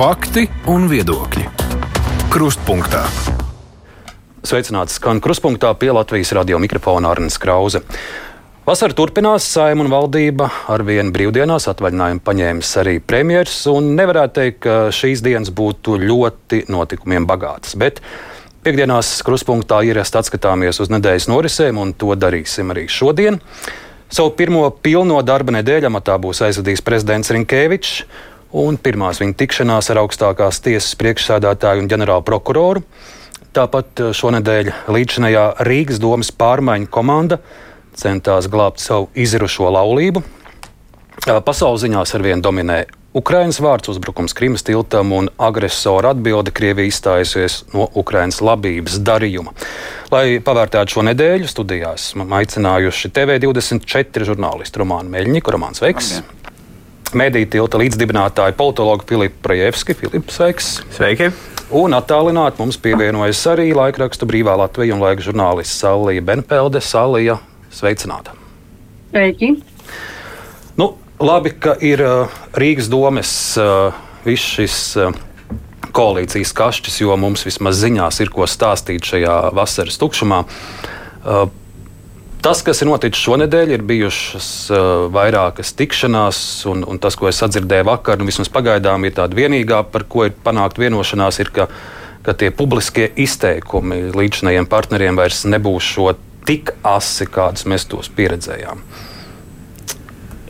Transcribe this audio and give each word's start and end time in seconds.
Fakti 0.00 0.46
un 0.72 0.86
viedokļi. 0.88 1.42
Krustpunktā. 2.32 3.02
Sveicināts 4.48 4.94
skan 4.96 5.18
krustpunktā 5.20 5.74
pie 5.76 5.90
Latvijas 5.92 6.30
radio 6.38 6.56
mikrofona 6.56 7.10
Arnēs 7.12 7.36
Krause. 7.36 7.82
Vasara 8.64 8.96
turpinās, 8.96 9.44
saima 9.44 9.84
un 9.84 9.90
valdība 9.92 10.46
ar 10.72 10.86
vienu 10.88 11.12
brīvdienās 11.12 11.68
atvaļinājumu 11.74 12.24
paņēmis 12.24 12.70
arī 12.80 12.96
premjerministrs. 13.04 13.68
Nevarētu 14.00 14.36
teikt, 14.38 14.58
ka 14.64 14.78
šīs 14.88 15.20
dienas 15.26 15.52
būtu 15.52 15.98
ļoti 16.00 16.62
notikumiem 16.72 17.28
bagātas. 17.28 17.76
Bet 17.76 18.00
piekdienās 18.64 19.12
krustpunktā 19.28 19.82
ierast 19.84 20.16
atskatāmies 20.16 20.80
uz 20.80 20.88
nedēļas 20.96 21.28
norisēm, 21.28 21.84
un 21.84 21.92
to 21.92 22.16
darīsim 22.16 22.72
arī 22.72 22.88
šodien. 22.88 23.36
Savu 24.08 24.32
pirmo 24.32 24.64
pilno 24.80 25.20
darba 25.20 25.60
nedēļu 25.60 25.92
amatā 25.92 26.16
būs 26.24 26.40
aizvadījis 26.48 26.88
prezidents 26.88 27.36
Rinkēvičs 27.36 27.98
un 28.56 28.78
pirmās 28.80 29.20
viņa 29.22 29.36
tikšanās 29.38 29.90
ar 29.92 30.02
augstākās 30.02 30.60
tiesas 30.64 30.96
priekšsēdētāju 31.00 31.84
un 31.84 31.90
ģenerālu 31.90 32.26
prokuroru. 32.26 32.84
Tāpat 33.56 34.04
eh, 34.04 34.12
šonadēļ 34.14 34.72
līdzinājā 34.94 35.46
Rīgas 35.66 36.00
domas 36.02 36.30
pārmaiņu 36.30 36.90
komanda 36.92 37.40
centās 37.98 38.46
glābt 38.50 38.82
savu 38.82 39.10
izirušo 39.18 39.70
laulību. 39.74 40.22
Eh, 41.26 41.36
pasaules 41.44 41.84
ziņās 41.84 42.16
arvien 42.18 42.42
dominē 42.42 42.84
Ukraiņas 43.10 43.56
vārds 43.58 43.90
uzbrukums 43.90 44.36
Krimas 44.38 44.62
tiltam 44.62 45.10
un 45.16 45.26
agresora 45.42 46.12
atbilde 46.14 46.52
Krievija 46.54 46.86
izstājusies 46.92 47.64
no 47.74 47.88
Ukraiņas 47.98 48.38
labības 48.46 49.00
darījuma. 49.02 49.50
Lai 50.14 50.38
pavērtētu 50.46 50.94
šo 50.94 51.04
nedēļu, 51.10 51.50
studijās 51.50 52.12
aicinājuši 52.14 53.10
TV24 53.16 54.30
žurnālistu 54.30 54.84
Romānu 54.84 55.10
Meļņiku. 55.16 55.58
Romāns 55.58 55.82
Veiks! 55.82 56.20
Labdien. 56.20 56.39
Mēdīņu 57.16 57.48
tilta 57.50 57.78
līdzdibinātāju 57.80 58.54
politologu 58.54 59.02
Filipu 59.08 59.40
Prajevski. 59.42 59.96
Filips, 59.98 60.36
sveiks! 60.36 60.68
Sveiki! 60.94 61.30
Un 61.74 61.94
attālināt 61.96 62.60
mums 62.62 62.78
pievienojas 62.82 63.40
arī 63.50 63.72
laikraksta 63.74 64.28
brīvā 64.30 64.54
Latvija 64.58 64.94
un 64.94 65.02
laika 65.02 65.24
žurnālists 65.26 65.80
Salija 65.82 66.22
Benpelde. 66.22 66.82
Salija, 66.82 67.40
sveicināta! 67.74 68.36
Sveiki! 69.10 69.56
Nu, 70.78 70.92
labi, 71.18 71.54
ka 71.58 71.74
ir 71.82 72.04
Rīgas 72.54 72.90
domes 72.92 73.34
viss 74.26 74.54
šis. 74.54 74.78
Koalīcijas 75.90 76.52
kašķis, 76.54 77.00
jo 77.02 77.16
mums 77.18 77.42
vismaz 77.42 77.80
ziņās 77.82 78.20
ir 78.22 78.30
ko 78.30 78.46
stāstīt 78.46 79.08
šajā 79.10 79.38
vasaras 79.58 79.98
tukšumā. 79.98 80.44
Tas, 82.40 82.62
kas 82.64 82.78
ir 82.80 82.88
noticis 82.88 83.20
šonadēļ, 83.20 83.72
ir 83.74 83.82
bijušas 83.84 84.46
uh, 84.72 84.84
vairākas 85.12 85.74
tikšanās, 85.76 86.38
un, 86.70 86.86
un 86.88 87.00
tas, 87.02 87.16
ko 87.18 87.28
es 87.28 87.36
sadzirdēju 87.42 87.84
vakar, 87.90 88.16
nu, 88.16 88.24
vismaz 88.30 88.48
pagaidām 88.52 89.04
ir 89.04 89.12
tāda 89.18 89.36
vienīgā, 89.36 89.82
par 89.92 90.06
ko 90.08 90.24
ir 90.24 90.32
panākt 90.46 90.80
vienošanās, 90.80 91.36
ir, 91.44 91.50
ka, 91.52 91.66
ka 92.24 92.32
tie 92.40 92.48
publiskie 92.48 93.10
izteikumi 93.20 94.06
līdzinējiem 94.16 94.68
partneriem 94.72 95.20
vairs 95.20 95.42
nebūs 95.52 95.90
šo 95.98 96.14
tik 96.48 96.72
asi, 96.80 97.28
kādus 97.28 97.68
mēs 97.68 97.84
tos 97.92 98.08
pieredzējām. 98.16 98.80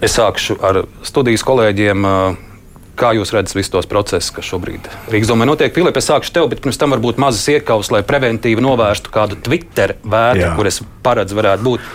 Es 0.01 0.15
sākšu 0.15 0.61
ar 0.63 0.85
studijas 1.03 1.43
kolēģiem. 1.49 2.07
Uh, 2.07 2.50
Kā 3.01 3.15
jūs 3.17 3.33
redzat 3.33 3.57
visus 3.57 3.73
tos 3.73 3.89
procesus, 3.89 4.29
kas 4.37 4.45
šobrīd 4.45 4.85
Rīgas 5.09 5.31
domē 5.31 5.47
notiek? 5.49 5.73
Filips, 5.73 6.03
es 6.03 6.11
sākšu 6.11 6.35
tev, 6.37 6.51
bet 6.53 6.61
pirms 6.61 6.77
tam 6.81 6.93
varbūt 6.93 7.21
mazas 7.23 7.47
iekavas, 7.49 7.89
lai 7.95 8.03
preventīvi 8.05 8.61
novērstu 8.65 9.13
kādu 9.15 9.39
Twitter 9.41 9.97
vērtu, 10.05 10.51
kur 10.59 10.69
es 10.69 10.83
paredzu 11.07 11.39
varētu 11.39 11.65
būt. 11.65 11.87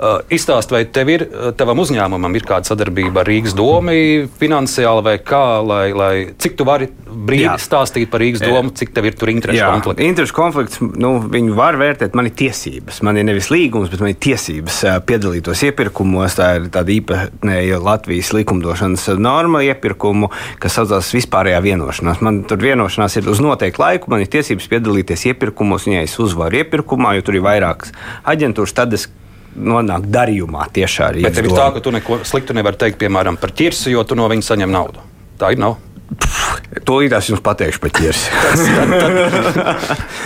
Uh, 0.00 0.22
Izstāst, 0.32 0.70
vai 0.72 0.86
tev 0.88 1.10
ir, 1.12 1.26
uh, 1.28 1.50
tavam 1.52 1.82
uzņēmumam 1.82 2.32
ir 2.38 2.44
kāda 2.48 2.70
sadarbība 2.70 3.20
ar 3.20 3.28
Rīgas 3.28 3.52
domu, 3.52 3.92
finansiāli 4.40 5.02
vai 5.04 5.12
kā, 5.20 5.42
lai, 5.60 5.90
lai 5.92 6.12
cik 6.40 6.56
tu 6.56 6.64
vari 6.64 6.88
brīvi 7.10 7.44
Jā. 7.44 7.56
stāstīt 7.60 8.08
par 8.08 8.22
Rīgas 8.24 8.40
domu, 8.40 8.72
cik 8.72 8.94
tev 8.96 9.10
ir 9.10 9.18
tur 9.20 9.28
interešu 9.28 9.66
konflikts? 9.66 10.04
Interešu 10.06 10.36
konflikts, 10.38 10.80
nu, 10.80 11.10
viņu 11.34 11.58
var 11.58 11.76
vērtēt, 11.80 12.16
man 12.16 12.30
ir 12.30 12.34
tiesības. 12.38 13.02
Man 13.04 13.20
ir 13.20 13.28
nevis 13.28 13.50
līgums, 13.52 13.92
bet 13.92 14.00
man 14.00 14.14
ir 14.14 14.18
tiesības 14.24 14.80
piedalītos 15.10 15.66
iepirkumos. 15.68 16.38
Tā 16.40 16.48
ir 16.56 16.72
tāda 16.72 16.96
īpatnēja 16.96 17.82
Latvijas 17.84 18.32
likumdošanas 18.38 19.04
norma 19.20 19.60
iepirkumu, 19.68 20.32
kas 20.64 20.80
saucās 20.80 21.12
vispārējā 21.18 21.60
vienošanās. 21.66 22.24
Man 22.24 22.44
tur 22.48 22.64
vienošanās 22.64 23.20
ir 23.20 23.28
uz 23.28 23.44
noteiktu 23.44 23.84
laiku, 23.84 24.14
man 24.14 24.24
ir 24.24 24.32
tiesības 24.32 24.72
piedalīties 24.72 25.28
iepirkumos, 25.34 25.90
un 25.90 25.98
ja 25.98 26.08
es 26.08 26.16
uzvaru 26.22 26.62
iepirkumā, 26.64 27.18
jo 27.18 27.28
tur 27.28 27.36
ir 27.36 27.48
vairākas 27.50 27.92
aģentūras, 28.30 28.78
tad 28.80 28.96
es 28.96 29.10
nonāk 29.56 30.08
darījumā 30.12 30.66
tiešā 30.74 31.12
arī. 31.12 31.26
Bet 31.26 31.38
ir 31.42 31.50
tā, 31.52 31.68
ka 31.74 31.84
tu 31.84 31.92
neko 31.94 32.22
sliktu 32.28 32.56
nevari 32.56 32.80
teikt, 32.80 33.00
piemēram, 33.02 33.38
par 33.40 33.54
ķirsi, 33.56 33.92
jo 33.94 34.04
tu 34.06 34.18
no 34.18 34.28
viņa 34.30 34.52
saņem 34.52 34.74
naudu. 34.74 35.06
Tā 35.40 35.54
ir 35.54 35.62
nav. 35.62 35.78
Tūlīt 36.86 37.12
es 37.14 37.28
jums 37.30 37.42
pateikšu 37.42 37.80
par 37.82 37.92
ķirsi. 37.94 38.30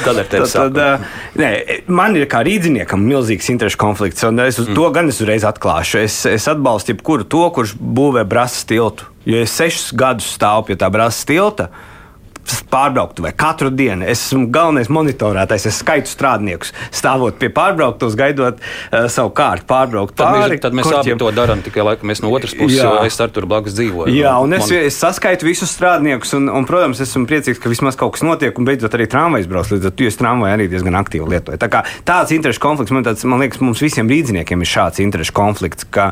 tad, 0.04 0.20
tad, 0.32 0.78
uh, 0.80 1.16
nē, 1.40 1.50
man 1.92 2.16
ir 2.16 2.24
kā 2.30 2.40
rīzniekam 2.46 3.04
milzīgs 3.04 3.50
interešu 3.52 3.80
konflikts, 3.80 4.24
un 4.28 4.40
es 4.46 4.60
uz 4.62 4.70
mm. 4.70 4.78
to 4.78 4.84
gan 4.96 5.12
es 5.12 5.20
uzreiz 5.20 5.44
atklāšu. 5.48 6.00
Es, 6.04 6.14
es 6.28 6.48
atbalstu 6.50 6.94
jebkuru 6.94 7.28
to, 7.28 7.44
kurš 7.56 7.70
būvē 7.76 8.22
brāzas 8.28 8.64
tiltu. 8.68 9.02
Jo 9.28 9.36
es 9.44 9.56
sešus 9.56 9.92
gadus 9.96 10.28
stāvu 10.36 10.70
pie 10.70 10.76
tā 10.80 10.88
brāzas 10.92 11.24
tilta, 11.28 11.64
uh, 11.68 11.93
pārbrauktu 12.70 13.24
vai 13.24 13.32
katru 13.36 13.70
dienu. 13.70 14.06
Es 14.08 14.26
esmu 14.28 14.48
galvenais 14.52 14.90
monitorētājs, 14.92 15.68
es 15.70 15.78
skaitu 15.82 16.10
strādniekus, 16.10 16.72
stāvot 16.94 17.38
pie 17.40 17.50
pārbrauktos, 17.54 18.16
gaidot 18.18 18.60
uh, 18.60 19.06
savu 19.12 19.32
kārtu, 19.36 19.66
pārbraukt 19.70 20.16
tad 20.18 20.32
pāri. 20.32 20.56
Mēs, 20.56 20.64
tad 20.64 20.76
mēs 20.78 20.90
abi 20.98 21.16
to 21.20 21.30
darām, 21.34 21.62
tikai 21.64 21.86
laikam 21.86 22.10
mēs 22.10 22.22
no 22.24 22.32
otras 22.34 22.56
puses, 22.56 22.78
jā. 22.80 22.88
jo 22.88 23.06
es 23.06 23.18
ar 23.22 23.32
tur 23.34 23.46
blakus 23.50 23.76
dzīvoju. 23.78 24.14
Jā, 24.14 24.34
un 24.42 24.56
es, 24.58 24.70
es 24.74 24.98
saskaitu 25.00 25.48
visus 25.48 25.72
strādniekus, 25.74 26.34
un, 26.38 26.50
un, 26.52 26.66
protams, 26.68 27.02
esmu 27.04 27.28
priecīgs, 27.30 27.60
ka 27.62 27.72
vismaz 27.72 27.98
kaut 28.00 28.16
kas 28.16 28.24
notiek, 28.26 28.54
un 28.58 28.68
beidzot 28.68 28.96
arī 28.96 29.08
tramvajs 29.10 29.48
brauc, 29.50 29.70
līdz 29.74 29.90
ar 29.90 29.94
to 29.94 30.08
es 30.10 30.20
tramvaju 30.20 30.56
arī 30.56 30.68
diezgan 30.72 30.98
aktīvi 30.98 31.30
lietoju. 31.34 31.60
Tā 31.62 31.70
kā 31.72 31.84
tāds 32.06 32.34
interešu 32.34 32.62
konflikts, 32.64 32.94
man, 32.94 33.06
tāds, 33.06 33.24
man 33.28 33.42
liekas, 33.44 33.62
mums 33.64 33.82
visiem 33.84 34.10
rīdziniekiem 34.10 34.64
ir 34.64 34.70
šāds 34.70 35.02
interešu 35.04 35.34
konflikts, 35.36 35.86
ka, 35.94 36.10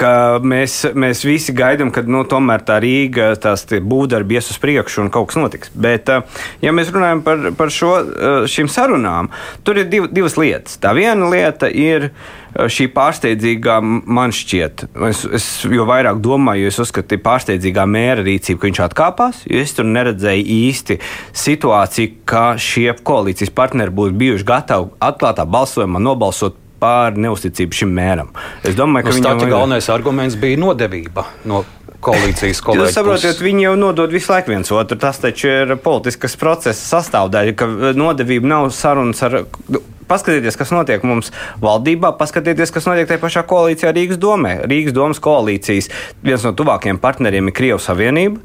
ka 0.00 0.14
mēs, 0.44 0.82
mēs 0.96 1.24
visi 1.26 1.54
gaidām, 1.56 1.92
ka 1.94 2.04
nu, 2.08 2.24
tomēr 2.28 2.64
tā 2.66 2.78
Rīga, 2.82 3.32
tās 3.42 3.66
būvdarbi 3.68 4.38
ies 4.38 4.50
uz 4.54 4.60
priekšu 4.62 5.04
un 5.04 5.12
kaut 5.14 5.30
kas 5.30 5.38
notiks. 5.52 5.70
Bet, 5.74 6.08
eh, 6.08 6.22
ja 6.62 6.72
mēs 6.72 6.92
runājam 6.92 7.22
par, 7.22 7.52
par 7.56 7.68
šo, 7.68 7.98
eh, 8.00 8.46
šīm 8.46 8.68
sarunām, 8.68 9.28
tur 9.64 9.78
ir 9.78 9.84
div, 9.84 10.08
divas 10.12 10.36
lietas. 10.36 10.78
Tā 10.78 10.94
viena 10.94 11.28
lieta 11.30 11.68
ir 11.68 12.10
eh, 12.54 12.64
šī 12.68 12.88
pārsteidzīgā, 12.92 13.80
man 14.06 14.30
šķiet, 14.30 14.86
es, 15.08 15.24
es 15.24 15.64
jo 15.64 15.84
vairāk 15.84 16.20
domāju, 16.20 16.62
jo 16.62 16.68
es 16.68 16.78
uzskatu, 16.78 17.16
ka 17.16 17.30
pārsteidzīgā 17.30 17.86
mēra 17.86 18.22
rīcība, 18.22 18.60
ka 18.60 18.70
viņš 18.70 18.82
atkāpās, 18.88 19.44
jo 19.46 19.60
es 19.60 19.72
tur 19.72 19.84
neredzēju 19.84 20.44
īsti 20.44 20.98
situāciju, 21.32 22.16
ka 22.24 22.56
šie 22.56 22.92
koalīcijas 23.02 23.52
partneri 23.54 23.94
būtu 23.94 24.18
bijuši 24.18 24.48
gatavi 24.48 24.90
atklātā 25.00 25.46
balsojumā 25.48 26.02
nobalsot 26.02 26.58
pār 26.82 27.14
neusticību 27.14 27.76
šim 27.78 27.92
mēram. 27.94 28.32
Es 28.66 28.74
domāju, 28.74 29.06
ka 29.06 29.12
nu, 29.12 29.18
viņam 29.20 29.44
ir 29.44 29.52
galvenais 29.52 29.88
arguments 29.94 30.34
bija 30.34 30.58
nodevība 30.58 31.28
no 31.46 31.62
koalīcijas 32.04 32.60
kolēģi. 32.64 32.84
Jūs 32.88 32.98
saprotat, 32.98 33.40
viņi 33.44 33.66
jau 33.68 33.72
nodod 33.78 34.12
visu 34.12 34.32
laiku 34.32 34.54
viens 34.54 34.72
otru. 34.74 34.98
Tas 35.00 35.22
taču 35.22 35.50
ir 35.50 35.74
politiskas 35.82 36.36
procesa 36.40 36.98
sastāvdaļa, 36.98 37.56
ka 37.58 37.68
nodevība 37.98 38.54
nav 38.56 38.70
sarunas 38.76 39.22
ar. 39.26 39.42
Nu, 39.72 39.82
paskatieties, 40.12 40.58
kas 40.60 40.72
notiek 40.74 41.04
mums 41.06 41.32
valdībā, 41.62 42.12
paskatieties, 42.20 42.72
kas 42.74 42.88
notiek 42.88 43.08
tajā 43.08 43.22
pašā 43.22 43.44
koalīcijā 43.48 43.94
Rīgas 43.96 44.20
domē. 44.20 44.58
Rīgas 44.68 44.96
domas 44.96 45.22
koalīcijas 45.22 45.88
viens 46.24 46.44
no 46.46 46.52
tuvākajiem 46.58 47.00
partneriem 47.02 47.48
ir 47.48 47.56
Krievijas 47.56 47.88
Savienība. 47.88 48.42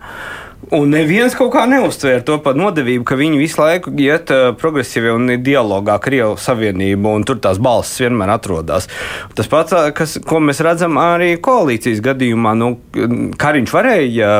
Un 0.75 0.89
neviens 0.91 1.31
kaut 1.38 1.53
kā 1.53 1.61
neuztvēra 1.69 2.25
to 2.28 2.35
par 2.44 2.57
nodevību, 2.59 3.05
ka 3.07 3.16
viņi 3.16 3.38
visu 3.39 3.61
laiku 3.61 3.94
iet 4.03 4.31
uh, 4.35 4.50
progresīvi 4.59 5.13
un 5.16 5.29
ir 5.31 5.39
dialogā 5.39 5.94
ar 5.95 6.01
Krievijas 6.03 6.44
Savienību, 6.50 7.13
un 7.16 7.23
tur 7.28 7.39
tās 7.44 7.61
balss 7.63 8.01
vienmēr 8.03 8.33
atrodas. 8.33 8.89
Tas 9.38 9.47
pats, 9.47 9.75
kas, 9.95 10.18
ko 10.27 10.41
mēs 10.44 10.59
redzam 10.65 11.00
arī 11.00 11.38
koalīcijas 11.39 12.01
gadījumā, 12.03 12.51
nu, 12.59 12.74
Kariņš 13.39 13.75
varēja 13.77 14.33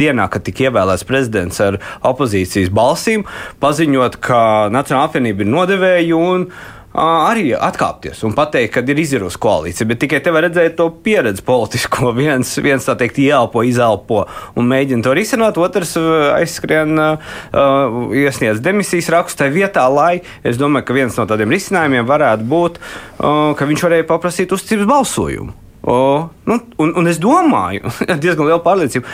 dienā, 0.00 0.30
kad 0.32 0.46
tika 0.46 0.70
ievēlēts 0.70 1.04
prezidents 1.08 1.60
ar 1.60 1.76
opozīcijas 2.08 2.72
balsīm, 2.72 3.26
paziņot, 3.60 4.16
ka 4.24 4.40
Nacionāla 4.72 5.10
apvienība 5.10 5.44
ir 5.44 5.52
nodevēja 5.52 6.16
un 6.16 6.48
arī 6.96 7.50
atkāpties 7.54 8.22
un 8.26 8.34
pateikt, 8.36 8.72
ka 8.74 8.82
ir 8.86 9.00
izdevusi 9.02 9.40
koalīcija. 9.42 9.88
Bet 9.90 10.00
tikai 10.04 10.20
te 10.24 10.32
var 10.34 10.46
redzēt 10.46 10.78
to 10.78 10.88
pieredzi 11.04 11.44
politisko. 11.46 12.12
Viens, 12.20 12.54
viens 12.62 12.86
tā 12.86 12.96
teikt, 12.98 13.20
ielpo, 13.22 13.62
izelpo 13.66 14.24
un 14.56 14.70
mēģina 14.70 15.04
to 15.04 15.12
risināt, 15.16 15.60
otrs 15.60 15.94
aizskrien, 16.36 16.96
uh, 16.96 18.00
iesniedz 18.16 18.62
demisijas 18.64 19.10
rakstu 19.12 19.44
tajā 19.44 19.54
vietā, 19.54 19.84
lai 19.92 20.22
es 20.46 20.58
domāju, 20.60 20.88
ka 20.88 20.96
viens 20.96 21.20
no 21.20 21.28
tādiem 21.28 21.52
risinājumiem 21.52 22.08
varētu 22.08 22.48
būt, 22.48 22.80
uh, 22.80 23.52
ka 23.58 23.68
viņš 23.68 23.86
varēja 23.88 24.08
paprasīt 24.08 24.56
uzticības 24.56 24.90
balsojumu. 24.90 25.65
O, 25.86 26.28
nu, 26.44 26.56
un, 26.82 26.92
un 26.98 27.06
es 27.06 27.20
domāju, 27.22 27.86
diezgan 28.22 28.48
liela 28.48 28.58
pārliecība, 28.64 29.06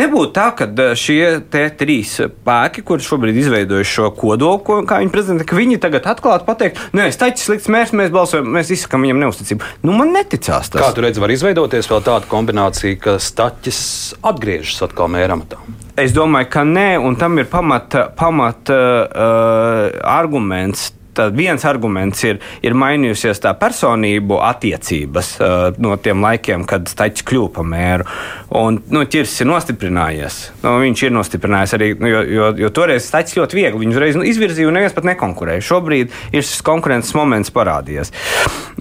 nebūtu 0.00 0.32
tā, 0.32 0.46
ka 0.56 0.86
šie 0.96 1.42
trīs 1.52 2.14
spēki, 2.16 2.80
kurš 2.88 3.10
šobrīd 3.10 3.42
izveidojuši 3.42 3.92
šo 3.98 4.08
kodolu, 4.16 4.62
ko, 4.64 4.78
kā 4.88 5.02
viņi 5.02 5.12
prezentē, 5.12 5.44
ka 5.48 5.58
viņi 5.58 5.76
tagad 5.84 6.08
atklāti 6.14 6.48
pateikt, 6.48 6.80
nē, 6.96 7.10
staķis 7.12 7.44
slikts 7.50 7.68
mērs, 7.68 7.92
mēs 7.92 8.14
balsojam, 8.14 8.48
mēs 8.56 8.72
izsakām 8.72 9.04
viņam 9.04 9.20
neusticību. 9.20 9.70
Nu, 9.84 9.92
man 10.00 10.16
neticās 10.16 10.72
tas. 10.72 10.80
Kā 10.80 10.90
tu 10.96 11.04
redzi, 11.04 11.20
var 11.20 11.36
izveidoties 11.36 11.92
vēl 11.92 12.04
tāda 12.08 12.32
kombinācija, 12.32 12.96
ka 13.04 13.18
staķis 13.20 13.84
atgriežas 14.24 14.80
atkal 14.88 15.12
mēramatā? 15.12 15.60
Es 16.00 16.16
domāju, 16.16 16.48
ka 16.56 16.64
nē, 16.64 16.88
un 17.04 17.20
tam 17.20 17.36
ir 17.36 17.52
pamata, 17.52 18.08
pamata 18.16 18.80
uh, 18.80 20.04
arguments 20.16 20.88
tad 21.16 21.36
viens 21.38 21.64
arguments 21.68 22.24
ir, 22.26 22.40
ir 22.64 22.76
mainījusies 22.78 23.42
tā 23.44 23.54
personību 23.58 24.38
attiecības 24.44 25.30
uh, 25.40 25.66
no 25.82 25.96
tiem 26.02 26.24
laikiem, 26.24 26.66
kad 26.68 26.88
Stačs 26.90 27.24
kļuva 27.26 27.52
par 27.58 27.68
mēru. 27.70 28.08
Un 28.54 28.78
nu, 28.94 29.04
ķirs 29.10 29.34
ir 29.42 29.50
nostiprinājies. 29.50 30.38
Nu, 30.62 30.76
viņš 30.82 31.04
ir 31.06 31.14
nostiprinājies 31.14 31.76
arī, 31.78 31.90
nu, 31.98 32.10
jo, 32.10 32.22
jo, 32.36 32.50
jo 32.64 32.72
toreiz 32.74 33.08
Stačs 33.08 33.36
ļoti 33.38 33.60
viegli 33.60 33.82
viņu 33.84 33.96
uzreiz 33.96 34.18
nu, 34.18 34.26
izvirzīja 34.28 34.70
un 34.70 34.78
neviens 34.78 34.96
pat 34.96 35.08
nekonkurēja. 35.10 35.64
Šobrīd 35.64 36.14
ir 36.32 36.46
šis 36.46 36.62
konkurences 36.66 37.14
moments 37.18 37.52
parādījies. 37.54 38.12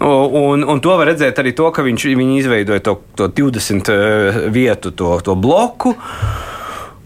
Un, 0.03 0.65
un 0.68 0.81
to 0.83 0.97
var 1.00 1.09
redzēt 1.12 1.39
arī 1.41 1.53
to, 1.57 1.69
ka 1.74 1.85
viņš 1.85 2.07
izveidoja 2.13 2.83
to, 2.85 2.97
to 3.18 3.30
20 3.30 3.94
uh, 3.94 4.41
vietu, 4.53 4.91
to, 4.91 5.15
to 5.25 5.38
bloku. 5.39 5.95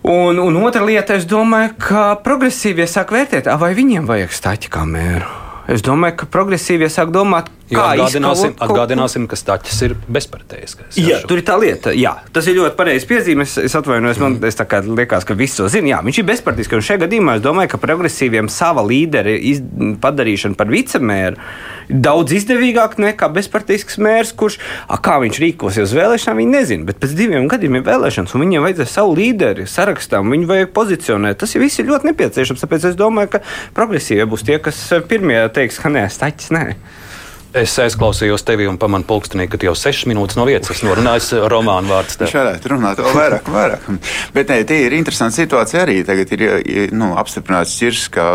Un, 0.07 0.37
un 0.39 0.55
otra 0.63 0.85
lieta, 0.87 1.17
es 1.19 1.25
domāju, 1.27 1.73
ka 1.83 2.03
progresīvie 2.23 2.85
sāk 2.87 3.11
vērtēt, 3.11 3.49
vai 3.59 3.73
viņiem 3.75 4.05
vajag 4.07 4.31
stāķi 4.31 4.69
kā 4.71 4.85
mēru. 4.87 5.27
Es 5.67 5.83
domāju, 5.83 6.21
ka 6.21 6.29
progresīvie 6.31 6.87
sāk 6.87 7.11
domāt, 7.11 7.49
Jo 7.67 7.81
atgādināsim, 7.83 8.53
izkaut, 8.53 8.61
atgādināsim, 8.63 9.23
ka 9.27 9.35
Staķis 9.35 9.81
ir 9.83 9.93
bezparteiskais. 10.07 10.95
Jā, 11.01 11.17
tur 11.27 11.41
ir 11.41 11.45
tā 11.47 11.57
lieta. 11.59 11.91
Jā, 11.91 12.13
tas 12.31 12.47
ir 12.47 12.55
ļoti 12.61 12.77
pareizs 12.79 13.07
piezīmes. 13.09 13.57
Es 13.59 13.75
atvainojos, 13.75 14.21
man 14.23 14.37
mm. 14.37 14.67
kā 14.71 14.79
liekas, 14.87 15.25
ka 15.27 15.35
viss 15.35 15.59
to 15.59 15.67
zina. 15.71 15.91
Jā, 15.91 15.97
viņš 16.05 16.21
ir 16.21 16.27
bezparteisks. 16.29 16.77
Un 16.77 16.85
šajā 16.87 17.01
gadījumā 17.03 17.35
es 17.35 17.43
domāju, 17.43 17.73
ka 17.73 17.79
progresīviem 17.81 18.47
sava 18.51 18.85
līderi 18.87 19.35
iz, 19.51 19.59
padarīšana 20.03 20.55
par 20.55 20.71
vicemēru 20.71 21.35
ir 21.91 21.99
daudz 22.07 22.37
izdevīgāk 22.37 22.95
nekā 23.03 23.27
bezparteisks 23.35 23.99
mērs, 23.99 24.31
kurš, 24.39 24.59
a, 24.87 24.99
kā 25.03 25.17
viņš 25.23 25.41
rīkosies 25.43 25.89
uz 25.89 25.95
vēlēšanām, 25.97 26.39
viņi 26.39 26.55
nezina. 26.55 26.87
Bet 26.87 27.01
pēc 27.03 27.17
diviem 27.19 27.49
gadiem 27.51 27.79
ir 27.79 27.83
vēlēšanas, 27.87 28.35
un 28.35 28.45
viņiem 28.45 28.63
vajadzēs 28.63 28.95
savu 28.95 29.17
līderi 29.19 29.67
sarakstām, 29.67 30.31
viņu 30.31 30.47
vajag 30.53 30.71
pozicionēt. 30.75 31.41
Tas 31.43 31.57
viss 31.59 31.83
ir 31.83 31.91
ļoti 31.91 32.13
nepieciešams. 32.13 32.63
Tāpēc 32.63 32.87
es 32.93 32.99
domāju, 32.99 33.35
ka 33.35 33.43
progresīvie 33.75 34.27
būs 34.29 34.47
tie, 34.47 34.61
kas 34.63 34.79
pirmie 35.11 35.41
teiks, 35.51 35.83
ka 35.83 35.91
nē, 35.91 36.07
Staķis 36.15 36.55
nē. 36.55 36.65
Es 37.55 37.71
aizklausījos 37.79 38.43
tevi 38.43 38.65
un 38.67 38.75
pamanu 38.79 39.07
pulkstenī, 39.07 39.45
ka 39.47 39.57
jau 39.63 39.71
sešas 39.77 40.07
minūtes 40.11 40.35
no 40.35 40.43
vietas 40.47 40.73
esmu 40.73 40.91
runājis 40.99 41.29
romānu 41.47 41.87
vārds. 41.93 42.17
Viņš 42.19 42.33
varētu 42.35 42.71
runāt 42.73 42.99
vēl 42.99 43.15
vairāk, 43.15 43.47
vairāk. 43.53 43.85
Bet 44.35 44.51
ne, 44.51 44.57
tie 44.67 44.81
ir 44.83 44.95
interesanti 44.97 45.39
situācija 45.39 45.85
arī. 45.85 46.01
Tagad 46.07 46.33
ir 46.35 46.91
nu, 46.91 47.13
apstiprināts 47.17 47.77
ķirs 47.79 48.03
kā 48.13 48.25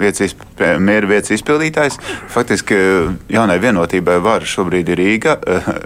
vietas, 0.00 0.32
mēra 0.80 1.10
vietas 1.10 1.34
izpildītājs. 1.36 1.98
Faktiski 2.32 2.78
jaunai 3.32 3.58
vienotībai 3.62 4.16
var 4.24 4.46
šobrīd 4.48 4.94
ir 4.94 5.02
Rīga, 5.02 5.36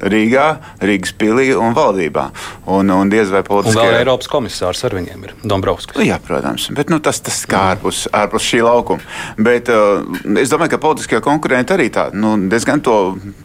Rīgā, 0.07 0.47
Rīgas 0.87 1.17
pilī 1.19 1.51
un 1.59 1.75
valdībā. 1.77 2.29
Un, 2.71 2.95
un 2.95 3.11
diez 3.13 3.35
vai 3.35 3.43
politiskie... 3.47 3.83
Un 3.83 3.91
vēl 3.91 4.01
Eiropas 4.05 4.31
komisārs 4.31 4.85
ar 4.87 4.97
viņiem 4.97 5.27
ir 5.27 5.35
Dombrovskis. 5.43 5.99
Jā, 6.07 6.21
protams. 6.23 6.71
Bet 6.77 6.95
nu, 6.95 7.03
tas, 7.03 7.19
tas 7.25 7.43
kā 7.51 7.67
ārpus, 7.75 8.07
ārpus 8.15 8.47
šī 8.47 8.63
laukuma. 8.63 9.03
Bet 9.43 9.75
uh, 9.75 10.07
es 10.39 10.55
domāju, 10.55 10.77
ka 10.77 10.83
politiskie 10.87 11.23
konkurenti 11.25 11.75
arī 11.75 11.91
tā 11.93 12.09
nu, 12.15 12.37
diezgan 12.47 12.76
to 12.85 12.97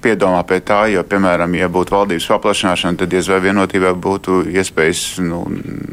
piedomā 0.03 0.41
pie 0.47 0.59
tā, 0.65 0.83
jo, 0.91 1.03
piemēram, 1.07 1.53
ja 1.59 1.69
būtu 1.71 1.95
valdības 1.95 2.27
paplašināšana, 2.31 2.99
tad 3.01 3.11
diez 3.11 3.29
vai 3.31 3.39
vienotībai 3.43 3.93
būtu 4.01 4.41
iespējas, 4.51 5.03
nu, 5.25 5.43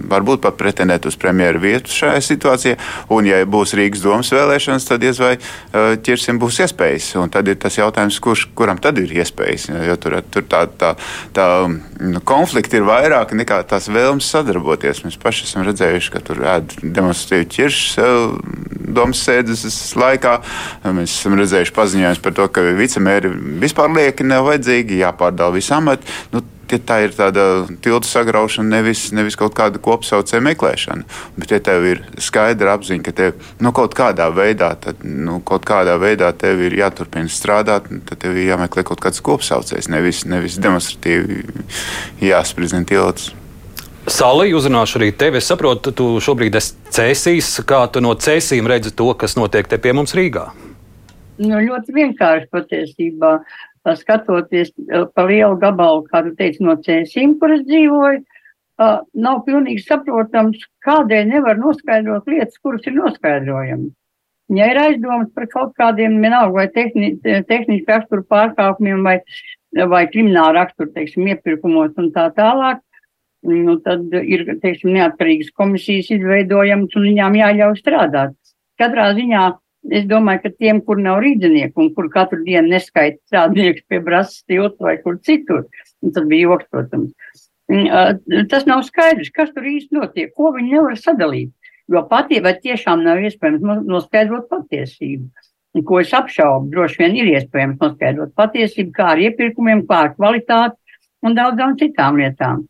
varbūt 0.08 0.42
pat 0.44 0.58
pretendēt 0.60 1.08
uz 1.08 1.18
premjeru 1.20 1.62
vietu 1.62 1.92
šajā 1.94 2.22
situācijā. 2.24 2.78
Un, 3.14 3.28
ja 3.28 3.40
būs 3.48 3.74
Rīgas 3.78 4.04
domas 4.04 4.32
vēlēšanas, 4.34 4.88
tad 4.88 5.02
diez 5.04 5.20
vai 5.22 5.34
uh, 5.38 5.94
ķirsim 6.04 6.40
būs 6.40 6.62
iespējas. 6.64 7.10
Un 7.20 7.32
tad 7.32 7.48
ir 7.50 7.58
tas 7.60 7.78
jautājums, 7.78 8.20
kurš, 8.24 8.48
kuram 8.58 8.80
tad 8.82 9.00
ir 9.02 9.12
iespējas. 9.20 9.68
Jo 9.88 9.98
tur, 10.00 10.18
tur 10.32 10.46
tā, 10.48 10.64
tā, 10.80 10.94
tā 11.36 11.48
nu, 11.68 12.22
konflikti 12.28 12.80
ir 12.80 12.88
vairāk 12.88 13.34
nekā 13.36 13.62
tās 13.68 13.90
vēlmes 13.92 14.28
sadarboties. 14.32 15.04
Mēs 15.06 15.20
paši 15.20 15.46
esam 15.48 15.66
redzējuši, 15.68 16.14
ka 16.14 16.24
tur 16.24 16.42
ēd 16.56 16.78
demonstratīvi 16.82 17.50
ķiršus 17.58 17.98
domas 18.88 19.22
sēdes 19.24 19.64
laikā. 19.98 20.38
Mēs 20.96 21.18
esam 21.20 21.36
redzējuši 21.38 21.74
paziņojumus 21.76 22.22
par 22.24 22.36
to, 22.36 22.48
ka 22.52 22.64
vicemēri 22.78 23.27
vispār 23.62 23.92
lieki 23.94 24.26
nav 24.26 24.46
vajadzīgi, 24.48 25.02
jāpārdala 25.02 25.56
visi 25.56 25.74
amati. 25.74 26.08
Nu, 26.32 26.44
tā 26.68 26.98
ir 27.00 27.14
tāda 27.16 27.64
tiltu 27.80 28.04
sagraušana, 28.04 28.68
nevis, 28.76 29.06
nevis 29.16 29.38
kaut 29.40 29.54
kāda 29.56 29.80
kopsaucēja 29.80 30.42
meklēšana. 30.44 31.06
Bet, 31.40 31.54
ja 31.54 31.60
tev 31.64 31.86
ir 31.88 32.02
skaidra 32.20 32.74
apziņa, 32.76 33.04
ka 33.06 33.14
tev 33.16 33.48
nu, 33.64 33.72
kaut 33.72 33.96
kādā 33.96 34.28
veidā, 34.34 34.74
tad, 34.76 35.00
nu, 35.04 35.38
kaut 35.40 35.64
kādā 35.68 35.96
veidā 36.00 36.28
tev 36.36 36.60
ir 36.66 36.76
jāturpina 36.82 37.32
strādāt, 37.32 37.88
tad 38.10 38.20
tev 38.20 38.36
ir 38.36 38.50
jāmeklē 38.50 38.84
kaut 38.84 39.00
kāds 39.00 39.24
kopsaucējs, 39.24 39.88
nevis, 39.88 40.26
nevis 40.28 40.60
demonstratīvi 40.60 41.42
jāspridzina 42.28 42.88
tilts. 42.88 43.32
Sālī, 44.08 44.54
uzrunāšu 44.56 44.96
arī 45.00 45.10
tevi. 45.12 45.36
Es 45.40 45.48
saprotu, 45.50 45.92
tu 45.92 46.14
šobrīd 46.24 46.54
esi 46.56 46.78
cēsīs. 46.96 47.50
Kā 47.68 47.82
tu 47.92 48.00
no 48.00 48.14
cēsīm 48.16 48.68
redzi 48.70 48.94
to, 48.96 49.10
kas 49.20 49.36
notiek 49.36 49.68
te 49.68 49.76
pie 49.76 49.92
mums 49.96 50.16
Rīgā? 50.16 50.46
Nu, 51.38 51.60
ļoti 51.62 51.94
vienkārši 51.94 52.48
patiesībā. 52.54 53.38
Skatoties 53.98 54.72
pa 55.14 55.24
lielu 55.24 55.56
gabalu, 55.62 56.02
kā 56.10 56.20
tu 56.26 56.34
teici, 56.36 56.60
no 56.66 56.74
cēsīm, 56.84 57.38
kur 57.40 57.54
es 57.54 57.62
dzīvoju, 57.64 58.18
uh, 58.20 58.98
nav 59.14 59.44
pilnīgi 59.46 59.84
saprotams, 59.86 60.60
kādēļ 60.84 61.30
nevar 61.30 61.60
noskaidrot 61.60 62.28
lietas, 62.28 62.58
kuras 62.62 62.84
ir 62.86 62.98
noskaidrojamas. 62.98 63.94
Ja 64.52 64.66
ir 64.72 64.80
aizdomas 64.80 65.28
par 65.36 65.46
kaut 65.52 65.74
kādiem, 65.76 66.18
vienalga, 66.22 66.54
vai 66.56 66.66
tehni, 66.72 67.14
tehniski 67.20 67.84
raksturu 67.88 68.24
pārkāpumiem, 68.32 69.02
vai, 69.04 69.18
vai 69.92 70.06
krimināla 70.08 70.62
raksturu, 70.62 70.92
teiksim, 70.94 71.26
iepirkumos 71.28 71.92
un 72.00 72.08
tā 72.14 72.30
tālāk, 72.36 72.80
nu, 73.48 73.76
tad 73.84 74.08
ir, 74.20 74.46
teiksim, 74.62 74.94
neatkarīgas 74.96 75.52
komisijas 75.56 76.08
izveidojamas 76.16 76.96
un 76.96 77.08
viņām 77.10 77.36
jāļauj 77.42 77.80
strādāt. 77.82 78.36
Katrā 78.80 79.10
ziņā 79.18 79.44
es 79.90 80.06
domāju, 80.08 80.44
ka 80.44 80.50
tiem, 80.56 80.80
kur 80.84 81.00
nav 81.00 81.20
rīdzinieku 81.24 81.84
un 81.84 81.92
kur 81.96 82.08
katru 82.12 82.42
dienu 82.44 82.74
neskaita 82.74 83.18
strādnieks 83.28 83.84
pie 83.88 84.00
brasas 84.04 84.42
tilta 84.48 84.88
vai 84.88 84.96
kur 85.02 85.18
citur, 85.24 85.66
tas 86.02 86.26
bija 86.28 86.50
joks, 86.50 86.68
protams, 86.72 87.12
tas 88.52 88.66
nav 88.68 88.84
skaidrs, 88.86 89.32
kas 89.34 89.52
tur 89.54 89.68
īsti 89.68 89.96
notiek, 89.98 90.32
ko 90.36 90.52
viņi 90.56 90.76
nevar 90.76 90.96
sadalīt. 91.00 91.52
Jo 91.88 92.02
patiesībā 92.08 92.52
tiešām 92.60 93.04
nav 93.04 93.22
iespējams 93.24 93.84
noskaidrot 93.88 94.48
patiesību. 94.50 95.28
Ko 95.88 96.00
es 96.02 96.10
apšaubu, 96.16 96.68
droši 96.72 97.00
vien 97.00 97.14
ir 97.16 97.30
iespējams 97.36 97.78
noskaidrot 97.80 98.34
patiesību, 98.36 98.92
kā 98.96 99.12
ar 99.14 99.22
iepirkumiem, 99.24 99.86
kā 99.88 100.02
ar 100.06 100.10
kvalitāti 100.16 100.76
un 101.24 101.36
daudzām 101.38 101.76
citām 101.80 102.20
lietām. 102.20 102.66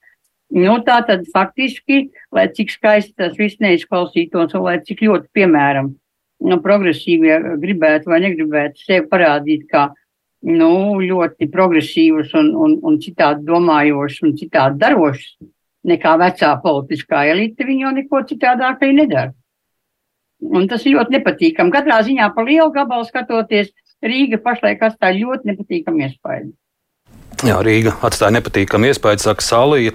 Nu, 0.54 0.78
tā 0.86 1.00
tad 1.04 1.26
faktiski, 1.32 2.08
lai 2.32 2.46
cik 2.54 2.70
skaisti 2.72 3.12
tas 3.18 3.34
viss 3.36 3.58
neizklausītos, 3.60 4.54
un 4.56 4.64
lai 4.64 4.78
cik 4.86 5.02
ļoti, 5.04 5.28
piemēram, 5.36 5.90
nu, 6.44 6.60
progresīvie 6.62 7.38
gribētu 7.62 8.12
vai 8.12 8.20
negribētu 8.26 8.84
sevi 8.84 9.06
parādīt 9.10 9.66
kā 9.70 9.88
nu, 10.46 11.00
ļoti 11.02 11.48
progresīvus 11.50 12.34
un, 12.38 12.52
un, 12.54 12.76
un 12.86 12.98
citādi 13.02 13.46
domājošus 13.48 14.26
un 14.28 14.36
citādi 14.38 14.78
darošus 14.82 15.36
nekā 15.88 16.14
vecā 16.20 16.52
politiskā 16.62 17.24
elite, 17.32 17.66
viņi 17.66 17.84
jau 17.86 17.92
neko 17.96 18.22
citādāk 18.28 18.82
arī 18.82 18.94
nedara. 19.00 19.32
Un 20.38 20.68
tas 20.70 20.84
ir 20.86 20.94
ļoti 20.94 21.16
nepatīkami. 21.16 21.74
Katrā 21.74 21.98
ziņā 22.06 22.30
pa 22.34 22.44
lielu 22.46 22.70
gabalu 22.74 23.06
skatoties, 23.08 23.72
Rīga 24.04 24.38
pašlaik 24.38 24.82
atstāja 24.86 25.18
ļoti 25.18 25.48
nepatīkamu 25.50 26.04
iespēju. 26.06 26.52
Jā, 27.48 27.56
Rīga 27.66 27.96
atstāja 28.06 28.36
nepatīkamu 28.36 28.92
iespēju, 28.92 29.22
saka 29.24 29.42
Salija. 29.42 29.94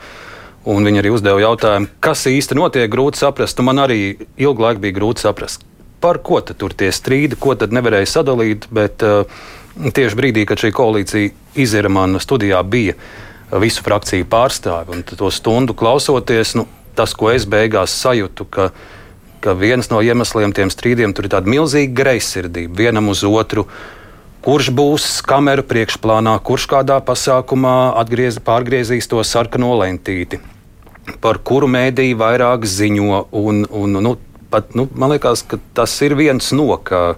Un 0.68 0.84
viņi 0.88 1.02
arī 1.02 1.12
uzdeva 1.12 1.42
jautājumu, 1.44 1.90
kas 2.04 2.24
īsti 2.28 2.56
notiek, 2.56 2.88
grūti 2.92 3.20
saprast. 3.20 3.60
Man 3.64 3.80
arī 3.84 4.16
ilgu 4.40 4.64
laiku 4.64 4.84
bija 4.84 4.96
grūti 4.96 5.24
saprast, 5.24 5.64
par 6.04 6.20
ko 6.20 6.42
tur 6.44 6.76
tie 6.76 6.92
strīdi, 6.92 7.40
ko 7.40 7.56
tad 7.56 7.74
nevarēja 7.76 8.10
sadalīt. 8.18 8.68
Bet 8.74 9.04
uh, 9.08 9.24
tieši 9.80 10.20
brīdī, 10.20 10.44
kad 10.50 10.60
šī 10.60 10.74
koalīcija 10.76 11.32
izira 11.60 11.92
man 11.92 12.20
studijā, 12.22 12.60
bija 12.68 12.98
visu 13.64 13.84
frakciju 13.86 14.28
pārstāvi. 14.30 14.98
Un 14.98 15.04
to 15.08 15.32
stundu 15.32 15.76
klausoties, 15.78 16.56
nu, 16.60 16.68
tas, 16.98 17.16
ko 17.18 17.32
es 17.32 17.48
beigās 17.50 17.96
sajūtu, 18.04 18.48
ka, 18.52 18.70
ka 19.44 19.58
viens 19.58 19.90
no 19.94 20.02
iemesliem 20.04 20.56
tiem 20.56 20.74
strīdiem 20.74 21.16
tur 21.16 21.30
ir 21.30 21.36
tāda 21.36 21.50
milzīga 21.50 21.96
greizsirdība 22.04 22.84
vienam 22.86 23.12
uz 23.14 23.24
otru. 23.28 23.68
Kurš 24.44 24.74
būs 24.76 25.06
kameru 25.24 25.64
priekšplānā, 25.64 26.36
kurš 26.44 26.68
kādā 26.74 26.98
pasākumā 27.06 27.94
atgriez, 28.02 28.42
pārgriezīs 28.44 29.08
to 29.08 29.24
sarkano 29.24 29.72
lentīti? 29.80 30.42
par 31.24 31.40
kuru 31.44 31.68
mēdīju 31.72 32.18
vairāk 32.20 32.68
ziņo. 32.68 33.26
Un, 33.36 33.64
un, 33.70 34.00
nu, 34.06 34.16
pat, 34.54 34.76
nu, 34.78 34.88
man 34.96 35.14
liekas, 35.14 35.46
ka 35.50 35.60
tas 35.78 35.94
ir 36.06 36.16
viens 36.20 36.54
no. 36.56 36.70
Ka, 36.86 37.16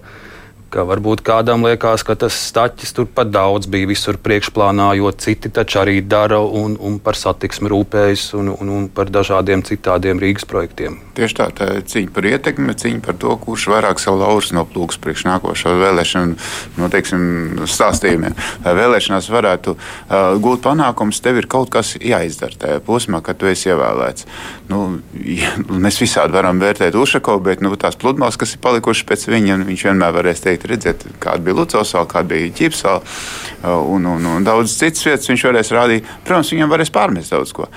ka 0.70 0.82
varbūt 0.86 1.22
kādam 1.26 1.64
liekas, 1.66 2.02
ka 2.06 2.16
tas 2.18 2.36
staķis 2.48 2.94
tur 2.96 3.06
pat 3.06 3.30
daudz 3.32 3.68
bija 3.70 3.88
visur 3.88 4.18
priekšplānā, 4.22 4.90
jo 4.98 5.12
citi 5.14 5.50
taču 5.52 5.80
arī 5.82 6.00
dara 6.02 6.40
un, 6.42 6.74
un 6.80 6.98
par 7.02 7.18
satiksmi 7.18 7.70
rūpējas 7.70 8.28
un, 8.38 8.50
un, 8.54 8.72
un 8.78 8.88
par 8.92 9.10
dažādiem 9.12 9.62
citādiem 9.66 10.20
Rīgas 10.22 10.48
projektiem. 10.48 10.98
Tieši 11.16 11.38
tā, 11.38 11.48
tā 11.56 11.68
cīņa 11.86 12.12
par 12.12 12.28
ietekmi, 12.28 12.74
cīņa 12.76 13.02
par 13.06 13.18
to, 13.22 13.36
kurš 13.44 13.68
vairāk 13.72 14.02
savu 14.02 14.20
laurus 14.24 14.52
noplūks 14.56 14.98
priekš 15.02 15.26
nākošo 15.28 15.76
vēlēšanu 15.80 16.36
nu, 16.80 16.90
teiksim, 16.92 17.22
stāstījumiem. 17.70 18.36
Lai 18.66 18.74
vēlēšanās 18.76 19.30
varētu 19.32 19.76
uh, 19.76 20.34
gūt 20.42 20.64
panākumus, 20.66 21.22
tev 21.24 21.40
ir 21.40 21.48
kaut 21.50 21.70
kas 21.72 21.94
jāizdara 21.96 22.60
tajā 22.66 22.82
posmā, 22.84 23.22
kad 23.24 23.38
tu 23.40 23.48
esi 23.50 23.70
ievēlēts. 23.70 24.26
Nu, 24.70 24.98
ja, 25.22 25.54
mēs 25.70 26.00
visādi 26.02 26.36
varam 26.36 26.60
vērtēt 26.60 26.98
Ušakovu, 26.98 27.44
bet 27.46 27.64
nu, 27.64 27.72
tās 27.80 27.96
pludmales, 28.00 28.38
kas 28.40 28.56
ir 28.56 28.62
palikušas 28.64 29.06
pēc 29.08 29.26
viņa, 29.30 29.60
viņš 29.68 29.86
vienmēr 29.88 30.14
varēs 30.16 30.42
teikt, 30.44 30.55
noteikti 30.56 30.72
redzēt, 30.72 31.04
kāda 31.20 31.44
bija 31.44 31.56
Lucasovs, 31.60 32.08
kāda 32.10 32.28
bija 32.32 32.52
Ķipsala 32.56 33.02
uh, 33.02 33.92
un, 33.92 34.06
un, 34.06 34.26
un 34.26 34.44
daudz 34.44 34.76
citas 34.76 35.04
vietas. 35.04 35.28
Viņš 35.28 35.46
varēs 35.50 35.72
rādīt, 35.72 36.04
protams, 36.24 36.52
viņam 36.52 36.72
varēs 36.72 36.92
pārmest 36.92 37.32
daudz 37.32 37.52
ko. 37.52 37.68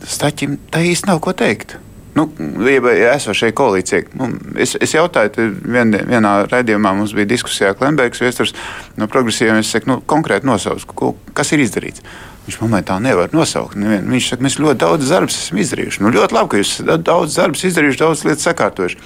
Staķim 0.00 0.58
tā 0.70 0.82
īsti 0.86 1.10
nav 1.10 1.20
ko 1.20 1.32
teikt. 1.32 1.76
Nu, 2.10 2.24
ja 2.66 3.12
esošai 3.14 3.52
koalīcijai. 3.54 4.08
Nu, 4.18 4.32
es, 4.58 4.74
es 4.82 4.96
jautāju, 4.96 5.46
vien, 5.62 5.94
vienā 5.94 6.32
raidījumā 6.50 6.90
mums 6.96 7.14
bija 7.14 7.28
diskusijā 7.30 7.70
Klimbergs, 7.78 8.20
viesturs 8.20 8.54
no 8.98 9.06
progresīviem. 9.06 9.60
Es 9.62 9.70
saku, 9.70 9.92
nu, 9.92 10.00
konkrēti 10.10 10.48
nosauc, 10.48 10.82
ko, 10.90 11.12
kas 11.36 11.54
ir 11.54 11.62
izdarīts. 11.62 12.02
Viņš 12.48 12.58
man 12.66 12.82
tā 12.82 12.96
nevar 12.98 13.30
nosaukt. 13.36 13.78
Nevien. 13.78 14.08
Viņš 14.10 14.32
saka, 14.32 14.42
mēs 14.42 14.58
ļoti 14.58 14.80
daudz 14.82 15.12
darbus 15.12 15.38
esam 15.38 15.60
izdarījuši. 15.62 16.02
Nu, 16.02 16.10
ļoti 16.16 16.34
labi, 16.34 16.50
ka 16.50 16.62
jūs 16.64 16.74
daudz 17.06 17.38
darbus 17.38 17.62
izdarījuši, 17.68 18.02
daudz 18.02 18.26
lietas 18.26 18.48
sakārtojuši. 18.48 18.98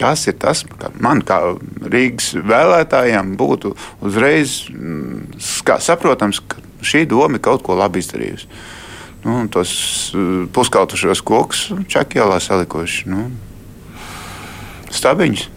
Tas 0.00 0.26
ir 0.26 0.34
tas, 0.42 0.64
kas 0.66 0.96
man, 1.02 1.22
kā 1.22 1.38
Rīgas 1.86 2.32
vēlētājiem, 2.42 3.36
būtu 3.38 3.74
uzreiz 4.02 4.64
mm, 4.72 5.38
saprotams, 5.38 6.42
ka 6.42 6.62
šī 6.84 7.04
doma 7.10 7.38
ir 7.38 7.44
kaut 7.44 7.62
ko 7.66 7.78
labi 7.78 8.02
izdarījusi. 8.02 8.50
Nu, 9.24 9.38
tos 9.48 9.70
uh, 10.12 10.44
puskautušos 10.52 11.22
kokus 11.24 11.68
čakielā 11.88 12.40
salikuši. 12.42 13.08
Nu, 13.08 13.28
stabiņus. 14.92 15.50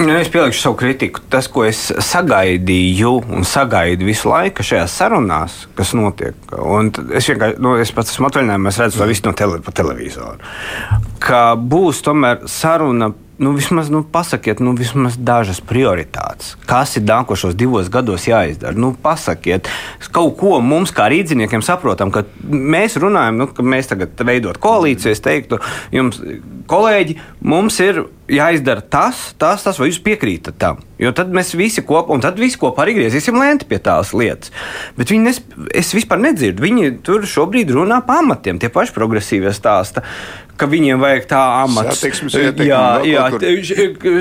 Nu, 0.00 0.14
es 0.16 0.30
pielikšu 0.32 0.62
savu 0.62 0.76
kritiku. 0.80 1.20
Tas, 1.28 1.48
ko 1.52 1.66
es 1.68 1.90
sagaidīju 1.92 3.10
un 3.36 3.44
sagaidu 3.44 4.06
visu 4.08 4.30
laiku 4.30 4.64
šajās 4.64 4.94
sarunās, 4.96 5.56
kas 5.76 5.92
notiek, 5.96 6.54
un 6.56 6.88
es 7.16 7.28
vienkārši, 7.28 7.60
nu, 7.60 7.74
es 7.82 7.92
pats 7.92 8.14
esmu 8.14 8.30
atvaļinājumā, 8.30 8.72
es 8.72 8.78
redzu 8.80 9.02
to 9.02 9.08
visu 9.10 9.26
no 9.26 9.34
tele, 9.36 9.58
televizoru, 9.76 10.40
ka 11.20 11.42
būs 11.60 12.00
tomēr 12.06 12.46
saruna 12.48 13.10
nu, 13.40 13.54
vismaz 13.56 13.88
nu, 13.88 14.02
pasakiet, 14.02 14.60
nu, 14.60 14.74
vismaz 14.76 15.16
dažas 15.16 15.62
prioritātes. 15.64 16.52
Kas 16.68 16.92
ir 17.00 17.06
nākošos 17.08 17.56
divos 17.56 17.88
gados 17.92 18.26
jāizdara? 18.28 18.76
Nu, 18.76 18.92
pasakiet, 18.92 19.70
kaut 20.12 20.36
ko 20.40 20.58
mums, 20.60 20.92
kā 20.92 21.08
rīzniekiem, 21.08 21.64
saprotam, 21.64 22.12
ka 22.12 22.26
mēs 22.44 22.98
runājam, 23.00 23.40
nu, 23.40 23.48
ka 23.56 23.64
mēs 23.64 23.88
tagad 23.94 24.20
veidot 24.28 24.60
koalīciju. 24.60 25.14
Es 25.16 25.24
teiktu, 25.24 25.56
jums, 25.94 26.20
kolēģi, 26.68 27.16
mums 27.40 27.80
ir 27.80 28.04
jāizdara 28.30 28.82
tas, 28.82 29.30
tas, 29.40 29.64
tas, 29.66 29.78
vai 29.80 29.90
jūs 29.90 30.00
piekrītat 30.04 30.58
tam. 30.60 30.80
Jo 31.00 31.14
tad 31.16 31.32
mēs 31.32 31.54
visi 31.56 31.82
kopā, 31.86 32.12
un 32.14 32.22
tad 32.24 32.38
visi 32.40 32.58
kopā 32.60 32.84
arī 32.84 32.98
griezīsim 32.98 33.38
lenti 33.40 33.68
pie 33.68 33.80
tās 33.82 34.12
lietas. 34.16 34.52
Bet 34.98 35.12
viņi 35.12 35.24
nes, 35.24 35.40
es 35.76 35.94
vispār 35.96 36.20
nedzirdu. 36.20 36.64
Viņi 36.66 36.92
tur 37.06 37.24
šobrīd 37.28 37.72
runā 37.72 38.02
par 38.06 38.20
amatiem. 38.24 38.60
Tie 38.60 38.68
paši 38.72 38.94
progresīvie 38.96 39.54
stāsta, 39.56 40.04
ka 40.60 40.68
viņiem 40.68 41.00
vajag 41.00 41.26
tā 41.30 41.40
amata. 41.62 41.94
Jā, 42.60 42.82
jā, 43.08 43.24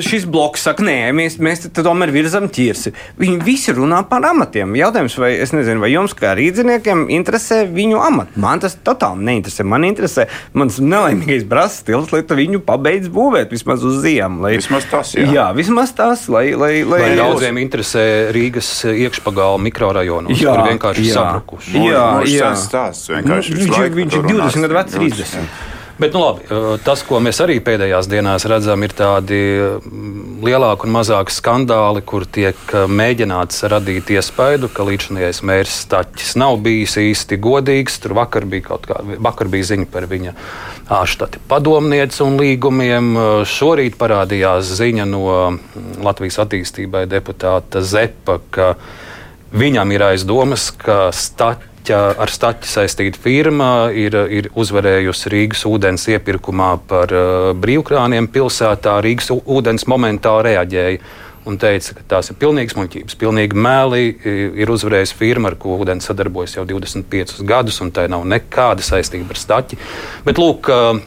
šis 0.06 0.24
bloks 0.30 0.64
saka, 0.70 0.86
nē, 0.88 0.96
mēs, 1.16 1.36
mēs 1.44 1.68
tomēr 1.76 2.14
virzam 2.16 2.48
ķirsi. 2.48 2.94
Viņi 3.20 3.40
visi 3.44 3.76
runā 3.76 4.00
par 4.08 4.30
amatiem. 4.30 4.78
Jautājums, 4.80 5.18
vai, 5.20 5.34
nezinu, 5.44 5.84
vai 5.84 5.92
jums, 5.92 6.16
kā 6.18 6.32
rīdziniekiem, 6.40 7.08
interesē 7.20 7.66
viņu 7.68 8.00
amats? 8.06 8.40
Man 8.40 8.64
tas 8.64 8.78
totāli 8.88 9.28
neinteresē. 9.28 9.68
Man 9.68 9.88
interesē 9.90 10.30
mans 10.56 10.80
nelaimīgais 10.80 11.44
brālis 11.50 11.82
stils, 11.84 12.14
lai 12.16 12.24
viņu 12.24 12.64
pabeidz 12.68 13.12
būvēt 13.12 13.52
vismaz 13.52 13.84
uz 13.84 13.99
ziemu. 14.04 14.44
Lai, 14.46 14.54
vismaz 14.60 14.88
tas, 14.92 15.14
jā. 15.18 15.26
jā 15.36 15.48
vismaz 15.58 15.94
tas, 15.98 16.28
lai, 16.32 16.46
lai, 16.54 16.72
lai, 16.84 17.02
lai 17.06 17.10
daudziem 17.20 17.60
interesē 17.62 18.04
Rīgas 18.36 18.70
iekšpagāla 18.90 19.60
mikrorajonos, 19.70 20.36
jā, 20.40 20.54
kur 20.56 20.72
vienkārši 20.74 21.10
jā. 21.10 21.18
sabrukuši. 21.18 21.76
Jā, 21.90 22.06
jā. 22.30 22.54
Tas 22.54 22.70
stāsts 22.70 23.12
vienkārši. 23.14 23.58
Nu, 23.58 23.66
viņš, 23.66 24.00
viņš 24.00 24.18
ir 24.20 24.32
20 24.32 24.66
gadu 24.68 24.80
vecs, 24.80 24.98
30. 25.00 25.38
Jā. 25.40 25.69
Bet, 26.00 26.14
nu, 26.16 26.22
labi, 26.24 26.46
tas, 26.86 27.02
ko 27.04 27.18
mēs 27.20 27.42
arī 27.44 27.58
pēdējās 27.60 28.08
dienās 28.08 28.46
redzam, 28.48 28.80
ir 28.88 28.94
tādi 28.96 29.40
lielāki 30.48 30.88
un 30.88 30.94
mazāki 30.96 31.34
skandāli, 31.36 32.00
kur 32.08 32.24
tiek 32.24 32.56
mēģināts 32.88 33.66
radīt 33.68 34.14
iespaidu, 34.16 34.70
ka 34.72 34.86
līdzinājais 34.88 35.42
mērs 35.44 35.82
Staķis 35.84 36.38
nav 36.40 36.62
bijis 36.64 36.96
īsti 37.02 37.42
godīgs. 37.44 38.00
Tur 38.00 38.16
vakar 38.16 38.48
bija 38.48 38.70
kaut 38.70 38.88
kā, 38.88 39.02
vakar 39.20 39.52
bija 39.52 39.74
ziņa 39.74 39.90
par 39.92 40.08
viņa 40.08 40.36
ārštati 41.02 41.44
padomnieci 41.52 42.24
un 42.24 42.40
līgumiem. 42.40 43.12
Šorīt 43.44 44.00
parādījās 44.00 44.72
ziņa 44.80 45.08
no 45.12 45.26
Latvijas 46.00 46.40
attīstībai 46.46 47.10
deputāta 47.12 47.84
Zepa, 47.84 48.40
ka 48.56 48.72
viņam 49.52 49.92
ir 49.92 50.08
aizdomas, 50.14 50.70
ka 50.72 51.10
staķa, 51.12 51.69
ar 51.94 52.30
staķi 52.32 52.68
saistīta 52.70 53.20
firma 53.22 53.90
ir, 53.96 54.16
ir 54.30 54.50
uzvarējusi 54.60 55.32
Rīgas 55.34 55.64
ūdens 55.70 56.08
iepirkumā 56.12 56.74
par 56.90 57.14
uh, 57.16 57.52
brīvkrāniem 57.58 58.28
pilsētā. 58.34 58.98
Rīgas 59.06 59.32
ūdens 59.40 59.88
momentā 59.90 60.36
reaģēja 60.46 61.00
un 61.50 61.58
teica, 61.58 61.96
ka 61.98 62.06
tās 62.16 62.30
ir 62.30 62.38
pilnīgas 62.42 62.76
muļķības, 62.78 63.16
pilnīgi 63.20 63.58
meli. 63.58 64.04
Ir 64.60 64.70
uzvarējusi 64.70 65.16
firma, 65.18 65.50
ar 65.50 65.58
ko 65.62 65.78
ūdens 65.80 66.10
sadarbojas 66.10 66.58
jau 66.58 66.66
25 66.68 67.40
gadus, 67.48 67.80
un 67.82 67.94
tai 67.96 68.10
nav 68.12 68.28
nekāda 68.28 68.86
saistība 68.86 69.34
ar 69.34 69.42
staķi. 69.42 69.80
Bet, 70.28 70.42
lūk, 70.42 70.70
uh, 70.74 71.00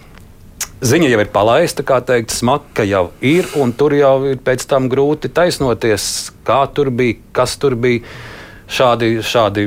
Ziņa 0.82 1.12
jau 1.12 1.18
ir 1.22 1.28
palaista, 1.30 1.84
kā 1.86 2.00
teikt, 2.02 2.32
smaka 2.34 2.82
jau 2.82 3.12
ir, 3.22 3.46
un 3.54 3.70
tur 3.70 3.94
jau 3.94 4.16
ir 4.32 4.40
pēc 4.42 4.64
tam 4.66 4.88
grūti 4.90 5.28
taisnoties, 5.30 6.32
kā 6.42 6.64
tur 6.74 6.90
bija, 6.90 7.20
kas 7.38 7.54
tur 7.62 7.76
bija. 7.78 8.02
Šādi, 8.72 9.18
šādi 9.22 9.66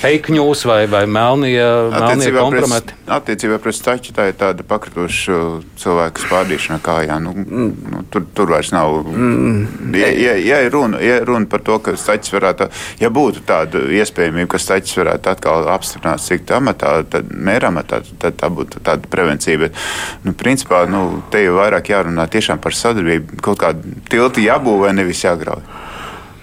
fake 0.00 0.32
news 0.32 0.64
vai, 0.68 0.86
vai 0.86 1.06
melnie, 1.06 1.62
melnie 1.90 2.32
kompromati? 2.34 2.94
Pret, 2.94 3.12
attiecībā 3.16 3.58
pret 3.62 3.76
staķu 3.76 4.14
tā 4.16 4.28
ir 4.30 4.36
tāda 4.38 4.64
pakrituša 4.66 5.38
cilvēku 5.80 6.24
spārdīšana 6.24 6.78
kājā. 6.84 7.16
Nu, 7.22 7.32
nu, 7.36 8.02
tur, 8.12 8.26
tur 8.36 8.52
vairs 8.54 8.72
nav. 8.74 8.98
Mm. 9.08 9.94
Ja, 9.96 10.10
ja, 10.12 10.36
ja, 10.40 10.60
ir 10.66 10.74
runa, 10.74 11.00
ja 11.04 11.18
runa 11.26 11.48
par 11.50 11.64
to, 11.66 11.78
ka 11.82 11.96
staķis 11.98 12.34
varētu, 12.36 12.68
ja 13.02 13.10
būtu 13.12 13.44
tāda 13.48 13.82
iespējamība, 14.00 14.52
ka 14.54 14.62
staķis 14.62 15.00
varētu 15.00 15.32
atkal 15.32 15.70
apstiprināt 15.74 16.24
cik 16.26 16.52
amatā, 16.56 16.98
tad 17.10 17.32
mēramatā, 17.32 18.02
tad 18.22 18.38
tā 18.40 18.52
būtu 18.52 18.84
tāda 18.86 19.10
prevencija. 19.12 19.58
Bet, 19.66 19.80
nu, 20.26 20.36
principā, 20.36 20.84
nu, 20.90 21.22
te 21.32 21.44
jau 21.44 21.56
vairāk 21.60 21.92
jārunā 21.94 22.28
tiešām 22.30 22.62
par 22.62 22.76
sadarbību. 22.76 23.40
Kaut 23.44 23.60
kādu 23.64 23.96
tiltu 24.10 24.44
jābūvē, 24.44 24.92
nevis 24.96 25.24
jāgrauj. 25.24 25.64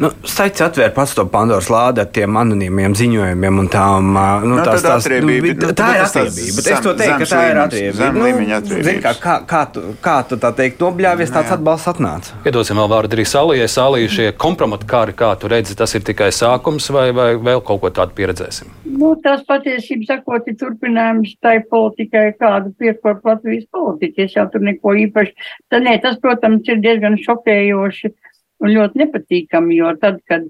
Nu, 0.02 0.10
Saits 0.26 0.62
atvēra 0.66 0.90
pats 0.96 1.12
to 1.14 1.24
Pandoras 1.30 1.68
lādi 1.70 2.02
ar 2.02 2.08
tiem 2.14 2.38
anonīmiem 2.42 2.96
ziņojumiem 2.98 3.60
un 3.62 3.68
tām. 3.70 4.08
Nu, 4.42 4.56
no, 4.56 4.64
tās, 4.66 4.82
tās, 4.82 5.06
atriebība, 5.06 5.54
nu, 5.60 5.70
tā 5.78 5.90
ir 5.94 6.06
atriebība. 6.08 6.56
Bet 6.58 6.70
es 6.72 6.82
to 6.82 6.94
teiktu, 6.98 7.18
ka 7.22 7.28
tā 7.30 7.42
ir 7.52 7.60
atriebība. 7.62 8.08
Nu, 8.16 8.80
zin, 8.88 9.02
kā, 9.04 9.14
kā, 9.22 9.36
kā, 9.50 9.62
tu, 9.76 9.84
kā 10.02 10.16
tu 10.30 10.40
tā 10.42 10.50
teikt, 10.58 10.82
nobļāvies, 10.82 11.34
tāds 11.36 11.54
atbalsts 11.54 11.92
atnāca? 11.94 12.40
Iedosim 12.50 12.82
vēl 12.82 12.90
vārdu 12.96 13.20
arī 13.20 13.28
Salijai. 13.30 13.70
Salija 13.70 14.14
šie 14.16 14.28
kompromatu 14.46 14.90
kāri, 14.90 15.14
kā 15.18 15.30
tu 15.38 15.52
redzi, 15.54 15.78
tas 15.78 15.94
ir 15.94 16.06
tikai 16.10 16.32
sākums 16.34 16.90
vai, 16.94 17.06
vai 17.14 17.30
vēl 17.38 17.62
kaut 17.62 17.84
ko 17.86 17.94
tādu 17.94 18.18
pieredzēsim? 18.18 18.74
Nu, 18.98 19.14
tas 19.22 19.46
patiesībā 19.46 20.10
sakot, 20.10 20.50
ir 20.50 20.58
turpinājums 20.58 21.38
tai 21.46 21.60
politikai, 21.70 22.32
kādu 22.42 22.74
piekop 22.82 23.22
Latvijas 23.30 23.70
politika. 23.70 24.26
Es 24.26 24.34
jau 24.34 24.50
tur 24.50 24.66
neko 24.66 24.98
īpaši. 25.06 25.38
Tad, 25.70 25.86
nē, 25.86 26.00
tas, 26.02 26.18
protams, 26.24 26.66
ir 26.66 26.82
diezgan 26.82 27.22
šokējoši 27.22 28.16
un 28.64 28.74
ļoti 28.74 29.04
nepatīkami, 29.04 29.78
jo 29.80 29.94
tad, 30.02 30.20
kad 30.30 30.48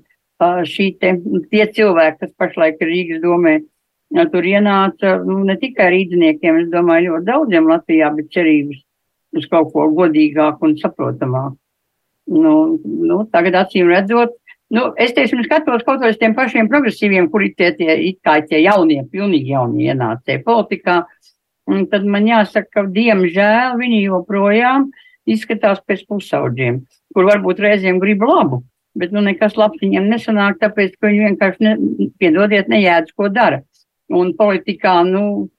šī 0.69 0.87
te, 0.99 1.15
tie 1.51 1.67
cilvēki, 1.75 2.19
kas 2.21 2.33
pašlaik 2.37 2.81
ir 2.81 2.91
Rīgas 2.91 3.21
domē, 3.23 3.57
tur 4.31 4.45
ienāca 4.45 5.17
nu, 5.25 5.39
ne 5.47 5.55
tikai 5.57 5.89
rīdziniekiem, 5.93 6.63
es 6.63 6.69
domāju, 6.73 7.13
ļoti 7.13 7.29
daudziem 7.29 7.69
Latvijā, 7.69 8.11
bet 8.17 8.29
cerības 8.33 8.81
uz 9.33 9.49
kaut 9.49 9.71
ko 9.73 9.87
godīgāku 9.97 10.69
un 10.69 10.77
saprotamāku. 10.77 11.57
Nu, 12.33 12.79
nu, 12.83 13.23
tagad 13.33 13.57
acīm 13.63 13.89
redzot, 13.91 14.35
nu, 14.73 14.85
es 15.01 15.15
teiksim, 15.15 15.41
skatos 15.43 15.83
kaut 15.87 16.05
uz 16.05 16.19
tiem 16.21 16.35
pašiem 16.37 16.69
progresīviem, 16.71 17.27
kuri 17.33 17.51
tie, 17.57 17.73
tie, 17.75 17.97
kā 18.23 18.37
tie 18.47 18.61
jaunie, 18.63 19.01
pilnīgi 19.11 19.55
jaunie 19.55 19.89
ienācēji 19.91 20.43
politikā, 20.45 21.01
un 21.71 21.87
tad 21.91 22.05
man 22.05 22.29
jāsaka, 22.29 22.69
ka 22.69 22.85
diemžēl 22.93 23.75
viņi 23.81 24.05
joprojām 24.05 24.91
izskatās 25.29 25.79
pēc 25.87 26.03
pusauģiem 26.09 26.83
kur 27.13 27.29
varbūt 27.29 27.61
reizēm 27.63 28.01
grib 28.01 28.25
labu, 28.25 28.63
bet 28.97 29.13
nu, 29.15 29.23
nekas 29.25 29.57
labs 29.59 29.81
viņiem 29.81 30.09
nesanāk, 30.11 30.59
tāpēc, 30.61 30.97
ka 30.97 31.09
viņi 31.09 31.27
vienkārši, 31.29 31.65
ne, 31.65 32.09
piedodiet, 32.21 32.69
nejēdz, 32.73 33.13
ko 33.17 33.29
dara. 33.33 33.63
Un 34.13 34.33
politikā, 34.37 34.99
nu, 35.07 35.49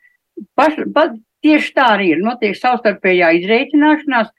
paš, 0.58 0.82
pa, 0.94 1.08
tieši 1.44 1.74
tā 1.76 1.90
arī 1.96 2.14
ir. 2.14 2.24
Notiek 2.24 2.58
savstarpējā 2.58 3.36
izreikināšanās, 3.40 4.32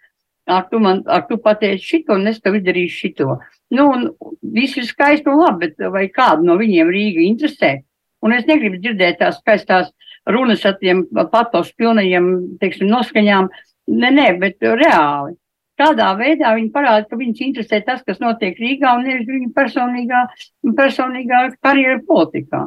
Ak, 0.46 0.68
tu 0.70 0.78
man, 0.78 1.00
ak, 1.10 1.24
tu 1.26 1.40
pateici 1.42 1.82
šito, 1.82 2.14
un 2.14 2.30
es 2.30 2.36
tev 2.38 2.54
izdarīšu 2.54 3.00
šito. 3.00 3.40
Nu, 3.74 3.88
un 3.90 4.04
viss 4.54 4.78
ir 4.78 4.86
skaisti 4.86 5.26
un 5.32 5.40
labi, 5.42 5.72
bet 5.72 5.88
vai 5.90 6.04
kādu 6.14 6.46
no 6.46 6.54
viņiem 6.60 6.92
Rīga 6.94 7.24
interesē? 7.26 7.72
Un 8.22 8.36
es 8.36 8.46
negribu 8.46 8.78
dzirdēt 8.78 9.18
tās 9.24 9.40
skaistās 9.40 9.90
runas 10.30 10.62
ar 10.70 10.78
tiem 10.78 11.02
patos 11.32 11.72
pilnajiem, 11.74 12.30
teiksim, 12.62 12.86
noskaņām. 12.94 13.50
Nē, 13.92 14.12
nē, 14.12 14.30
bet 14.42 14.64
reāli. 14.64 15.36
Kādā 15.76 16.14
veidā 16.16 16.54
viņi 16.56 16.72
parāda, 16.72 17.04
ka 17.10 17.18
viņus 17.20 17.42
interesē 17.44 17.82
tas, 17.84 18.00
kas 18.08 18.22
notiek 18.24 18.56
Rīgā 18.58 18.94
un 18.96 19.04
nevis 19.10 19.28
viņa 19.28 19.50
personīgā, 19.58 20.22
personīgā 20.78 21.42
karjera 21.60 22.00
politikā. 22.08 22.62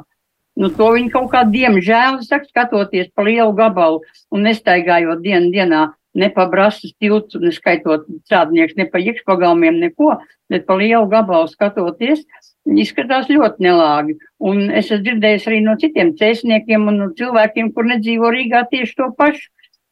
Nu, 0.59 0.69
to 0.75 0.91
viņi 0.93 1.13
kaut 1.15 1.31
kā, 1.33 1.45
diemžēl, 1.49 2.19
saka, 2.27 2.51
skatoties 2.51 3.09
pa 3.15 3.25
lielu 3.25 3.55
gabalu 3.57 4.03
un 4.35 4.45
nestaigājot 4.45 5.23
dienu 5.25 5.53
dienā 5.55 5.87
ne 6.19 6.29
pa 6.35 6.47
brasas 6.51 6.93
tiltu, 7.01 7.41
neskaitot 7.43 8.07
strādnieks, 8.27 8.77
ne 8.79 8.89
pa 8.91 9.01
iekšpagalmiem, 9.03 9.79
neko, 9.85 10.17
bet 10.51 10.67
pa 10.67 10.77
lielu 10.81 11.07
gabalu 11.11 11.51
skatoties, 11.53 12.25
izskatās 12.69 13.31
ļoti 13.31 13.65
nelāgi. 13.65 14.19
Un 14.43 14.67
es 14.69 14.89
esmu 14.89 15.05
dzirdējis 15.05 15.47
arī 15.51 15.61
no 15.65 15.77
citiem 15.81 16.15
cēsniekiem 16.19 16.89
un 16.91 17.01
no 17.03 17.09
cilvēkiem, 17.19 17.71
kur 17.77 17.89
nedzīvo 17.89 18.33
Rīgā 18.35 18.67
tieši 18.73 18.99
to 18.99 19.13
pašu. 19.19 19.47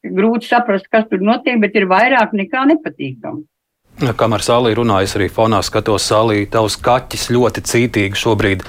Grūti 0.05 0.47
saprast, 0.47 0.87
kas 0.91 1.07
tur 1.09 1.23
notiek, 1.25 1.57
bet 1.61 1.75
ir 1.75 1.87
vairāk 1.89 2.35
nekā 2.37 2.67
nepatīkami. 2.73 3.45
Kamēr 3.97 4.43
sālī 4.45 4.75
runājas, 4.77 5.15
arī 5.17 5.25
fonā 5.33 5.57
skatos 5.65 6.05
sālī, 6.05 6.43
tavs 6.53 6.75
kaķis 6.85 7.31
ļoti 7.33 7.63
cītīgi 7.65 8.19
šobrīd 8.21 8.61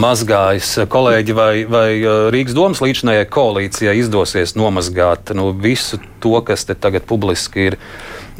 mazgājas. 0.00 0.70
Kolēģi, 0.88 1.34
vai, 1.36 1.52
vai 1.68 1.88
Rīgas 2.32 2.56
domas 2.56 2.80
līdzinājai 2.80 3.26
koalīcijai 3.28 3.98
izdosies 4.00 4.56
nomazgāt 4.56 5.34
nu, 5.36 5.50
visu 5.52 6.00
to, 6.24 6.38
kas 6.48 6.64
te 6.64 6.78
tagad 6.80 7.04
publiski 7.10 7.68
ir? 7.68 7.78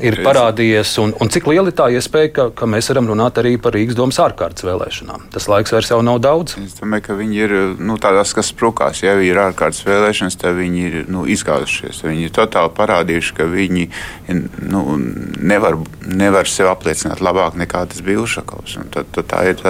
Ir 0.02 0.18
parādījies, 0.24 0.94
un, 1.02 1.12
un 1.22 1.30
cik 1.30 1.46
liela 1.50 1.70
ir 1.70 1.76
tā 1.78 1.86
iespēja, 1.94 2.30
ka, 2.34 2.46
ka 2.58 2.68
mēs 2.70 2.88
varam 2.90 3.08
runāt 3.12 3.38
arī 3.40 3.54
par 3.62 3.74
Rīgas 3.76 3.98
domas 3.98 4.18
ārkārtas 4.22 4.66
vēlēšanām. 4.66 5.28
Tas 5.34 5.46
laiks 5.50 5.74
vairs 5.74 5.92
nav 5.94 6.18
daudz. 6.24 6.56
Es 6.60 6.76
domāju, 6.80 7.06
ka 7.08 7.18
viņi 7.18 7.42
ir 7.44 7.54
nu, 7.78 7.98
tādās, 8.02 8.34
kas 8.34 8.50
sprukās. 8.50 9.04
Ja 9.04 9.14
ir 9.22 9.38
ārkārtas 9.40 9.84
vēlēšanas, 9.86 10.38
tad 10.40 10.58
viņi 10.58 10.84
ir 10.88 10.96
nu, 11.12 11.24
izgāzušies. 11.30 12.02
Viņi 12.06 12.28
ir 12.28 12.34
totāli 12.34 12.72
parādījuši, 12.74 13.34
ka 13.38 13.46
viņi 13.50 13.86
nu, 14.66 14.82
nevar, 15.38 15.78
nevar 16.06 16.50
sev 16.50 16.72
apliecināt 16.72 17.22
labāk 17.24 17.58
nekā 17.60 17.84
tas 17.90 18.02
bija 18.04 18.24
Ušakovs. 18.24 18.78
Tad, 18.94 19.10
tad 19.14 19.30
tā 19.30 19.44
ir 19.52 19.62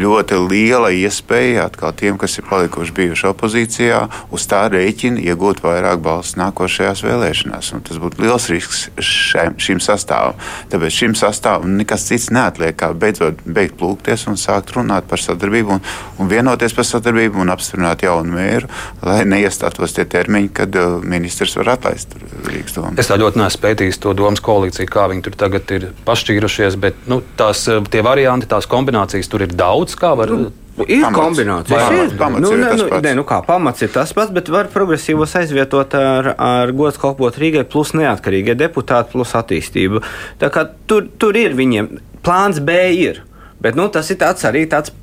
ļoti 0.00 0.40
liela 0.50 0.90
iespēja 0.94 1.68
atkal 1.68 1.94
tiem, 1.96 2.18
kas 2.20 2.38
ir 2.40 2.48
palikuši 2.50 2.96
bijuši 2.96 3.30
opozīcijā, 3.30 4.02
uz 4.34 4.46
tā 4.50 4.64
rēķina 4.72 5.22
iegūt 5.30 5.62
vairāk 5.64 6.02
balstu 6.04 6.40
nākošajās 6.42 7.04
vēlēšanās. 7.06 7.72
Un 7.76 7.84
tas 7.86 8.00
būtu 8.02 8.24
liels 8.24 8.48
risks 8.52 8.88
šiem, 8.98 9.59
šim 9.62 9.80
sastāvam. 9.84 10.38
Tāpēc 10.72 10.96
šim 10.96 11.16
sastāvam 11.18 11.76
nekas 11.78 12.06
cits 12.08 12.30
neatliek, 12.34 12.76
kā 12.78 12.92
beidzot 12.96 13.42
beigt 13.44 13.76
plūkties 13.80 14.26
un 14.30 14.38
sākt 14.40 14.74
runāt 14.76 15.08
par 15.10 15.22
sadarbību 15.22 15.76
un, 15.76 15.84
un 16.20 16.30
vienoties 16.30 16.74
par 16.76 16.88
sadarbību 16.88 17.42
un 17.42 17.52
apstiprināt 17.54 18.04
jaunu 18.06 18.36
mēru, 18.36 18.70
lai 19.06 19.20
neiestātos 19.28 19.96
tie 19.96 20.06
termiņi, 20.10 20.52
kad 20.56 20.80
uh, 20.80 20.98
ministrs 21.04 21.56
var 21.60 21.74
atlaist 21.76 22.16
Rīgas 22.46 22.76
domu. 22.76 22.96
Es 23.00 23.10
tā 23.10 23.18
ļoti 23.20 23.42
neesmu 23.42 23.64
pētījis 23.66 24.00
to 24.02 24.14
domas 24.18 24.42
koalīciju, 24.44 24.90
kā 24.90 25.06
viņi 25.12 25.26
tur 25.26 25.38
tagad 25.44 25.76
ir 25.76 25.90
pašķīrušies, 26.08 26.80
bet 26.80 27.06
nu, 27.10 27.20
tās, 27.38 27.66
uh, 27.70 27.84
tie 27.90 28.04
varianti, 28.06 28.48
tās 28.50 28.68
kombinācijas 28.70 29.30
tur 29.30 29.46
ir 29.46 29.54
daudz, 29.54 29.98
kā 30.00 30.14
var. 30.18 30.34
Nu. 30.34 30.50
Ir 30.86 31.04
pamats. 31.04 31.18
kombinācija. 31.18 31.80
Pamats, 31.80 32.14
pamats 32.18 32.44
nu, 32.44 32.52
ir 32.54 32.62
ne, 32.62 32.70
nu, 32.78 33.00
ne, 33.04 33.14
nu 33.18 33.24
kā, 33.28 33.40
pamats 33.46 33.82
ir 33.84 33.92
tas 33.94 34.12
pats, 34.16 34.32
bet 34.34 34.50
var 34.52 34.70
progresīvos 34.72 35.34
aizvietot 35.40 35.96
ar, 35.98 36.32
ar 36.36 36.72
gods 36.76 37.00
kalpot 37.00 37.36
Rīgai, 37.40 37.66
plus 37.68 37.92
neatkarīgie 37.98 38.56
deputāti, 38.58 39.12
plus 39.14 39.34
attīstību. 39.38 40.04
Tā 40.40 40.52
kā 40.54 40.66
tur, 40.90 41.08
tur 41.20 41.38
ir 41.38 41.56
viņiem 41.58 41.92
plāns 42.24 42.62
B 42.64 42.78
ir. 42.96 43.24
Bet 43.60 43.76
nu, 43.76 43.90
tas 43.92 44.08
ir 44.12 44.20
tāds 44.20 44.46
arī 44.48 44.64
tāds 44.70 44.94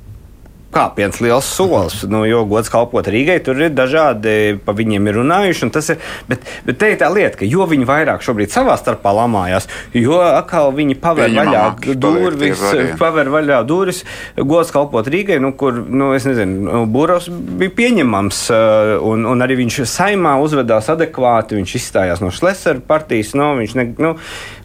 kāpiens 0.74 1.20
liels 1.24 1.48
solis. 1.48 2.02
Nu, 2.10 2.22
jo 2.28 2.42
gods 2.48 2.68
kalpot 2.72 3.06
Rīgai, 3.08 3.38
tur 3.44 3.58
ir 3.62 3.72
dažādi, 3.72 4.58
pa 4.64 4.74
viņiem 4.76 5.08
ir 5.08 5.18
runājuši. 5.20 5.68
Ir, 5.68 6.02
bet, 6.28 6.44
bet 6.66 6.78
te 6.80 6.90
ir 6.92 6.98
tā 7.00 7.08
lieta, 7.12 7.40
ka 7.40 7.48
jo 7.48 7.64
viņi 7.68 7.88
vairāk 7.88 8.24
šobrīd 8.24 8.52
savā 8.52 8.76
starpā 8.80 9.14
lamājās, 9.16 9.68
jo 9.96 10.20
atkal 10.20 10.72
viņi 10.76 10.98
paver 11.00 11.32
Viņa 11.32 11.44
vaļā 11.44 11.62
durvis, 12.00 12.62
paver 13.00 13.30
vaļā 13.32 13.62
durvis 13.68 14.04
gods 14.36 14.72
kalpot 14.74 15.08
Rīgai, 15.08 15.38
nu, 15.42 15.54
kur, 15.58 15.80
nu, 15.88 16.10
es 16.16 16.28
nezinu, 16.28 16.60
nu, 16.68 16.84
Burovs 16.92 17.30
bija 17.30 17.72
pieņemams, 17.78 18.42
uh, 18.52 18.94
un, 19.08 19.24
un 19.28 19.44
arī 19.44 19.58
viņš 19.62 19.80
saimā 19.88 20.36
uzvedās 20.42 20.90
adekvāti, 20.92 21.56
viņš 21.58 21.76
izstājās 21.80 22.22
no 22.24 22.32
Šlesera 22.34 22.82
partijas, 22.84 23.32
nu, 23.38 23.50
viņš 23.58 23.76
ne, 23.78 23.88
nu, 24.04 24.14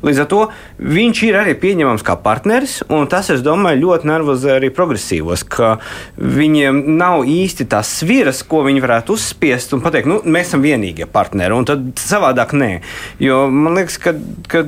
līdz 0.04 0.23
ar 0.23 0.30
to 0.32 0.41
viņš 0.84 1.23
ir 1.30 1.39
arī 1.39 1.56
pieņemams 1.60 2.04
kā 2.06 2.17
partneris, 2.23 2.82
un 2.91 3.08
tas, 3.12 3.32
es 3.34 3.43
domāju, 3.45 3.86
ļoti 3.88 4.10
nervozē 4.12 4.58
arī 4.58 4.71
progresīvos, 4.73 5.45
ka 5.47 5.78
viņiem 6.17 6.82
nav 6.97 7.23
īsti 7.29 7.67
tās 7.71 7.91
sviras, 7.99 8.43
ko 8.47 8.63
viņi 8.67 8.84
varētu 8.84 9.15
uzspiest 9.17 9.75
un 9.75 9.84
pateikt, 9.84 10.10
nu, 10.10 10.19
mēs 10.25 10.51
esam 10.51 10.63
vienīgie 10.65 11.08
partneri. 11.10 11.56
Un 11.56 11.67
tad 11.69 11.86
savādāk 11.99 12.56
nē. 12.58 12.71
Jo 13.23 13.45
man 13.51 13.77
liekas, 13.77 13.99
ka, 14.01 14.15
ka 14.51 14.63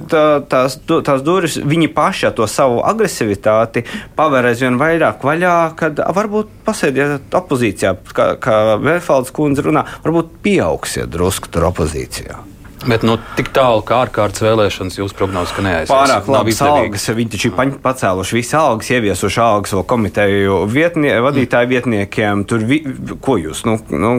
tās, 0.52 0.80
tās 0.86 1.26
durvis 1.26 1.60
viņi 1.62 1.92
paši 1.96 2.30
ar 2.30 2.36
to 2.38 2.48
savu 2.50 2.82
agresivitāti 2.88 3.86
paver 4.18 4.52
aizvien 4.52 4.80
vairāk 4.82 5.24
vaļā, 5.26 5.56
kad 5.80 6.02
varbūt 6.16 6.52
pasēdiet 6.66 7.36
opozīcijā, 7.36 7.96
kā, 8.16 8.34
kā 8.42 8.60
Vērfalds 8.82 9.34
kundze 9.36 9.66
runā, 9.66 9.86
varbūt 10.06 10.36
pieaugsiet 10.46 11.12
drusku 11.14 11.52
tur 11.52 11.70
opozīcijā. 11.72 12.42
Bet 12.86 13.02
nu, 13.02 13.16
tik 13.34 13.50
tālu 13.56 13.82
kā 13.86 14.04
ārkārtas 14.04 14.44
vēlēšanas 14.46 15.00
jūs 15.00 15.14
prognozējat, 15.18 15.56
ka 15.58 15.64
neaizies. 15.66 15.90
Pārāk 15.90 16.28
labas 16.30 16.60
algas. 16.62 17.08
Viņi 17.18 17.32
taču 17.34 17.50
ir 17.50 17.78
pacēluši 17.82 18.38
visas 18.38 18.58
algas, 18.60 18.92
ieviesuši 18.94 19.40
algas 19.42 19.74
vēl 19.74 19.86
komiteju 19.90 20.60
vietnie, 20.70 21.16
vadītāju 21.26 21.72
vietniekiem. 21.72 22.44
Tur, 22.50 22.66
vi, 22.70 22.82
ko 23.26 23.40
jūs, 23.42 23.64
nu, 23.66 23.80
nu, 23.90 24.12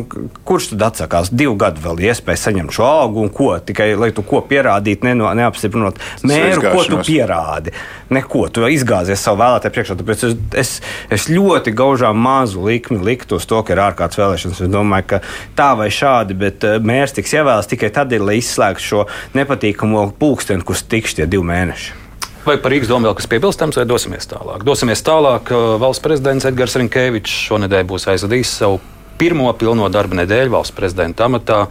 kurš 0.46 0.72
tad 0.72 0.86
atsakās? 0.88 1.30
Divu 1.30 1.54
gadu 1.60 1.84
vēl 1.84 2.02
iespēja 2.08 2.42
saņemt 2.48 2.74
šo 2.74 2.88
algu 2.88 3.22
un 3.22 3.30
ko? 3.34 3.52
Tikai, 3.62 3.92
lai 3.98 4.10
tu 4.16 4.24
ko 4.26 4.42
pierādītu, 4.50 5.06
neno, 5.06 5.30
neapstiprinot 5.38 6.02
mēru, 6.26 6.66
ko 6.66 6.82
tu 6.90 6.98
pierādi. 7.06 7.74
Neko, 8.10 8.48
tu 8.50 8.66
izgāzies 8.70 9.22
savu 9.22 9.44
vēlētāju 9.44 9.76
priekšā. 9.78 9.98
Tāpēc 10.02 10.26
es, 10.26 10.36
es, 10.58 10.74
es 11.12 11.28
ļoti 11.30 11.74
gaužām 11.76 12.18
mazu 12.18 12.66
likmi 12.66 12.98
liktu 13.02 13.38
uz 13.38 13.46
to, 13.46 13.62
ka 13.62 13.74
ir 13.74 13.84
ārkārtas 13.86 14.18
vēlēšanas. 14.20 14.64
Es 14.66 14.74
domāju, 14.74 15.08
ka 15.14 15.22
tā 15.58 15.70
vai 15.78 15.88
šādi, 15.94 16.38
bet 16.38 16.66
eh, 16.66 16.78
mērs 16.82 17.14
tiks 17.14 17.34
ievēlēts 17.38 17.70
tikai 17.70 17.94
tad, 17.94 18.14
lai 18.22 18.38
izslēgtu 18.56 18.88
šo 18.88 19.04
nepatīkamo 19.36 20.08
pulksteni, 20.18 20.64
kurš 20.64 20.86
tiks 20.88 21.16
tie 21.20 21.28
divi 21.28 21.44
mēneši. 21.46 22.02
Vai 22.46 22.56
par 22.62 22.70
Rīgas 22.70 22.88
domu 22.88 23.08
vēl 23.08 23.16
kas 23.18 23.26
piebilstams, 23.26 23.76
vai 23.76 23.84
dosimies 23.90 24.28
tālāk? 24.30 24.62
Dosimies 24.64 25.02
tālāk. 25.02 25.50
Valsts 25.82 26.04
prezidents 26.04 26.46
Edgars 26.46 26.76
Rinkevičs 26.78 27.40
šonadēļ 27.48 27.88
būs 27.90 28.06
aizvadījis 28.12 28.52
savu 28.62 28.78
pirmo 29.18 29.50
pilno 29.58 29.88
darba 29.90 30.20
nedēļu 30.20 30.54
valsts 30.54 30.76
prezidenta 30.76 31.26
amatā. 31.26 31.64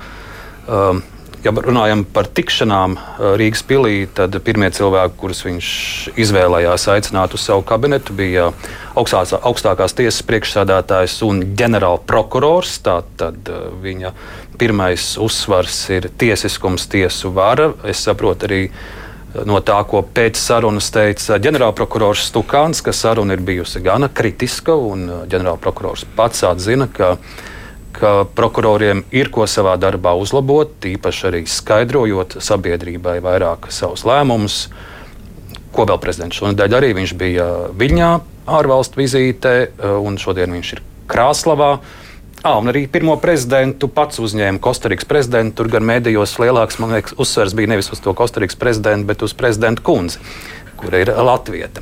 Um, 0.68 1.00
ja 1.46 1.54
runājam 1.54 2.04
par 2.10 2.28
tikšanām 2.28 2.98
Rīgas 3.40 3.64
pilī, 3.70 4.08
tad 4.18 4.36
pirmie 4.44 4.68
cilvēki, 4.74 5.16
kurus 5.22 5.44
viņš 5.46 5.70
izvēlējās 6.20 6.88
aicināt 6.92 7.38
uz 7.38 7.46
savu 7.46 7.64
kabinetu, 7.70 8.16
bija 8.18 8.50
augstās, 8.98 9.36
augstākās 9.38 9.96
tiesas 9.96 10.26
priekšsādātājs 10.28 11.20
un 11.28 11.44
ģenerālprokurors. 11.56 12.80
Tātad 12.84 13.52
viņa 13.86 14.12
pirmais 14.60 15.16
uzsvars 15.22 15.78
ir 15.96 16.10
tiesiskums, 16.18 16.88
tiesu 16.92 17.32
vara. 17.36 17.72
Es 17.88 18.04
saprotu 18.06 18.48
arī 18.50 18.62
no 19.48 19.60
tā, 19.66 19.78
ko 19.90 20.02
pēc 20.16 20.40
sarunas 20.40 20.88
teica 20.96 21.40
ģenerālprokurors 21.42 22.30
Stukāns, 22.30 22.82
ka 22.86 22.94
saruna 22.96 23.36
ir 23.36 23.44
bijusi 23.46 23.82
gana 23.84 24.08
kritiska, 24.08 24.76
un 24.76 25.28
ģenerālprokurors 25.32 26.06
pats 26.16 26.46
atzina, 26.48 26.88
ka, 26.88 27.16
ka 27.96 28.14
prokuroriem 28.38 29.04
ir 29.16 29.32
ko 29.34 29.48
savā 29.50 29.76
darbā 29.82 30.16
uzlabot, 30.20 30.78
īpaši 30.88 31.28
arī 31.32 31.44
skaidrojot 31.50 32.38
sabiedrībai 32.44 33.20
vairāk 33.26 33.70
savus 33.76 34.06
lēmumus. 34.08 34.66
Ko 35.76 35.84
vēl 35.84 36.00
prezidents 36.00 36.40
šonadēļ 36.40 36.78
arī 36.78 36.94
viņš 36.96 37.14
bija 37.20 37.50
Viļņā 37.76 38.12
ārvalstu 38.56 39.02
vizītē, 39.02 39.56
un 40.00 40.16
šodien 40.22 40.54
viņš 40.56 40.74
ir 40.78 40.84
Krāslavā. 41.12 41.72
Ah, 42.46 42.60
un 42.62 42.70
arī 42.70 42.84
pirmo 42.86 43.16
prezidentu 43.18 43.88
pats 43.90 44.20
uzņēma 44.22 44.62
Kostarikas 44.62 45.08
prezidentu. 45.10 45.64
Tur 45.64 45.72
gan 45.74 45.88
mēdījos 45.90 46.36
lielāks 46.38 46.78
liekas, 46.78 47.16
uzsvers 47.18 47.56
bija 47.58 47.72
nevis 47.72 47.90
uz 47.90 48.04
to 48.06 48.14
Kostarikas 48.14 48.60
prezidentu, 48.62 49.08
bet 49.10 49.26
uz 49.26 49.34
prezidentu 49.34 49.82
kundzi, 49.88 50.22
kur 50.78 50.94
ir 50.94 51.10
Latvieta. 51.10 51.82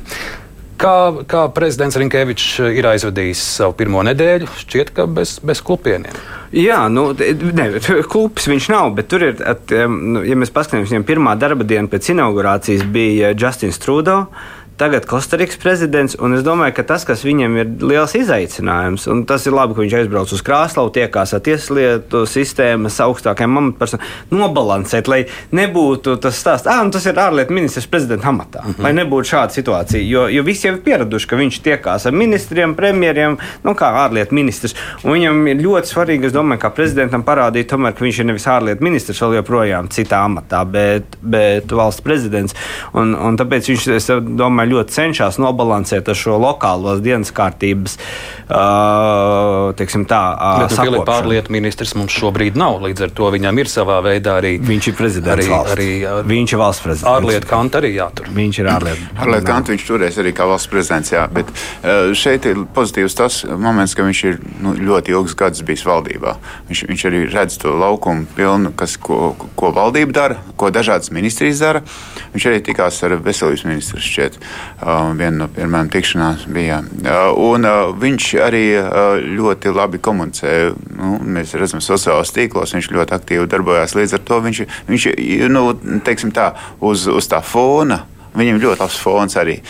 Kā, 0.80 0.94
kā 1.28 1.42
prezidents 1.54 2.00
Rinkevičs 2.00 2.48
ir 2.80 2.88
aizvadījis 2.88 3.44
savu 3.58 3.76
pirmo 3.76 4.00
nedēļu, 4.08 4.48
šķiet, 4.64 4.94
ka 4.96 5.04
bez, 5.04 5.36
bez 5.44 5.60
klupieniem. 5.60 6.16
Jā, 6.56 6.80
nu, 6.88 7.10
ne, 7.12 7.68
klubs 8.08 8.48
viņš 8.48 8.72
nav, 8.72 8.88
bet 8.96 9.12
tur 9.12 9.28
ir, 9.28 9.36
at, 9.44 9.68
nu, 9.68 10.24
ja 10.24 10.40
mēs 10.40 10.52
paskatāmies, 10.54 10.88
viņam 10.90 11.06
pirmā 11.12 11.36
darba 11.38 11.68
diena 11.68 11.92
pēc 11.92 12.08
inaugurācijas 12.16 12.88
bija 12.96 13.36
Justins 13.36 13.78
Trudeau. 13.84 14.30
Tagad 14.76 15.06
Kostarikas 15.06 15.58
prezidents, 15.60 16.16
un 16.18 16.34
es 16.34 16.42
domāju, 16.46 16.74
ka 16.76 16.84
tas, 16.88 17.04
kas 17.06 17.22
viņam 17.24 17.56
ir 17.60 17.70
liels 17.84 18.14
izaicinājums, 18.18 19.06
un 19.10 19.22
tas 19.28 19.46
ir 19.46 19.54
labi, 19.54 19.76
ka 19.76 19.84
viņš 19.84 19.96
aizbrauc 20.00 20.32
uz 20.34 20.42
Krāslavu, 20.44 20.90
tiekās 20.94 21.34
ar 21.36 21.42
tieslietu 21.46 22.24
sistēmas 22.26 22.98
augstākajām 23.04 23.60
amatpersonām, 23.60 24.08
nobalansēt, 24.34 25.10
lai 25.10 25.20
nebūtu 25.54 26.16
tas 26.22 26.40
stāsts, 26.42 26.70
ah, 26.70 26.82
tas 26.90 27.06
ir 27.06 27.20
ārlietu 27.22 27.54
ministrs 27.54 27.86
prezidenta 27.90 28.28
amatā, 28.32 28.64
mm 28.64 28.72
-hmm. 28.72 28.86
lai 28.86 28.92
nebūtu 28.98 29.30
šāda 29.30 29.54
situācija, 29.54 30.02
jo, 30.02 30.26
jo 30.28 30.42
visi 30.42 30.66
jau 30.66 30.74
ir 30.74 30.82
pieraduši, 30.82 31.28
ka 31.28 31.36
viņš 31.36 31.60
tiekās 31.62 32.06
ar 32.06 32.12
ministriem, 32.12 32.74
premjeriem, 32.74 33.38
nu 33.64 33.74
kā 33.78 33.92
ārlietu 34.04 34.34
ministrs, 34.34 34.74
un 35.04 35.12
viņam 35.12 35.46
ir 35.48 35.62
ļoti 35.62 35.92
svarīgi, 35.92 36.26
es 36.26 36.32
domāju, 36.32 36.60
kā 36.60 36.70
prezidentam 36.70 37.22
parādīt, 37.22 37.70
tomēr, 37.70 37.94
ka 37.94 38.04
viņš 38.04 38.18
ir 38.18 38.26
nevis 38.26 38.46
ārlietu 38.46 38.82
ministrs 38.82 39.22
vēl 39.22 39.38
joprojām 39.38 39.88
citā 39.88 40.24
amatā, 40.24 40.64
bet, 40.64 41.16
bet 41.22 41.72
valsts 41.72 42.02
prezidents, 42.02 42.54
un, 42.92 43.14
un 43.14 43.38
tāpēc 43.38 43.70
viņš, 43.70 43.88
es 43.94 44.10
domāju, 44.10 44.63
domāju, 44.64 44.80
ļoti 44.80 44.94
cenšas 44.94 45.38
nobalansēt 45.38 46.08
ar 46.08 46.16
šo 46.16 46.38
lokālos 46.40 47.02
dienas 47.04 47.32
kārtības. 47.34 47.98
Teiksim, 49.74 50.04
tā, 50.08 50.20
nu, 50.60 51.02
ārlietu 51.08 51.52
ministrs 51.52 51.94
mums 51.96 52.12
šobrīd 52.12 52.56
nav. 52.56 52.80
Līdz 52.84 53.06
ar 53.06 53.10
to 53.16 53.30
viņam 53.32 53.58
ir 53.58 53.70
savā 53.70 54.00
veidā 54.04 54.38
arī. 54.40 54.58
Viņš 54.60 54.88
ir 54.90 54.96
prezidents. 54.98 55.44
Arī, 55.44 55.48
valsts. 55.50 55.72
arī, 55.74 55.88
uh, 56.04 56.20
viņš 56.26 56.54
ir 56.54 56.60
valsts 56.60 56.84
prezidents. 56.84 57.10
Ārlietu 57.14 57.48
kanta 57.48 57.80
arī 57.80 57.94
jātur. 57.96 58.28
Viņš 58.34 58.60
ir 58.60 58.70
ārlietu. 58.70 59.08
ārlietu 59.24 59.48
kanta 59.48 59.74
viņš 59.74 59.86
turēs 59.88 60.18
arī 60.20 60.34
kā 60.36 60.48
valsts 60.48 60.70
prezidents. 60.72 61.12
Jā, 61.14 61.24
bet 61.32 61.50
uh, 61.50 62.12
šeit 62.16 62.48
ir 62.50 62.64
pozitīvs 62.76 63.18
tas 63.18 63.40
moments, 63.48 63.96
ka 63.96 64.06
viņš 64.06 64.22
ir 64.28 64.40
nu, 64.64 64.74
ļoti 64.76 65.16
ilgs 65.16 65.36
gads 65.38 65.64
bijis 65.66 65.86
valdībā. 65.88 66.36
Viņš, 66.68 66.84
viņš 66.90 67.06
arī 67.10 67.24
redz 67.32 67.58
to 67.62 67.74
laukumu 67.80 68.28
pilnu, 68.36 68.74
kas, 68.76 68.98
ko, 69.00 69.34
ko 69.56 69.72
valdība 69.74 70.18
dara, 70.20 70.38
ko 70.60 70.70
dažādas 70.74 71.12
ministrijas 71.14 71.64
dara. 71.64 71.84
Viņš 72.36 72.48
arī 72.50 72.62
tikās 72.66 73.00
ar 73.06 73.16
veselības 73.24 73.66
ministru 73.68 74.02
šķiet. 74.04 74.38
Uh, 74.84 75.12
viena 75.16 75.44
no 75.44 75.48
pirmajām 75.48 75.90
tikšanās 75.92 76.46
bija. 76.52 76.80
Uh, 76.82 77.30
un 77.52 77.64
uh, 77.68 77.92
viņš 78.00 78.30
arī 78.44 78.64
ļoti 79.38 79.72
labi 79.74 80.00
komunicē. 80.02 80.54
Nu, 80.98 81.18
mēs 81.36 81.54
redzam, 81.58 81.82
sociālajos 81.84 82.34
tīklos 82.36 82.74
viņš 82.76 82.90
ļoti 82.94 83.16
aktīvi 83.16 83.50
darbojās. 83.50 83.96
Līdz 83.96 84.18
ar 84.18 84.24
to 84.28 84.40
viņš, 84.44 84.64
viņš 84.90 85.06
nu, 85.54 85.68
tā, 86.34 86.50
uz, 86.84 87.06
uz 87.08 87.30
tā 87.30 87.40
fona. 87.44 88.04
Viņam 88.34 88.58
ļoti 88.58 88.82
labs 88.82 88.96
fons 88.98 89.36
arī. 89.38 89.60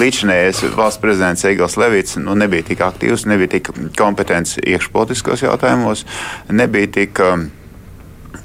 Līdzinājais 0.00 0.62
valsts 0.72 1.00
prezidents 1.02 1.44
Egils 1.44 1.76
Levits 1.76 2.16
nu, 2.16 2.32
nebija 2.40 2.64
tik 2.70 2.80
aktīvs, 2.86 3.26
nebija 3.28 3.58
tik 3.58 3.68
kompetents 3.98 4.56
iekšpolitiskos 4.62 5.44
jautājumos, 5.44 6.06
nebija 6.48 6.88
tik, 6.94 7.20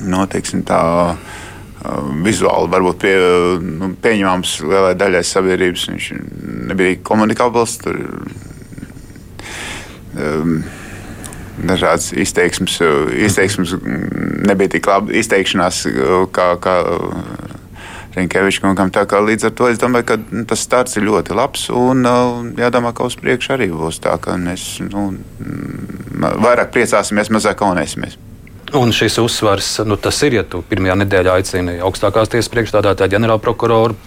nu, 0.04 0.26
teiksim, 0.28 0.66
tā 0.68 0.82
vizuāli 2.24 2.72
varbūt 2.72 3.02
pie, 3.02 3.16
nu, 3.64 3.92
pieņemams 4.04 4.56
lielai 4.68 4.94
daļai 5.00 5.24
sabiedrības. 5.28 5.90
Viņš 5.92 6.08
nebija 6.72 7.02
komunikabls. 7.04 7.78
Tur, 7.84 8.00
um, 10.16 10.64
Dažādas 11.54 12.08
izteiksmes, 12.18 12.80
izteiksmes 13.28 13.76
nebija 14.48 14.72
tik 14.74 14.88
labi 14.90 15.20
izteikšanās, 15.20 15.84
kā, 16.34 16.48
kā 16.58 16.74
Rinkeviča 18.16 18.64
kungam. 18.64 18.90
Līdz 18.90 19.48
ar 19.50 19.54
to 19.58 19.70
es 19.70 19.78
domāju, 19.82 20.08
ka 20.10 20.18
tas 20.50 20.66
starts 20.66 20.98
ir 20.98 21.06
ļoti 21.06 21.38
labs 21.38 21.68
un 21.70 22.02
jādomā, 22.58 22.90
ka 22.98 23.06
uz 23.06 23.18
priekšu 23.22 23.54
arī 23.54 23.70
būs 23.74 24.02
tā, 24.02 24.18
ka 24.22 24.34
mēs 24.42 24.82
nu, 24.90 25.12
vairāk 26.18 26.74
priecāsimies, 26.74 27.30
mazāk 27.34 27.62
kaunēsimies. 27.62 28.18
Un 28.74 28.90
šis 28.96 29.20
uzsvars, 29.22 29.76
nu, 29.86 29.98
tas 30.02 30.18
ir, 30.26 30.40
ja 30.40 30.44
tu 30.50 30.64
pirmajā 30.66 30.96
nedēļā 31.04 31.38
aicini 31.38 31.76
augstākās 31.86 32.32
tiesas 32.34 32.50
priekšstādātāju 32.54 33.14
ģenerālprokuroru 33.14 33.98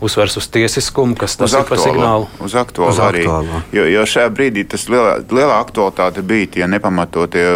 uzsvers 0.00 0.36
uz 0.36 0.46
tiesiskumu, 0.48 1.16
kas 1.18 1.36
tas 1.36 1.50
uz 1.52 1.58
ir 1.58 1.66
par 1.66 1.80
signālu. 1.82 2.28
Uz 2.44 2.54
aktuālu 2.58 2.92
uz 2.94 3.00
arī. 3.02 3.24
Aktuālo. 3.26 3.62
Jo, 3.74 3.86
jo 3.90 4.04
šajā 4.06 4.30
brīdī 4.34 4.64
tas 4.70 4.86
lielā, 4.90 5.16
lielā 5.26 5.58
aktualitāte 5.58 6.22
bija 6.26 6.50
tie 6.54 6.68
nepamatotie 6.70 7.46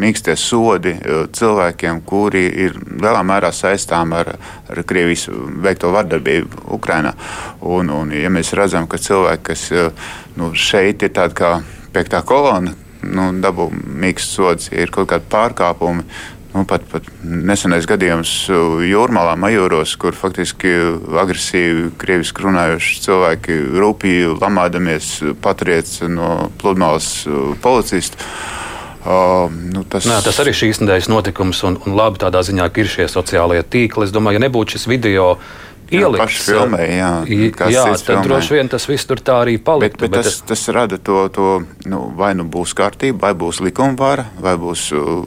mīkstie 0.00 0.36
sodi 0.40 0.94
e, 0.96 1.18
cilvēkiem, 1.36 2.00
kuri 2.08 2.46
ir 2.64 2.78
lielā 2.96 3.20
mērā 3.28 3.52
saistām 3.52 4.16
ar, 4.16 4.32
ar 4.72 4.82
Krievijas 4.88 5.28
veikto 5.66 5.92
vardarbību 5.92 6.64
Ukrainā. 6.78 7.12
Un, 7.60 7.92
un, 7.92 8.16
ja 8.16 8.32
mēs 8.32 8.54
redzam, 8.56 8.88
ka 8.88 9.00
cilvēki, 9.00 9.44
kas 9.52 9.68
e, 9.72 9.86
nu, 10.40 10.54
šeit 10.56 11.04
ir 11.04 11.12
tādi 11.16 11.36
kā 11.36 11.52
piektā 11.92 12.24
kolona, 12.24 12.72
nu, 13.06 13.28
dabū 13.42 13.68
mīksts 13.72 14.38
sods, 14.38 14.72
ja 14.72 14.84
ir 14.84 14.92
kaut 14.94 15.10
kādi 15.12 15.28
pārkāpumi. 15.32 16.06
Nu, 16.56 16.62
pat, 16.64 16.86
pat 16.88 17.04
nesenais 17.20 17.84
gadījums 17.84 18.30
Jūrmālā, 18.48 19.34
Majūros, 19.36 19.92
kur 20.00 20.16
faktiski 20.16 20.70
agresīvi, 21.20 21.90
krieviski 22.00 22.46
runājuši 22.46 23.02
cilvēki 23.04 23.56
rūpīgi 23.76 24.38
lamādamies 24.40 25.10
patriec 25.44 25.90
no 26.08 26.48
pludmales 26.56 27.10
uh, 27.28 27.52
policistu. 27.60 28.16
Uh, 29.06 29.52
nu, 29.52 29.84
tas... 29.84 30.08
Nē, 30.08 30.22
tas 30.24 30.40
arī 30.42 30.56
šīs 30.56 30.80
nedēļas 30.80 31.10
notikums, 31.12 31.60
un, 31.68 31.76
un 31.84 31.98
labi 31.98 32.24
tādā 32.24 32.40
ziņā, 32.46 32.70
ir 32.72 32.88
šie 32.90 33.04
sociālie 33.12 33.60
tīkli. 33.60 34.08
Es 34.08 34.14
domāju, 34.14 34.40
ja 34.40 34.46
nebūtu 34.48 34.78
šis 34.78 34.88
video, 34.90 35.34
uh, 35.36 35.65
ielikts. 35.92 36.40
Filmē, 36.46 36.82
jā, 36.90 37.10
jā 37.70 37.84
tad 37.92 38.04
filmē. 38.04 38.24
droši 38.26 38.56
vien 38.56 38.70
tas 38.72 38.86
viss 38.88 39.08
tur 39.08 39.20
tā 39.22 39.40
arī 39.44 39.56
paliktu. 39.62 40.06
Bet, 40.06 40.10
bet, 40.10 40.24
bet 40.24 40.30
tas, 40.30 40.40
tas 40.46 40.64
rada 40.74 40.98
to, 40.98 41.26
to 41.34 41.50
nu, 41.90 42.06
vai 42.16 42.32
nu 42.38 42.46
būs 42.48 42.74
kārtība, 42.76 43.28
vai 43.28 43.34
būs 43.38 43.62
likumvara, 43.64 44.28
vai 44.42 44.56
būs 44.60 44.88
uh, 44.96 45.22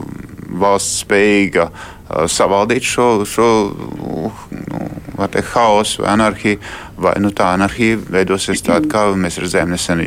valsts 0.60 1.04
spējīga 1.04 1.68
uh, 1.70 2.26
savaldīt 2.30 2.86
šo, 2.86 3.08
šo 3.28 3.48
uh, 3.70 4.44
nu, 4.50 4.82
teikt, 5.26 5.52
haosu 5.54 6.04
vai 6.04 6.14
anarhiju. 6.16 6.60
Vai 7.00 7.14
nu, 7.24 7.30
tā 7.32 7.54
anarhija 7.54 7.96
veidosies 8.12 8.60
tāda, 8.64 8.84
kā 8.90 9.06
mēs 9.16 9.40
redzējām 9.40 9.72
nesen 9.72 10.04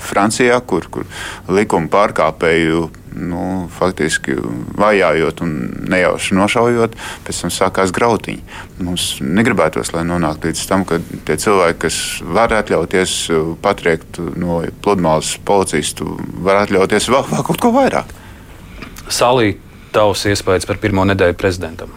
Francijā, 0.00 0.56
kur, 0.64 0.88
kur 0.88 1.04
likuma 1.52 1.90
pārkāpēju 1.92 2.86
nu, 3.14 3.68
faktiski 3.74 4.36
vajājot 4.78 5.42
un 5.44 5.54
nejauši 5.90 6.36
nošaujot, 6.38 6.96
pēc 7.26 7.40
tam 7.44 7.52
sākās 7.54 7.94
grautiņi. 7.94 8.42
Mums 8.84 9.06
negribētos, 9.24 9.92
lai 9.94 10.04
nonāktu 10.08 10.50
līdz 10.50 10.66
tam, 10.70 10.84
ka 10.88 11.00
tie 11.28 11.38
cilvēki, 11.40 11.80
kas 11.86 11.98
var 12.24 12.54
atļauties 12.60 13.16
patriekt 13.64 14.20
no 14.40 14.60
pludmales 14.84 15.36
policistu, 15.46 16.16
var 16.44 16.64
atļauties 16.64 17.10
vēl, 17.12 17.26
vēl 17.32 17.46
kaut 17.50 17.62
ko 17.62 17.72
vairāk. 17.74 18.14
Salī, 19.10 19.56
tavs 19.94 20.26
iespējas 20.30 20.68
par 20.68 20.78
pirmo 20.82 21.04
nedēļu 21.08 21.38
prezidentam? 21.38 21.92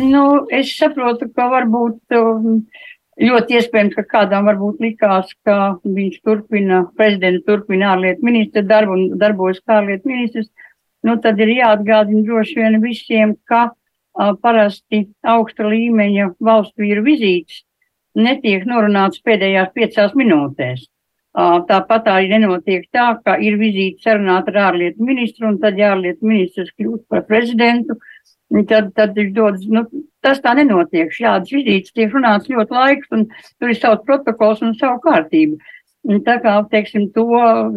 Nu, 0.00 0.44
es 0.50 0.72
saprotu, 0.74 1.28
ka 1.36 1.46
varbūt 1.52 2.16
um, 2.18 2.64
Ļoti 3.22 3.60
iespējams, 3.60 3.94
ka 3.94 4.02
kādam 4.10 4.48
varbūt 4.50 4.80
likās, 4.82 5.28
ka 5.46 5.76
viņš 5.86 6.16
turpina, 6.26 6.80
prezidents 6.98 7.44
turpina 7.46 7.92
ārlietu 7.92 8.26
ministra 8.26 8.64
darbu 8.66 8.96
un 8.96 9.04
darbojas 9.20 9.60
kā 9.62 9.78
ārlietu 9.78 10.10
ministrs. 10.10 10.48
Nu, 11.06 11.14
tad 11.22 11.38
ir 11.38 11.52
jāatgādina 11.54 12.24
droši 12.26 12.58
vien 12.58 12.80
visiem, 12.82 13.36
ka 13.46 13.68
a, 13.70 14.32
parasti 14.34 15.04
augsta 15.22 15.68
līmeņa 15.68 16.32
valstu 16.42 16.82
vīru 16.82 17.04
vizītes 17.06 17.62
netiek 18.18 18.66
norunāts 18.66 19.22
pēdējās 19.22 19.70
piecās 19.76 20.18
minūtēs. 20.18 20.88
A, 21.34 21.60
tāpat 21.68 22.10
arī 22.10 22.32
nenotiek 22.32 22.88
tā, 22.94 23.12
ka 23.22 23.36
ir 23.38 23.60
vizīte 23.62 24.02
sarunāta 24.08 24.50
ar 24.54 24.72
ārlietu 24.72 25.06
ministru 25.06 25.52
un 25.52 25.60
tad 25.62 25.78
ja 25.78 25.92
ārlietu 25.94 26.26
ministrs 26.26 26.74
kļūst 26.74 27.06
par 27.10 27.26
prezidentu. 27.30 27.98
Tad, 28.54 28.92
tad 28.94 29.16
viņš 29.18 29.30
dodas, 29.34 29.62
nu, 29.66 29.82
tas 30.22 30.38
tā 30.42 30.52
nenotiek. 30.54 31.10
Šādas 31.10 31.50
vizītes 31.50 31.94
tiek 31.94 32.12
runāts 32.14 32.50
ļoti 32.50 32.76
laiks, 32.76 33.08
un 33.16 33.24
tur 33.58 33.72
ir 33.72 33.78
savs 33.80 34.04
protokols 34.06 34.62
un 34.62 34.76
savu 34.78 35.00
kārtību. 35.02 35.58
Un 36.04 36.20
tā 36.22 36.36
kā, 36.44 36.52
teiksim, 36.70 37.08
to 37.16 37.24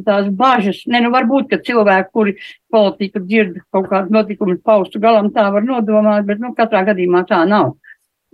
tās 0.05 0.27
bažas, 0.37 0.83
ne, 0.91 0.99
nu 1.05 1.09
varbūt, 1.13 1.47
ka 1.49 1.61
cilvēki, 1.63 2.11
kuri 2.13 2.35
politiku 2.73 3.23
dzird 3.23 3.61
kaut 3.73 3.87
kādu 3.89 4.13
notikumu 4.13 4.57
paustu 4.59 4.99
galam, 5.01 5.31
tā 5.33 5.47
var 5.55 5.63
nodomāt, 5.65 6.27
bet, 6.27 6.43
nu, 6.43 6.51
katrā 6.57 6.83
gadījumā 6.91 7.23
tā 7.29 7.41
nav. 7.47 7.77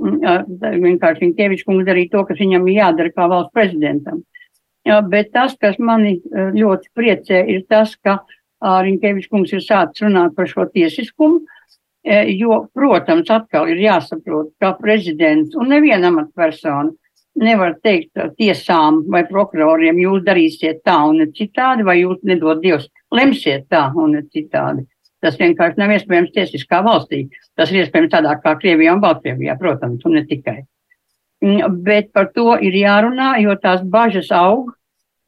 Vienkārši 0.01 1.27
Viņkevičs 1.27 1.67
kungs 1.67 1.85
darīja 1.87 2.15
to, 2.15 2.25
kas 2.27 2.41
viņam 2.41 2.67
ir 2.67 2.79
jādara 2.81 3.13
kā 3.13 3.29
valsts 3.29 3.53
prezidentam. 3.53 4.23
Jā, 4.83 4.99
bet 5.05 5.31
tas, 5.31 5.53
kas 5.61 5.77
mani 5.79 6.17
ļoti 6.33 6.89
priecē, 6.97 7.45
ir 7.53 7.63
tas, 7.69 7.93
ka 8.03 8.23
Rinkēvičs 8.63 9.29
kungs 9.29 9.53
ir 9.53 9.61
sācis 9.63 10.03
runāt 10.03 10.33
par 10.35 10.49
šo 10.49 10.65
tiesiskumu, 10.73 11.43
E, 11.43 11.52
jo, 12.03 12.65
protams, 12.75 13.29
atkal 13.31 13.69
ir 13.71 13.79
jāsaprot, 13.79 14.51
ka 14.59 14.73
prezidents 14.79 15.55
un 15.55 15.71
neviena 15.71 16.11
amatpersona 16.11 16.91
nevar 17.39 17.77
teikt 17.81 18.19
tiesām 18.37 19.03
vai 19.09 19.23
prokuroriem, 19.25 20.01
jūs 20.03 20.25
darīsiet 20.25 20.83
tā 20.85 20.99
un 21.07 21.23
ne 21.23 21.29
citādi, 21.33 21.85
vai 21.85 21.99
jūs 22.01 22.19
nedod 22.27 22.61
Dievs, 22.61 22.89
lemsiet 23.11 23.65
tā 23.71 23.87
un 23.95 24.17
ne 24.17 24.21
citādi. 24.29 24.85
Tas 25.23 25.39
vienkārši 25.39 25.79
nav 25.79 25.93
iespējams 25.95 26.33
tiesiskā 26.35 26.81
valstī. 26.83 27.23
Tas 27.55 27.71
ir 27.71 27.85
iespējams 27.85 28.11
tādā 28.11 28.35
kā 28.43 28.57
Krievijā 28.59 28.93
un 28.97 29.01
Baltkrievijā, 29.01 29.55
protams, 29.59 30.03
un 30.05 30.17
ne 30.19 30.25
tikai. 30.27 30.59
Mm, 31.43 31.79
bet 31.83 32.11
par 32.15 32.29
to 32.35 32.57
ir 32.59 32.75
jārunā, 32.75 33.37
jo 33.43 33.55
tās 33.63 33.81
bažas 33.95 34.29
aug, 34.35 34.73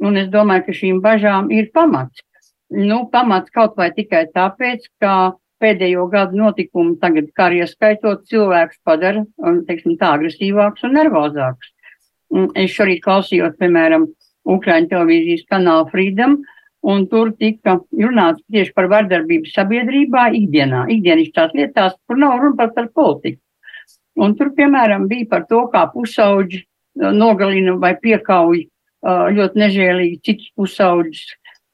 un 0.03 0.19
es 0.19 0.27
domāju, 0.31 0.65
ka 0.67 0.75
šīm 0.75 1.01
bažām 1.03 1.47
ir 1.51 1.71
pamats. 1.73 2.23
Nu, 2.75 3.05
pamats 3.11 3.51
kaut 3.55 3.75
vai 3.79 3.89
tikai 3.95 4.25
tāpēc, 4.35 4.89
ka 4.99 5.15
pēdējo 5.61 6.07
gadu 6.11 6.39
notikumi 6.39 6.97
tagad, 7.01 7.29
kā 7.35 7.49
arī 7.49 7.61
ieskaitot, 7.63 8.25
cilvēkus 8.31 8.81
padara, 8.85 9.23
teiksim, 9.67 9.95
tā 10.01 10.15
agresīvāks 10.17 10.85
un 10.87 10.97
nervozāks. 10.99 11.71
Mm, 12.33 12.51
Es 12.65 12.75
šorīt 12.75 13.03
klausījos, 13.05 13.55
piemēram, 13.61 14.09
Ukraiņu 14.45 14.91
televīzijas 14.91 15.45
kanālu 15.49 15.87
Freedom, 15.89 16.37
un 16.85 17.07
tur 17.09 17.31
tika 17.39 17.79
runāts 17.97 18.43
tieši 18.51 18.73
par 18.77 18.89
vardarbību 18.91 19.49
sabiedrībā 19.49 20.27
ikdienā, 20.37 20.85
ikdienišķās 20.93 21.55
lietās, 21.57 21.95
kur 22.05 22.19
nav 22.21 22.37
runa 22.41 22.59
par, 22.59 22.73
par 22.75 22.91
politiku. 22.93 23.41
Un 24.21 24.35
tur, 24.39 24.53
piemēram, 24.55 25.09
bija 25.11 25.27
par 25.31 25.47
to, 25.49 25.65
kā 25.73 25.87
pusauģi 25.91 26.61
uh, 26.61 27.09
nogalina 27.11 27.75
vai 27.81 27.95
piekauj 27.99 28.61
uh, 28.61 29.25
ļoti 29.35 29.63
nežēlīgi 29.63 30.21
citus 30.23 30.53
pusauģus. 30.55 31.25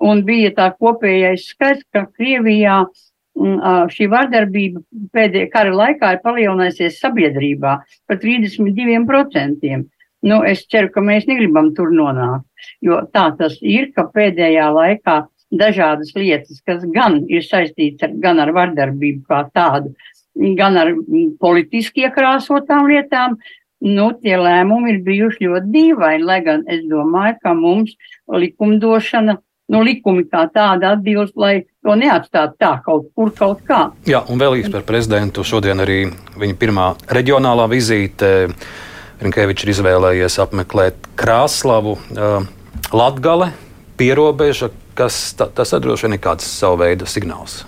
Un 0.02 0.24
bija 0.26 0.50
tā 0.58 0.72
kopējais 0.74 1.52
skaits, 1.52 1.86
ka 1.94 2.08
Krievijā 2.16 2.80
uh, 2.88 3.11
šī 3.92 4.08
vardarbība 4.12 4.82
pēdējā 5.16 5.50
kara 5.54 5.74
laikā 5.74 6.14
ir 6.16 6.22
palielinājusies 6.26 7.00
sabiedrībā 7.02 7.74
par 8.08 8.22
32%. 8.22 9.84
Nu, 10.22 10.44
es 10.46 10.68
ceru, 10.70 10.92
ka 10.94 11.02
mēs 11.02 11.26
negribam 11.26 11.72
tur 11.74 11.90
nonākt, 11.90 12.46
jo 12.86 13.00
tā 13.14 13.32
tas 13.40 13.56
ir, 13.62 13.90
ka 13.96 14.06
pēdējā 14.14 14.68
laikā 14.70 15.16
dažādas 15.52 16.14
lietas, 16.16 16.62
kas 16.66 16.84
gan 16.94 17.24
ir 17.28 17.42
saistītas 17.42 18.08
ar, 18.08 18.14
gan 18.22 18.40
ar 18.40 18.54
vardarbību 18.54 19.26
kā 19.28 19.42
tādu, 19.56 19.96
gan 20.58 20.78
ar 20.78 20.94
politiski 21.42 22.06
iekrāsotām 22.06 22.88
lietām, 22.92 23.40
nu, 23.82 24.12
tie 24.22 24.38
lēmumi 24.38 24.94
ir 24.94 25.02
bijuši 25.08 25.48
ļoti 25.48 25.74
dīvaini, 25.74 26.28
lai 26.28 26.40
gan 26.46 26.64
es 26.70 26.86
domāju, 26.86 27.40
ka 27.42 27.56
mums 27.58 27.98
likumdošana, 28.30 29.40
nu, 29.74 29.84
likumi 29.88 30.28
kā 30.30 30.46
tāda 30.54 30.94
atbilst, 30.96 31.34
lai 31.36 31.64
to 31.82 31.96
neatstātu 31.98 32.58
tā 32.62 32.72
kaut 32.86 33.10
kur, 33.16 33.32
kaut 33.36 33.64
kā. 33.68 33.82
Jā, 34.10 34.22
un 34.30 34.42
vēl 34.42 34.60
īsi 34.62 34.72
par 34.74 34.86
prezidentu. 34.88 35.46
Šodien 35.48 35.82
arī 35.82 36.04
viņa 36.40 36.58
pirmā 36.62 36.92
reģionālā 37.10 37.68
vizīte. 37.72 38.52
Rinkevičs 39.22 39.66
ir 39.66 39.74
izvēlējies 39.76 40.40
apmeklēt 40.42 41.12
Krāslavu, 41.20 41.98
uh, 42.18 42.48
Latgale, 42.90 43.52
pierobeža, 44.00 44.72
kas 44.98 45.36
ta, 45.38 45.46
tas 45.46 45.76
droši 45.78 46.08
vien 46.08 46.18
ir 46.18 46.24
kāds 46.24 46.48
savu 46.50 46.82
veidu 46.82 47.06
signāls. 47.10 47.62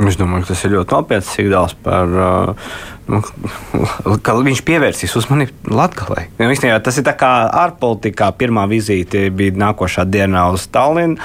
Es 0.00 0.16
domāju, 0.16 0.44
ka 0.44 0.52
tas 0.52 0.64
ir 0.64 0.74
ļoti 0.76 0.96
nopietns 0.96 1.32
signāls 1.36 1.76
par 1.84 2.12
uh, 2.12 2.68
ka 4.24 4.34
viņš 4.38 4.62
pievērsīs 4.66 5.16
uzmanību 5.18 5.74
Latvijai. 5.74 6.28
Īstenībā 6.40 6.78
tas 6.84 6.98
ir 7.00 7.06
tā 7.06 7.14
kā 7.18 7.30
ārpolitikā. 7.64 8.30
Pirmā 8.40 8.66
vizīte 8.70 9.26
bija 9.34 9.56
nākošā 9.60 10.06
dienā 10.08 10.46
uz 10.54 10.66
Tallinu, 10.72 11.18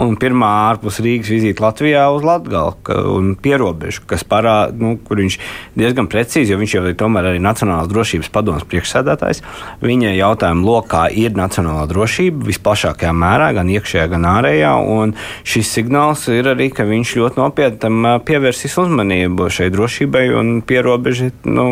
un 0.00 0.16
pirmā 0.20 0.48
ārpus 0.70 1.00
Rīgas 1.04 1.30
vizīte 1.32 1.64
Latvijā 1.64 2.06
uz 2.14 2.24
Latviju 2.26 2.74
un 3.12 3.34
pierobežu, 3.40 4.04
kas 4.08 4.24
parāda, 4.26 4.74
nu, 4.80 4.96
kur 5.02 5.20
viņš 5.22 5.38
diezgan 5.78 6.08
precīzi, 6.10 6.52
jo 6.52 6.60
viņš 6.60 6.76
jau 6.78 6.84
ir 6.88 6.96
tomēr 6.98 7.30
arī 7.32 7.42
Nacionālās 7.42 7.90
drošības 7.92 8.32
padomas 8.32 8.66
priekšsēdētājs. 8.70 9.42
Viņa 9.84 10.14
jautājuma 10.16 10.66
lokā 10.66 11.06
ir 11.14 11.36
nacionālā 11.36 11.86
drošība 11.90 12.48
visplašākajā 12.48 13.12
mērā, 13.16 13.52
gan 13.56 13.70
iekšējā, 13.72 14.06
gan 14.12 14.26
ārējā, 14.30 14.72
un 14.96 15.14
šis 15.46 15.72
signāls 15.78 16.26
ir 16.32 16.50
arī, 16.52 16.70
ka 16.74 16.86
viņš 16.88 17.14
ļoti 17.20 17.40
nopietni 17.40 18.14
pievērsīs 18.26 18.76
uzmanību 18.82 19.50
šai 19.52 19.70
drošībai 19.74 20.26
un 20.36 20.52
pierobežai 20.66 21.25
nu, 21.48 21.66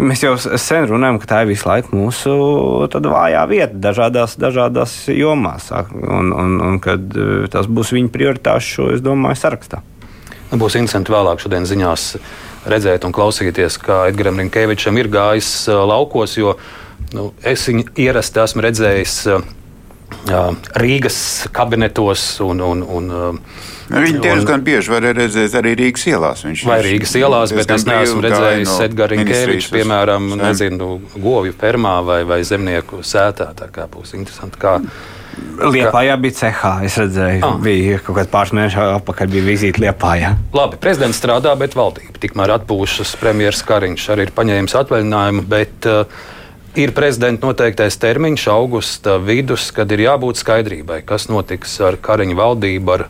mēs 0.00 0.24
jau 0.24 0.34
sen 0.38 0.88
runājam, 0.90 1.20
ka 1.22 1.30
tā 1.32 1.42
ir 1.44 1.52
visu 1.52 1.68
laiku 1.68 1.96
mūsu 1.98 2.34
vājā 2.88 3.44
vieta 3.50 3.82
dažādās, 3.88 4.38
dažādās 4.40 4.96
jomās. 5.12 5.70
Un, 5.72 6.32
un, 6.32 6.58
un 6.70 6.80
kad 6.82 7.16
eh, 7.16 7.46
tas 7.52 7.68
būs 7.70 7.94
viņa 7.96 8.12
prioritāšu, 8.14 8.74
šo, 8.74 8.90
es 8.96 9.04
domāju, 9.04 9.40
sarakstā. 9.42 9.82
Nu, 10.48 10.56
būs 10.56 10.78
interesanti 10.78 11.12
vēlāk 11.12 11.42
šodien 11.42 11.68
ziņās 11.68 12.10
redzēt 12.68 13.04
un 13.04 13.12
klausīties, 13.16 13.76
kā 13.82 14.06
Edgars 14.08 14.38
Rinkevičam 14.38 14.96
ir 15.00 15.10
gājis 15.12 15.50
uh, 15.68 15.82
laukos, 15.88 16.38
jo 16.40 16.54
nu, 17.12 17.30
es 17.44 17.66
viņu 17.68 17.84
ierasti 18.00 18.40
esmu 18.40 18.64
redzējis 18.64 19.16
uh, 19.28 19.44
Rīgas 20.78 21.48
kabinetos 21.54 22.30
un, 22.44 22.64
un, 22.64 22.84
un 22.84 23.42
Nu, 23.88 24.02
Viņi 24.04 24.18
diezgan 24.20 24.60
bieži 24.60 24.92
var 24.92 25.06
redzēt 25.16 25.54
arī 25.56 25.70
Rīgas 25.78 26.02
ielās. 26.10 26.42
Viņš 26.44 26.64
vai 26.68 26.76
Rīgas 26.84 27.14
ielās, 27.16 27.54
bet 27.56 27.70
es 27.72 27.86
neesmu 27.88 28.20
redzējis 28.20 28.68
no 28.68 28.82
Edgars 28.84 29.14
Rinkevičs, 29.14 29.68
piemēram, 29.72 30.26
nezinu, 30.42 30.88
govju 31.16 31.54
fermā 31.56 31.94
vai, 32.04 32.18
vai 32.28 32.42
zemnieku 32.44 33.00
sētā. 33.00 33.48
Tā 33.56 33.70
kā 33.72 33.88
būs 33.88 34.12
interesanti. 34.18 34.60
Kā, 34.60 34.74
Liepājā 35.58 36.14
bija 36.20 36.36
cehā. 36.42 36.72
Es 36.86 36.98
redzēju, 37.00 37.42
ah. 37.46 37.56
bija 37.62 37.98
kaut 38.04 38.18
kāds 38.18 38.30
pāris 38.32 38.54
mēnešus 38.58 38.94
atpakaļ, 38.98 39.30
bija 39.32 39.46
vizīte 39.46 39.82
Liepājā. 39.86 40.34
Labi, 40.56 40.78
prezidents 40.82 41.20
strādā, 41.22 41.54
bet 41.58 41.76
valdība 41.78 42.20
tikmēr 42.20 42.58
atpūšas. 42.58 43.16
Premjerministrs 43.22 43.68
Kariņš 43.68 44.08
arī 44.14 44.28
ir 44.28 44.34
paņēmis 44.36 44.76
atvaļinājumu. 44.82 45.46
Bet, 45.48 45.88
uh, 45.88 46.36
Ir 46.76 46.92
prezidenta 46.92 47.48
noteiktais 47.48 47.96
termiņš, 47.96 48.44
augusta 48.52 49.16
vidus, 49.22 49.70
kad 49.72 49.88
ir 49.94 50.02
jābūt 50.04 50.40
skaidrībai, 50.42 51.00
kas 51.08 51.28
notiks 51.32 51.78
ar 51.80 51.96
Kariņu 51.96 52.36
valdību, 52.36 52.92
ar 52.92 53.06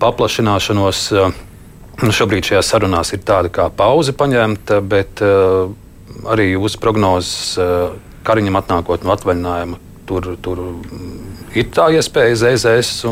paplašināšanos. 0.00 1.00
Eh, 1.18 1.40
nu, 2.04 2.12
šobrīd 2.14 2.46
šajās 2.46 2.70
sarunās 2.70 3.10
ir 3.16 3.24
tāda 3.26 3.50
kā 3.52 3.66
pauze 3.76 4.14
paņemta, 4.16 4.78
bet 4.80 5.20
uh, 5.20 5.68
arī 6.32 6.52
jūsu 6.54 6.80
prognozes 6.80 7.58
uh, 7.60 7.90
Kariņam 8.24 8.56
atnākot 8.60 9.04
no 9.04 9.12
atvaļinājuma, 9.12 9.80
tur, 10.08 10.30
tur 10.40 10.62
ir 11.52 11.68
tā 11.74 11.90
iespēja 11.98 12.38
ZZS 12.40 13.04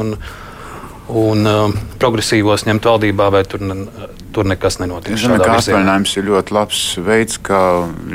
un, 1.09 1.49
uh, 1.49 1.77
progresīvos 2.03 2.67
ņemt 2.69 2.89
valdībā, 2.89 3.31
vai 3.35 3.45
tur 3.49 3.65
tur 4.33 4.47
nekas 4.47 4.79
nenotiek. 4.79 5.17
Es 5.17 5.25
domāju, 5.25 5.43
ka 5.47 5.57
atvaļinājums 5.59 6.13
ir 6.21 6.27
ļoti 6.29 6.55
labs 6.55 6.81
veids, 7.03 7.39
kā 7.43 7.61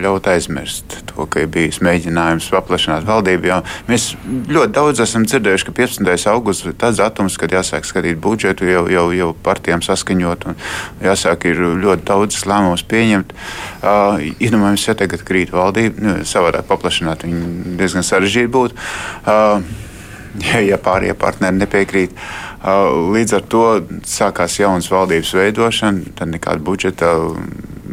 ļaut 0.03 0.29
aizmirst 0.31 0.97
to, 1.09 1.25
ka 1.27 1.43
ir 1.43 1.49
bijis 1.51 1.81
mēģinājums 1.83 2.49
paplašināt 2.53 3.03
valdību. 3.07 3.59
Mēs 3.89 4.11
ļoti 4.23 4.71
daudz 4.77 5.03
esam 5.03 5.27
dzirdējuši, 5.27 5.67
ka 5.67 5.75
15. 5.81 6.27
augusts 6.31 6.69
ir 6.69 6.77
tas 6.79 6.99
datums, 7.01 7.37
kad 7.41 7.53
jāsāk 7.55 7.87
skatīt 7.89 8.21
budžetu, 8.23 8.67
jau, 8.69 8.85
jau, 8.93 9.07
jau 9.15 9.31
partijām 9.45 9.83
saskaņot 9.85 10.47
un 10.51 10.59
jāsāk 11.03 11.47
ir 11.51 11.63
ļoti 11.83 12.07
daudz 12.07 12.43
lēmumus 12.49 12.85
pieņemt. 12.87 13.33
Uh, 13.83 14.21
Iedomājamies, 14.39 14.87
ja 14.87 14.97
tagad 14.99 15.25
krīt 15.27 15.51
valdība, 15.53 16.03
nu, 16.03 16.19
savādāk 16.27 16.69
paplašināt 16.69 17.25
viņu 17.27 17.75
diezgan 17.79 18.05
sarežģīti 18.05 18.53
būtu. 18.53 18.79
Uh, 19.25 19.91
ja, 20.69 20.79
pārējie 20.81 21.15
partneri 21.19 21.59
nepiekrīt. 21.61 22.17
Līdz 22.63 23.37
ar 23.37 23.47
to 23.51 23.63
sākās 24.07 24.57
jaunas 24.59 24.89
valdības 24.91 25.33
veidošana, 25.35 26.13
tad 26.17 26.31
nekāda 26.31 26.63
budžeta 26.63 27.13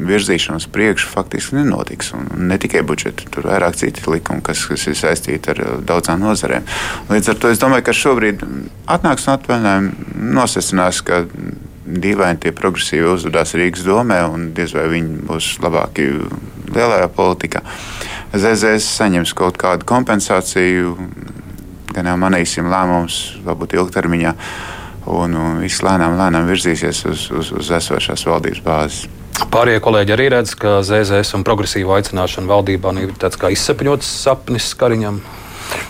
virzīšana 0.00 0.61
uz 0.61 0.66
priekšu 0.70 1.11
faktiski 1.11 1.59
nenotiks. 1.59 2.12
Un 2.16 2.29
ne 2.48 2.59
tikai 2.61 2.83
budžeta, 2.87 3.26
tur 3.33 3.44
ir 3.44 3.50
vairāk 3.53 3.76
citi 3.81 4.05
likumi, 4.09 4.44
kas, 4.46 4.62
kas 4.70 4.87
ir 4.88 4.96
saistīti 4.98 5.53
ar 5.53 5.62
daudzām 5.87 6.22
nozarēm. 6.22 6.68
Līdz 7.11 7.33
ar 7.33 7.40
to 7.42 7.50
es 7.53 7.61
domāju, 7.61 7.88
ka 7.88 7.96
šobrīd 7.96 8.44
atnāks 8.90 9.26
no 9.29 9.37
atvaļinājuma, 9.37 10.07
nosecinās, 10.38 11.03
ka 11.05 11.24
dīvaini 11.90 12.44
tie 12.44 12.55
progresīvi 12.57 13.11
uzvedās 13.11 13.57
Rīgas 13.59 13.85
domē, 13.87 14.22
un 14.31 14.50
diez 14.55 14.72
vai 14.76 14.87
viņi 14.92 15.24
būs 15.26 15.53
labāki 15.64 16.07
lielajā 16.70 17.11
politikā. 17.16 17.64
ZZS 18.31 18.87
saņems 19.00 19.35
kaut 19.35 19.59
kādu 19.59 19.88
kompensāciju 19.90 20.94
gan 21.94 22.11
jau 22.11 22.18
manīsim 22.20 22.68
lēmumus, 22.70 23.20
varbūt 23.46 23.76
ilgtermiņā, 23.79 24.35
un, 25.11 25.35
un 25.35 25.62
viss 25.62 25.85
lēnām, 25.85 26.18
lēnām 26.20 26.48
virzīsies 26.50 27.05
uz, 27.11 27.26
uz, 27.35 27.53
uz 27.57 27.72
esošās 27.81 28.26
valdības 28.29 28.62
bāzes. 28.66 29.09
Pārējie 29.50 29.81
kolēģi 29.83 30.14
arī 30.14 30.26
redz, 30.35 30.55
ka 30.59 30.81
ZZS 30.85 31.38
un 31.38 31.44
progresīva 31.46 31.96
aicināšana 31.98 32.50
valdībā 32.50 32.92
ir 33.00 33.14
tāds 33.18 33.40
kā 33.40 33.53
izsapņots 33.55 34.09
sapnis 34.26 34.74
Kariņam. 34.79 35.22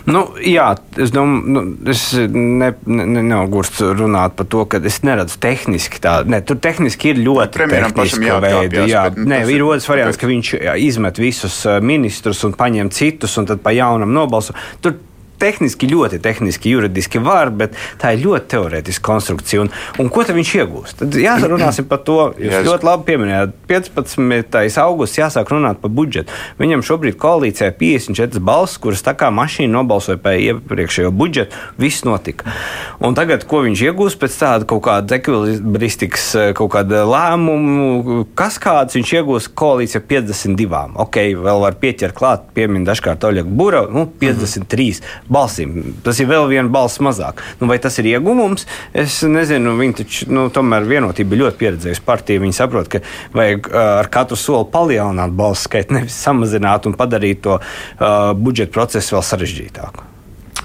Nu, 0.08 0.22
jā, 0.44 0.66
es 1.00 1.12
domāju, 1.12 1.52
nu, 1.54 1.62
es 1.88 2.02
ne, 2.14 2.70
ne, 2.84 3.22
neaugurstu 3.30 3.92
runāt 3.96 4.36
par 4.36 4.48
to, 4.52 4.64
ka 4.68 4.80
es 4.86 5.00
neredzu 5.06 5.38
tehniski 5.40 6.00
tādu. 6.04 6.32
Ne, 6.34 6.40
tur 6.44 6.60
tehniski 6.62 7.12
ir 7.12 7.20
ļoti 7.24 7.64
tehniski 7.70 8.32
veidi. 8.44 8.84
Jā, 8.90 9.06
nu, 9.16 9.28
ne, 9.32 9.42
ir 9.52 9.64
otrs 9.64 9.88
variants, 9.90 10.20
ka 10.20 10.28
viņš 10.30 10.52
jā, 10.56 10.76
izmet 10.84 11.20
visus 11.20 11.62
ministrus 11.84 12.42
un 12.48 12.56
paņem 12.60 12.92
citus 12.94 13.36
un 13.40 13.48
tad 13.50 13.64
pa 13.64 13.74
jaunam 13.76 14.12
nobalso. 14.16 14.56
Tur 14.84 14.98
tehniski, 15.40 15.88
ļoti 15.90 16.20
tehniski, 16.22 16.74
juridiski 16.74 17.20
var, 17.24 17.50
bet 17.54 17.76
tā 18.00 18.14
ir 18.14 18.24
ļoti 18.24 18.50
teorētiska 18.54 19.04
konstrukcija. 19.06 19.64
Un, 19.64 19.72
un 20.02 20.10
ko 20.12 20.24
tad 20.26 20.36
viņš 20.38 20.52
iegūst? 20.60 21.00
Tad 21.00 21.16
jārunāsim 21.20 21.88
par 21.90 22.02
to. 22.06 22.18
Jūs 22.40 22.58
yes. 22.58 22.66
ļoti 22.66 22.88
labi 22.88 23.06
pieminējāt, 23.08 23.54
15. 23.70 24.80
augusts 24.82 25.20
jāsāk 25.20 25.52
runāt 25.52 25.80
par 25.82 25.92
budžetu. 25.94 26.34
Viņam 26.60 26.84
šobrīd 26.86 27.16
koalīcijā 27.20 27.70
ir 27.72 27.78
54 27.80 28.42
balss, 28.44 28.80
kuras 28.82 29.04
tā 29.06 29.14
kā 29.18 29.30
mašīna 29.34 29.72
nobalsoja 29.78 30.20
par 30.22 30.38
iepriekšējo 30.40 31.12
budžetu. 31.16 31.56
Viss 31.80 32.04
notika. 32.06 32.52
Un 33.00 33.16
tagad, 33.16 33.46
ko 33.48 33.62
viņš 33.64 33.84
iegūst 33.88 34.20
pēc 34.20 34.36
tāda 34.42 34.68
kaut 34.68 34.84
kāda 34.86 35.16
ekvilibristikas, 35.16 36.26
kaut 36.58 36.72
kāda 36.74 37.04
lēmumu, 37.08 38.26
kas 38.38 38.60
kāds 38.62 38.98
viņš 38.98 39.14
iegūst 39.20 39.54
koalīcijā 39.58 40.02
52. 40.10 40.84
Ok, 41.00 41.20
vēl 41.40 41.64
var 41.64 41.78
pieķert 41.80 42.16
klāt, 42.16 42.48
piemin 42.56 42.84
dažkārt 42.88 43.24
Oļegu 43.30 43.56
Bura, 43.56 43.86
nu 43.88 44.06
53. 44.20 45.00
Mm 45.00 45.20
-hmm 45.20 45.29
balsīm. 45.32 45.96
Tas 46.04 46.20
ir 46.20 46.28
vēl 46.30 46.48
viena 46.50 46.70
balss 46.72 47.00
mazāk. 47.02 47.42
Nu, 47.60 47.68
vai 47.70 47.78
tas 47.82 47.98
ir 48.02 48.10
ieguvums? 48.12 48.66
Es 48.92 49.20
nezinu, 49.26 49.76
viņi 49.78 49.96
taču 50.02 50.28
nu, 50.32 50.48
tomēr 50.54 50.88
vienotība 50.90 51.36
ir 51.36 51.44
ļoti 51.44 51.60
pieredzējusi 51.62 52.04
partija. 52.06 52.42
Viņi 52.42 52.58
saprot, 52.58 52.90
ka 52.92 53.02
vajag 53.36 53.70
uh, 53.70 53.80
ar 54.02 54.10
katru 54.12 54.38
soli 54.40 54.68
palielināt 54.72 55.34
balsu 55.36 55.68
skaitu, 55.68 55.96
nevis 55.98 56.18
samazināt 56.20 56.90
un 56.90 56.98
padarīt 56.98 57.42
to 57.46 57.58
uh, 57.60 58.32
budžeta 58.36 58.74
procesu 58.74 59.16
vēl 59.16 59.26
sarežģītāku. 59.30 60.06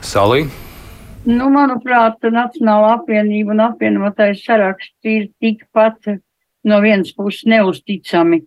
Salī. 0.06 0.46
Nu, 1.26 1.48
manuprāt, 1.50 2.20
Nacionāla 2.22 3.00
apvienība 3.00 3.56
un 3.56 3.64
apvienotais 3.66 4.44
saraksts 4.46 5.10
ir 5.10 5.32
tikpat 5.42 6.20
no 6.66 6.82
vienas 6.84 7.14
puses 7.18 7.48
neusticami 7.50 8.44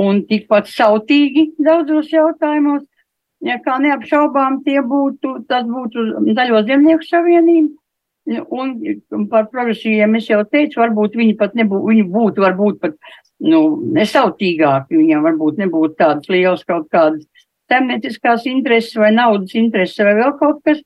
un 0.00 0.20
tikpat 0.28 0.68
sautīgi 0.68 1.50
daudzos 1.60 2.10
jautājumos, 2.12 2.84
ja 2.84 2.89
kā 3.64 3.78
neapšaubām 3.80 4.60
tie 4.64 4.80
būtu, 4.84 5.44
tas 5.48 5.64
būtu 5.68 6.32
Zaļo 6.36 6.64
zemnieku 6.68 7.06
savienība. 7.08 7.76
Un, 8.52 8.74
par 9.30 9.48
progresīviem 9.50 10.18
es 10.18 10.28
jau 10.28 10.42
teicu, 10.44 10.78
varbūt 10.78 11.16
viņi 11.18 11.34
pat 11.40 11.56
nebūtu, 11.58 11.88
viņi 11.88 12.04
būtu 12.12 12.44
varbūt 12.44 12.80
pat, 12.82 13.14
nu, 13.42 13.62
nesautīgāki, 13.96 14.98
viņiem 15.00 15.24
varbūt 15.24 15.58
nebūtu 15.64 15.96
tādas 15.98 16.28
lielas 16.30 16.62
kaut 16.68 16.86
kādas 16.92 17.24
saimnieciskās 17.70 18.46
intereses 18.50 18.94
vai 18.98 19.10
naudas 19.14 19.54
intereses 19.58 20.04
vai 20.04 20.14
vēl 20.18 20.36
kaut 20.38 20.60
kas, 20.66 20.82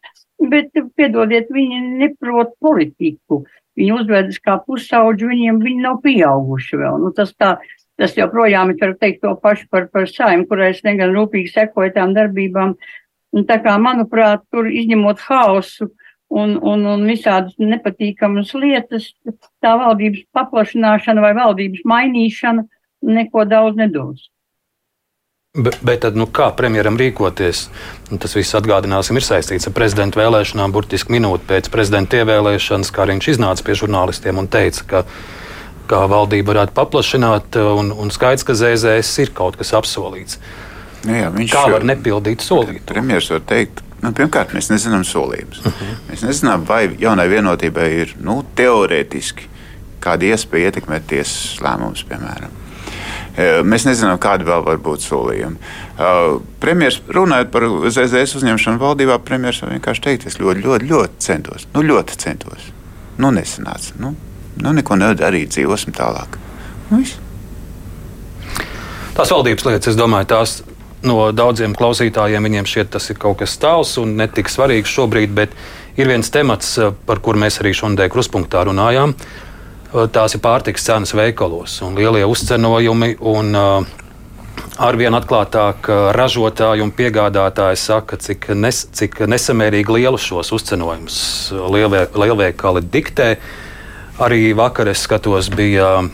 bet, 0.51 0.71
piedodiet, 0.97 1.51
viņi 1.53 1.83
neprot 2.01 2.55
politiku. 2.63 3.43
Viņi 3.75 3.95
uzvedas 3.97 4.39
kā 4.39 4.61
pusauģi, 4.63 5.27
viņiem 5.33 5.57
viņi 5.65 5.83
nav 5.83 5.99
pieauguši 6.05 6.79
vēl. 6.79 7.01
Nu, 7.03 7.11
tas 7.17 7.33
tā, 7.35 7.57
Tas 8.01 8.17
joprojām 8.19 8.73
ir, 8.75 8.95
teikt, 8.99 9.23
to 9.23 9.35
pašu 9.39 9.69
par, 9.71 9.87
par 9.93 10.09
saimnu, 10.11 10.49
kurai 10.51 10.73
es 10.73 10.83
negan 10.87 11.15
rūpīgi 11.15 11.53
sekoju 11.55 11.95
tām 11.95 12.15
darbībām. 12.17 12.75
Un 13.35 13.47
tā 13.47 13.61
kā, 13.63 13.77
manuprāt, 13.83 14.43
tur 14.51 14.67
izņemot 14.71 15.23
haosu 15.29 15.91
un, 16.35 16.57
un, 16.59 16.85
un 16.91 17.07
visādas 17.07 17.55
nepatīkamas 17.59 18.55
lietas, 18.59 19.11
tā 19.63 19.75
valdības 19.79 20.27
paplašināšana 20.35 21.23
vai 21.23 21.35
valdības 21.39 21.85
mainīšana 21.87 22.67
neko 23.15 23.45
daudz 23.51 23.79
nedos. 23.79 24.31
Bet, 25.55 25.77
bet 25.87 26.01
tad, 26.03 26.17
nu, 26.19 26.27
kā 26.27 26.49
premjeram 26.59 26.97
rīkoties? 26.99 27.69
Un 28.11 28.19
tas 28.19 28.33
viss 28.35 28.57
atgādināsim, 28.59 29.21
ir 29.21 29.23
saistīts 29.23 29.69
ar 29.71 29.75
prezidenta 29.77 30.19
vēlēšanām. 30.19 30.73
Burtiski 30.75 31.15
minūti 31.15 31.47
pēc 31.47 31.71
prezidenta 31.71 32.19
ievēlēšanas, 32.19 32.91
kā 32.91 33.07
viņš 33.07 33.29
iznāca 33.37 33.63
pie 33.63 33.77
žurnālistiem 33.79 34.41
un 34.43 34.51
teica, 34.51 34.83
ka 34.91 35.05
kā 35.91 36.05
valdība 36.11 36.53
varētu 36.53 36.77
paplašināt, 36.77 37.59
un, 37.61 37.93
un 37.93 38.13
skaidrs, 38.15 38.47
ka 38.47 38.57
ZZS 38.59 39.25
ir 39.25 39.33
kaut 39.37 39.59
kas 39.61 39.75
apsolīts. 39.77 40.39
Nu 41.05 41.17
jā, 41.19 41.31
viņš 41.35 41.53
kā 41.53 41.65
var 41.73 41.85
nepildīt 41.85 42.45
solījumu? 42.45 42.85
Premjerministrs 42.89 43.37
var 43.37 43.47
teikt, 43.51 43.83
nu, 44.01 44.13
pirmkārt, 44.17 44.55
mēs 44.57 44.71
nezinām 44.73 45.05
solījumus. 45.05 45.61
Uh 45.61 45.73
-huh. 45.73 45.97
Mēs 46.11 46.25
nezinām, 46.25 46.65
vai 46.69 46.89
jaunai 46.99 47.29
vienotībai 47.29 47.89
ir 48.01 48.15
nu, 48.21 48.43
teorētiski 48.57 49.51
kāda 50.05 50.33
iespēja 50.33 50.71
ietekmēt 50.71 51.09
tiesas 51.09 51.61
lēmumus, 51.65 52.05
piemēram. 52.09 52.53
E, 53.37 53.63
mēs 53.67 53.87
nezinām, 53.89 54.19
kādi 54.23 54.47
vēl 54.47 54.65
var 54.65 54.79
būt 54.79 55.03
solījumi. 55.03 55.57
Uh, 55.95 56.41
premjeras 56.61 57.01
runājot 57.09 57.51
par 57.51 57.67
ZZS 57.89 58.37
uzņemšanu 58.39 58.79
valdībā, 58.79 59.19
premjeras 59.27 59.63
vienkārši 59.63 60.03
teikt, 60.03 60.27
es 60.27 60.39
ļoti, 60.39 60.63
ļoti, 60.67 60.89
ļoti 60.91 61.15
centos. 61.19 61.67
Nu, 61.75 61.83
ļoti 61.83 62.19
centos. 62.19 62.69
Nu, 63.19 63.31
nesanāca. 63.35 63.97
Nu, 63.99 64.15
nu, 64.63 64.73
neko 64.77 64.99
nedarīt, 65.01 65.55
dzīvosim 65.55 65.95
tālāk. 65.97 66.39
Nu, 66.91 67.01
viss. 67.01 67.19
Tās 69.15 69.31
valdības 69.31 69.67
lietas, 69.69 69.93
es 69.93 69.99
domāju, 69.99 70.27
tās 70.33 70.57
no 71.07 71.29
daudziem 71.37 71.75
klausītājiem 71.79 72.49
viņiem 72.49 72.69
šķiet, 72.69 72.93
tas 72.97 73.11
ir 73.13 73.19
kaut 73.23 73.39
kas 73.43 73.57
tāls 73.63 73.95
un 74.03 74.17
netik 74.19 74.51
svarīgs 74.51 74.91
šobrīd, 74.91 75.35
bet 75.37 75.55
ir 76.01 76.11
viens 76.11 76.31
temats, 76.35 76.73
par 77.07 77.21
kur 77.23 77.39
mēs 77.39 77.61
arī 77.63 77.75
šodien 77.77 78.11
kruspunktā 78.11 78.65
runājām. 78.67 79.15
Tās 79.95 80.35
ir 80.35 80.43
pārtikas 80.43 80.83
cenas 80.83 81.15
veikalos 81.15 81.77
un 81.87 81.95
lielie 81.95 82.25
uzcenojumi. 82.27 83.15
Un, 83.23 83.53
uh, 83.55 84.01
Arvien 84.83 85.15
atklātāk 85.15 85.87
ražotāji 86.15 86.83
un 86.83 86.91
piegādātāji 86.95 87.79
saka, 87.79 88.17
cik, 88.19 88.49
nes, 88.59 88.81
cik 88.95 89.21
nesamērīgi 89.31 89.95
lielus 89.95 90.27
šos 90.27 90.51
uzcenojumus 90.57 91.19
lielveikali 91.71 92.83
diktē. 92.91 93.29
Uh, 93.35 93.74
Arī 94.23 94.53
vakar 94.55 94.87
es 94.93 95.01
skatos, 95.03 95.49
bija 95.51 96.05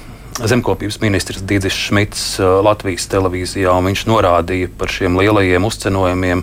zemkopības 0.49 0.97
ministrs 1.03 1.43
Digis 1.45 1.77
Šmits 1.77 2.23
uh, 2.41 2.63
Latvijas 2.65 3.05
televīzijā, 3.13 3.75
un 3.77 3.91
viņš 3.91 4.07
norādīja 4.09 4.71
par 4.81 4.89
šiem 4.89 5.19
lielajiem 5.21 5.67
uzcenojumiem. 5.69 6.41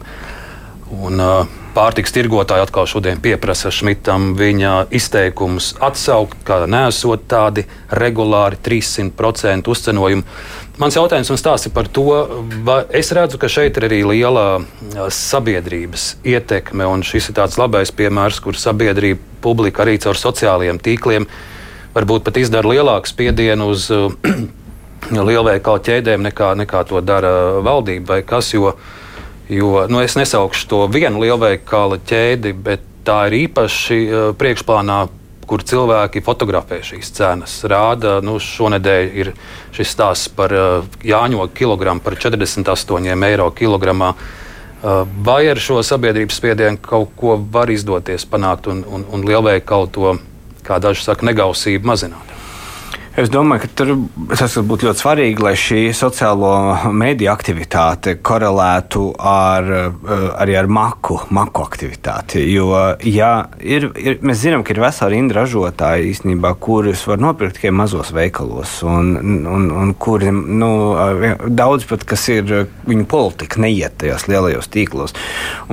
Un, 0.94 1.18
uh, 1.18 1.50
pārtiks 1.78 2.14
tirgotāji 2.16 2.64
atkal 2.66 2.88
šodien 2.90 3.20
pieprasa 3.22 3.70
Šmitam 3.74 4.32
viņa 4.38 4.88
izteikumus 4.98 5.76
atsaukt, 5.84 6.40
kā 6.48 6.64
nesot 6.70 7.28
tādi 7.30 7.68
regulāri 7.94 8.58
300% 8.66 9.70
uzcenojumi. 9.70 10.26
Mans 10.82 10.98
jautājums 10.98 11.30
un 11.34 11.40
stāsts 11.42 11.70
ir 11.70 11.74
par 11.76 11.90
to, 11.94 12.06
vai 12.66 12.80
es 12.98 13.12
redzu, 13.14 13.38
ka 13.42 13.50
šeit 13.50 13.78
ir 13.78 13.88
arī 13.90 14.02
liela 14.10 14.46
uh, 14.58 15.06
sabiedrības 15.14 16.10
ietekme, 16.26 16.86
un 16.86 17.06
šis 17.06 17.30
ir 17.32 17.38
tāds 17.38 17.58
labais 17.62 17.94
piemērs, 17.94 18.42
kur 18.42 18.58
sabiedrība, 18.58 19.22
publika 19.42 19.86
arī 19.86 19.98
caur 20.02 20.18
sociālajiem 20.18 20.82
tīkliem 20.82 21.30
varbūt 21.94 22.26
pat 22.26 22.38
izdara 22.42 22.74
lielāku 22.74 23.10
spiedienu 23.10 23.70
uz 23.74 23.90
uh, 23.94 24.14
lielveikalu 25.30 25.86
ķēdēm 25.90 26.26
nekā, 26.30 26.54
nekā 26.64 26.86
to 26.90 27.02
dara 27.06 27.34
valdība 27.66 28.18
vai 28.18 28.24
kas. 28.26 28.54
Jo, 28.54 28.74
jo 29.50 29.86
nu, 29.90 30.02
es 30.04 30.18
nesaukšu 30.20 30.68
to 30.68 30.82
vienu 30.92 31.22
lielveikalu 31.24 32.02
ķēdi, 32.08 32.54
bet 32.54 32.84
tā 33.08 33.24
ir 33.30 33.40
īpaši 33.48 34.00
uh, 34.08 34.28
priekšplānā 34.38 35.06
kur 35.48 35.64
cilvēki 35.64 36.22
fotografē 36.26 36.82
šīs 36.84 37.12
cenas. 37.16 37.56
Rāda, 37.70 38.18
nu, 38.26 38.36
šonadēļ 38.44 39.14
ir 39.22 39.32
šis 39.76 39.94
stāsts 39.96 40.32
par 40.36 40.54
uh, 40.54 40.84
jāņogu 41.08 41.54
kilogramu 41.56 42.04
par 42.04 42.18
48 42.20 43.28
eiro 43.30 43.50
kilogramā. 43.56 44.14
Uh, 44.78 45.04
vai 45.26 45.42
ar 45.50 45.60
šo 45.62 45.80
sabiedrības 45.86 46.38
spiedienu 46.38 46.82
kaut 46.84 47.16
ko 47.18 47.40
var 47.52 47.72
izdoties 47.74 48.28
panākt 48.30 48.68
un, 48.70 48.84
un, 48.86 49.08
un 49.10 49.26
lielveikalu 49.26 49.94
to, 49.96 50.18
kā 50.68 50.82
daži 50.84 51.08
saka, 51.08 51.26
negausību 51.32 51.88
mazināt? 51.88 52.37
Es 53.18 53.32
domāju, 53.34 53.64
ka 53.64 53.68
tur, 53.74 53.92
tas 54.38 54.54
būtu 54.62 54.86
ļoti 54.86 55.02
svarīgi, 55.02 55.42
lai 55.42 55.56
šī 55.58 55.80
sociālo 55.98 56.52
mediju 56.94 57.32
aktivitāte 57.32 58.14
korelētu 58.22 59.08
ar, 59.18 59.72
eh, 59.74 60.28
arī 60.44 60.58
ar 60.60 60.70
maku, 60.70 61.18
maku 61.34 61.64
aktivitāti. 61.66 62.44
Jo 62.54 62.70
ja 63.02 63.32
ir, 63.58 63.90
ir, 63.98 64.20
mēs 64.22 64.44
zinām, 64.44 64.62
ka 64.62 64.76
ir 64.76 64.84
vesela 64.86 65.10
rinda 65.10 65.40
ražotāji, 65.40 66.12
īstenībā, 66.14 66.54
kurus 66.62 67.08
var 67.10 67.18
nopirkt 67.18 67.58
tikai 67.58 67.74
mazos 67.74 68.14
veikalos, 68.14 68.84
un, 68.86 69.16
un, 69.50 69.72
un 69.72 69.94
kuri 69.98 70.30
nu, 70.30 70.72
daudz 71.50 71.90
pat, 71.90 72.06
kas 72.06 72.30
ir 72.30 72.68
viņu 72.86 73.10
politika, 73.10 73.58
neiet 73.66 73.98
tajos 73.98 74.30
lielajos 74.30 74.70
tīklos. 74.70 75.18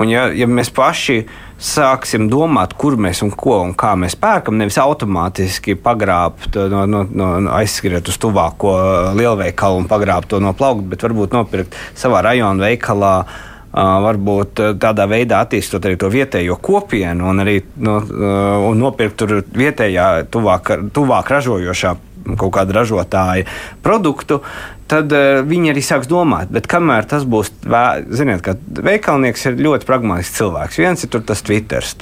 Un 0.00 0.09
ja, 0.09 0.30
ja 0.33 0.48
mēs 0.48 0.72
paši 0.72 1.26
sāksim 1.64 2.29
domāt, 2.31 2.74
kur 2.79 2.98
mēs 3.00 3.22
un 3.24 3.33
ko 3.33 3.59
un 3.62 3.72
kā 3.79 3.94
mēs 3.98 4.16
pērkam, 4.20 4.59
nevis 4.61 4.79
automātiski 4.83 5.79
pagrābt, 5.81 6.59
no, 6.70 6.85
no, 6.90 7.03
no, 7.09 7.31
aizskriet 7.57 8.09
uz 8.11 8.20
tuvāko 8.20 8.74
lielveikalu 9.16 9.83
un 9.83 9.90
pagrābt 9.90 10.31
to 10.33 10.42
no 10.44 10.55
plaukta, 10.57 10.87
bet 10.92 11.07
varbūt 11.07 11.37
nopirkt 11.37 11.81
savā 11.98 12.24
rajona 12.29 12.68
veikalā. 12.68 13.16
Uh, 13.74 13.96
varbūt 14.05 14.61
tādā 14.79 15.03
veidā 15.11 15.40
attīstot 15.42 15.83
arī 15.83 15.96
to 15.98 16.07
vietējo 16.07 16.61
kopienu 16.62 17.27
un 17.27 17.42
arī 17.42 17.57
no, 17.83 17.96
uh, 17.98 18.68
un 18.68 18.79
nopirkt 18.79 19.16
tur 19.18 19.40
vietējā, 19.50 20.05
tuvāk, 20.31 20.70
tuvāk 20.94 21.33
ražojošā 21.35 21.96
kaut 22.38 22.53
kāda 22.55 22.79
ražotāja 22.79 23.48
produktu, 23.85 24.40
tad 24.90 25.12
uh, 25.14 25.40
viņi 25.47 25.73
arī 25.73 25.83
sāks 25.85 26.11
domāt. 26.11 26.53
Bet 26.55 26.68
kamēr 26.70 27.09
tas 27.11 27.27
būs, 27.29 27.53
vē, 27.64 27.87
ziniet, 28.14 28.44
ka 28.44 28.57
veikalnieks 28.59 29.51
ir 29.51 29.59
ļoti 29.64 29.88
pragmatisks 29.88 30.38
cilvēks. 30.40 30.81
Viens 30.85 31.05
ir 31.07 31.20
tas 31.25 31.44
Twitter. 31.44 31.92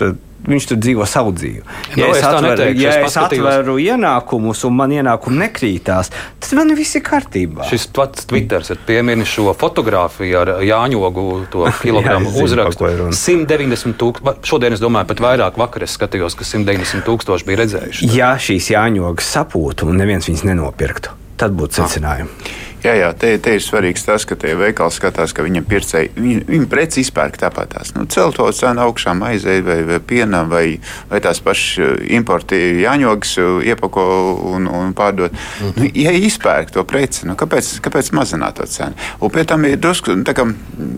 Viņš 0.43 0.65
tur 0.67 0.79
dzīvo 0.83 1.05
savu 1.07 1.31
dzīvi. 1.39 1.61
Ja, 1.95 2.09
no, 2.09 2.15
es, 2.17 2.25
atveru, 2.27 2.49
neteikšu, 2.49 2.83
ja 2.83 2.95
es, 2.99 3.13
es 3.13 3.19
atveru 3.21 3.77
ienākumus 3.79 4.65
un 4.67 4.75
man 4.75 4.91
ienākumi 4.91 5.39
nekrītās, 5.39 6.11
tad 6.43 6.55
man 6.59 6.73
viss 6.75 6.99
ir 6.99 7.05
kārtībā. 7.07 7.69
Šis 7.71 7.87
pats 7.95 8.27
Twitter 8.27 8.67
ir 8.75 8.81
pieminis 8.89 9.31
šo 9.31 9.55
fotografiju 9.55 10.41
ar 10.41 10.53
Jāņogu 10.67 11.27
kilogramu 11.85 12.33
Jā, 12.33 12.43
uzrakstu. 12.43 12.91
190 13.15 13.95
tūkstoši. 14.03 14.43
Šodien 14.51 14.75
es 14.75 14.83
domāju, 14.83 15.13
pat 15.13 15.23
vairāk 15.23 15.63
vakar 15.63 15.87
es 15.87 15.95
skatījos, 15.95 16.35
ka 16.35 16.49
190 16.49 17.07
tūkstoši 17.07 17.47
bija 17.47 17.63
redzējuši. 17.63 18.11
Ja 18.19 18.35
šīs 18.35 18.73
Jāņogas 18.75 19.31
sapūtu 19.39 19.93
un 19.93 20.03
neviens 20.03 20.27
viņas 20.27 20.43
nenopirktu, 20.51 21.15
tad 21.39 21.55
būtu 21.55 21.85
secinājumi. 21.85 22.72
Jā, 22.83 22.93
jā 22.99 23.09
te, 23.15 23.31
te 23.39 23.55
ir 23.55 23.63
svarīgs 23.63 24.03
tas, 24.03 24.25
ka 24.27 24.35
tie 24.39 24.57
veikali 24.59 24.91
skatās, 24.95 25.31
ka 25.37 25.45
viņam 25.47 25.67
pircēji, 25.71 26.11
viņi, 26.17 26.41
viņi 26.49 26.69
preci 26.71 27.05
izpērk 27.05 27.39
tāpat 27.39 27.77
tās. 27.77 27.93
Nu, 27.95 28.09
celt 28.11 28.35
to 28.39 28.49
cenu 28.59 28.83
augšā 28.83 29.15
maizei 29.15 29.63
vai, 29.63 29.79
vai 29.87 30.01
pienam 30.03 30.51
vai, 30.51 30.65
vai 31.11 31.23
tās 31.23 31.39
pašas 31.45 31.79
eh, 31.79 31.93
importi 32.19 32.59
jāņogas 32.83 33.37
eh, 33.39 33.71
iepako 33.71 34.07
un, 34.51 34.67
un 34.67 34.93
pārdot. 34.99 35.31
-hmm. 35.31 35.73
nu, 35.79 35.91
ja 35.95 36.11
izpērk 36.11 36.75
to 36.75 36.85
preci, 36.85 37.27
nu, 37.31 37.39
kāpēc, 37.39 37.79
kāpēc 37.87 38.13
mazināt 38.19 38.59
to 38.59 38.67
cenu? 38.67 38.99
Un 39.21 39.31
pie 39.31 39.45
tam 39.45 39.65
ir 39.65 39.79
drusku, 39.79 40.17
nu, 40.19 40.27
tā 40.27 40.35
kā 40.35 40.49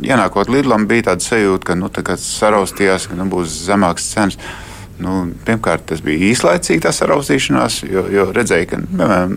ienākot 0.02 0.48
Lidlam, 0.48 0.88
bija 0.88 1.10
tāda 1.10 1.20
sajūta, 1.20 1.64
ka 1.64 1.74
nu, 1.74 1.92
tā 1.92 2.16
saraustījās, 2.16 3.08
ka 3.08 3.14
nu, 3.14 3.28
būs 3.28 3.60
zemāks 3.68 4.08
cenas. 4.14 4.38
Nu, 5.02 5.14
pirmkārt, 5.46 5.88
tas 5.90 6.02
bija 6.04 6.30
īslaicīgi, 6.30 6.84
tā 6.84 6.92
saraustīšanās, 6.94 7.80
jo, 7.90 8.04
jo 8.14 8.28
redzēja, 8.34 8.68
ka 8.70 8.78
piemēram, 8.84 9.32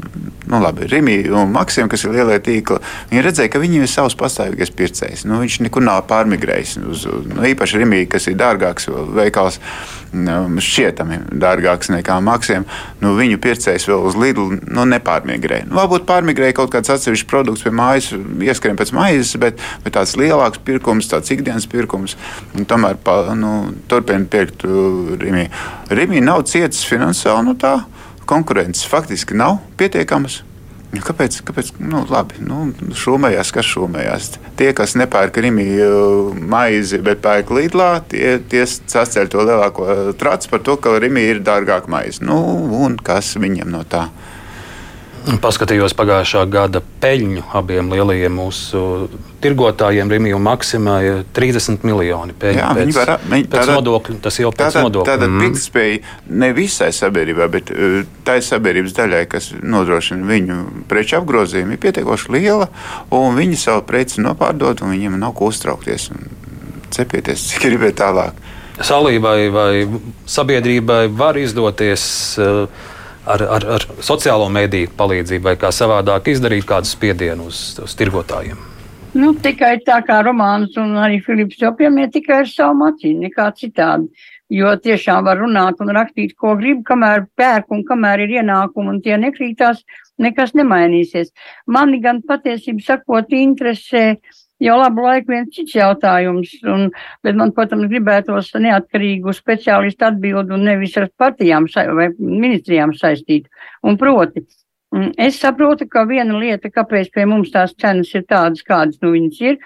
nu, 0.52 0.60
labi, 0.62 0.86
Rimija 0.92 1.34
un 1.34 1.54
Maksima, 1.56 1.90
kas 1.90 2.06
ir 2.06 2.14
lielie 2.14 2.38
tīkli, 2.44 2.78
viņi 3.10 3.24
redzēja, 3.26 3.52
ka 3.54 3.62
viņiem 3.64 3.86
ir 3.88 3.92
savs 3.92 4.16
pastāvīgais 4.20 4.74
pircējs. 4.78 5.26
Nu, 5.26 5.40
viņš 5.42 5.60
nekur 5.66 5.86
nav 5.86 6.04
pārmigrējis. 6.12 6.76
Uz, 6.86 7.08
nu, 7.32 7.42
īpaši 7.50 7.82
Rimija, 7.82 8.10
kas 8.14 8.30
ir 8.30 8.38
dārgāks 8.38 8.86
veikals, 9.18 9.58
nu, 9.58 9.97
šķietami 10.14 11.20
dārgāks 11.42 11.92
nekā 11.94 12.18
Maksima, 12.24 12.66
nu, 13.04 13.14
viņu 13.18 13.40
pircējs 13.44 13.88
vēl 13.90 14.08
uz 14.08 14.18
Lidlu 14.20 14.60
nu, 14.62 14.86
nepārmigrēja. 14.90 15.68
Nu, 15.70 15.78
varbūt 15.82 16.08
pārmigrēja 16.10 16.58
kaut 16.58 16.72
kāds 16.74 16.92
atsevišķs 16.96 17.30
produkts 17.30 17.66
pie 17.66 17.74
mājas, 17.76 18.10
ieskrien 18.44 18.80
pēc 18.80 18.94
maizes, 18.96 19.36
bet, 19.42 19.62
bet 19.84 19.98
tāds 19.98 20.16
lielāks 20.20 20.64
pirkums, 20.64 21.10
tāds 21.12 21.32
ikdienas 21.36 21.68
pirkums, 21.70 22.18
tomēr 22.70 23.00
pa, 23.04 23.20
nu, 23.38 23.74
turpina 23.92 24.26
pirkt 24.32 24.66
Rimija. 24.66 25.52
Rīgā 25.92 26.24
nav 26.24 26.48
cietis 26.50 26.86
finansiāli 26.88 27.50
no 27.50 27.58
tā, 27.60 27.78
konkurences 28.28 28.88
faktiski 28.88 29.38
nav 29.38 29.60
pietiekamas. 29.80 30.47
Kāpēc? 30.88 31.42
kāpēc? 31.44 31.74
Nu, 31.84 32.06
labi, 32.08 32.40
nu, 32.48 32.70
šūmējās, 32.96 33.52
kas 33.56 33.68
šūmējās. 33.68 34.30
Tie, 34.60 34.70
kas 34.76 34.96
nepērk 35.00 35.40
rīmiju 35.44 35.90
uh, 35.90 36.38
maizi, 36.40 37.02
bet 37.04 37.20
pērk 37.26 37.52
līdlā, 37.52 37.90
tie, 38.12 38.38
tie 38.40 38.64
saceļ 38.68 39.32
to 39.34 39.44
lielāko 39.44 39.88
tracu 40.20 40.54
par 40.54 40.64
to, 40.64 40.78
ka 40.80 40.96
rīmija 41.04 41.36
ir 41.36 41.44
dārgāka 41.44 41.92
maize. 41.92 42.24
Nu, 42.24 42.40
un 42.80 42.96
kas 43.04 43.36
viņiem 43.36 43.72
no 43.74 43.84
tā? 43.84 44.08
Paskatījos 45.28 45.92
pagājušā 45.98 46.46
gada 46.48 46.80
peļņu 47.02 47.42
abiem 47.58 47.90
lielajiem 47.92 48.38
mūsu 48.40 48.80
tirgotājiem, 49.44 50.08
Rimiju 50.14 50.38
un 50.38 50.46
Maksimai- 50.46 51.02
30 51.36 51.84
miljoni 51.84 52.32
peļņu. 52.32 52.62
Jā, 52.62 52.70
pēc, 52.78 52.94
var, 52.96 53.12
viņi, 53.28 53.48
pēc 53.52 53.60
tāda, 53.60 53.76
nodokļu, 53.76 54.16
tas 54.24 54.40
jau 54.40 54.54
pēc 54.56 54.80
nodokļu. 54.80 55.06
Tātad 55.10 55.28
mm. 55.28 55.44
pirktspēja 55.44 56.00
ne 56.30 56.52
visai 56.56 56.90
sabiedrībai, 56.96 57.50
bet 57.52 57.72
uh, 57.76 58.00
tai 58.24 58.40
sabiedrības 58.40 58.96
daļai, 58.96 59.24
kas 59.28 59.52
nodrošina 59.60 60.24
viņu 60.32 60.60
preču 60.88 61.20
apgrozījumu, 61.20 61.76
ir 61.76 61.84
pietiekoši 61.84 62.36
liela, 62.38 62.70
un 63.12 63.36
viņi 63.36 63.60
savu 63.68 63.84
preci 63.90 64.24
nopārdod, 64.24 64.82
un 64.82 64.96
viņiem 64.96 65.20
nav 65.20 65.36
ko 65.36 65.52
uztraukties 65.52 66.12
un 66.16 66.30
cepieties, 66.90 67.50
cik 67.52 67.68
gribēt 67.68 68.00
tālāk. 68.00 68.46
Salībai 68.80 69.50
vai 69.52 69.72
sabiedrībai 70.30 71.08
var 71.12 71.36
izdoties 71.42 72.06
uh, 72.40 72.94
ar, 73.34 73.44
ar, 73.58 73.68
ar 73.78 73.86
sociālo 74.04 74.48
mediju 74.54 74.94
palīdzību, 74.98 75.44
vai 75.50 75.56
kā 75.60 75.72
savādāk 75.76 76.32
izdarīt 76.34 76.68
kādu 76.68 76.90
spiedienu 76.90 77.50
uz, 77.52 77.62
uz 77.84 77.96
tirgotājiem? 78.00 78.60
Nu, 79.18 79.32
tikai 79.42 79.78
tā 79.88 79.98
kā 80.06 80.20
Romāns 80.26 80.76
un 80.78 80.98
arī 81.02 81.22
Filips 81.26 81.62
jau 81.62 81.72
pieminēja, 81.78 82.12
tikai 82.18 82.42
ar 82.44 82.50
savu 82.52 82.76
maciņu, 82.84 83.22
nekā 83.26 83.48
citādi. 83.58 84.26
Jo 84.54 84.74
tiešām 84.80 85.26
var 85.28 85.42
runāt 85.42 85.82
un 85.84 85.92
rakstīt, 85.96 86.36
ko 86.40 86.54
grib, 86.60 86.84
kamēr 86.88 87.26
pērk 87.36 87.74
un 87.76 87.82
kamēr 87.88 88.24
ir 88.24 88.36
ienākumi 88.38 88.94
un 88.94 89.00
tie 89.04 89.18
nekrītās, 89.20 89.82
nekas 90.24 90.54
nemainīsies. 90.56 91.34
Mani 91.68 92.00
gan 92.04 92.22
patiesību 92.28 92.84
sakot 92.86 93.34
interesē 93.36 94.06
jau 94.64 94.78
labu 94.80 95.06
laiku 95.06 95.34
viens 95.34 95.54
cits 95.54 95.76
jautājums, 95.78 96.52
un, 96.68 96.90
bet 97.26 97.38
man, 97.38 97.54
protams, 97.56 97.90
gribētos 97.92 98.52
neatkarīgu 98.58 99.34
speciālistu 99.36 100.08
atbildi 100.10 100.56
un 100.56 100.66
nevis 100.68 100.98
ar 100.98 101.10
partijām 101.20 101.68
vai 101.98 102.10
ministrijām 102.18 102.96
saistīt. 102.98 103.48
Un 103.84 104.00
proti, 104.02 104.46
mm, 104.96 105.14
es 105.28 105.40
saprotu, 105.42 105.88
ka 105.90 106.06
viena 106.10 106.40
lieta, 106.40 106.72
kāpēc 106.74 107.12
pie 107.14 107.28
mums 107.30 107.54
tās 107.54 107.76
cenas 107.78 108.14
ir 108.16 108.26
tādas, 108.26 108.66
kādas 108.66 109.00
nu 109.02 109.14
viņas 109.14 109.42
ir, 109.46 109.58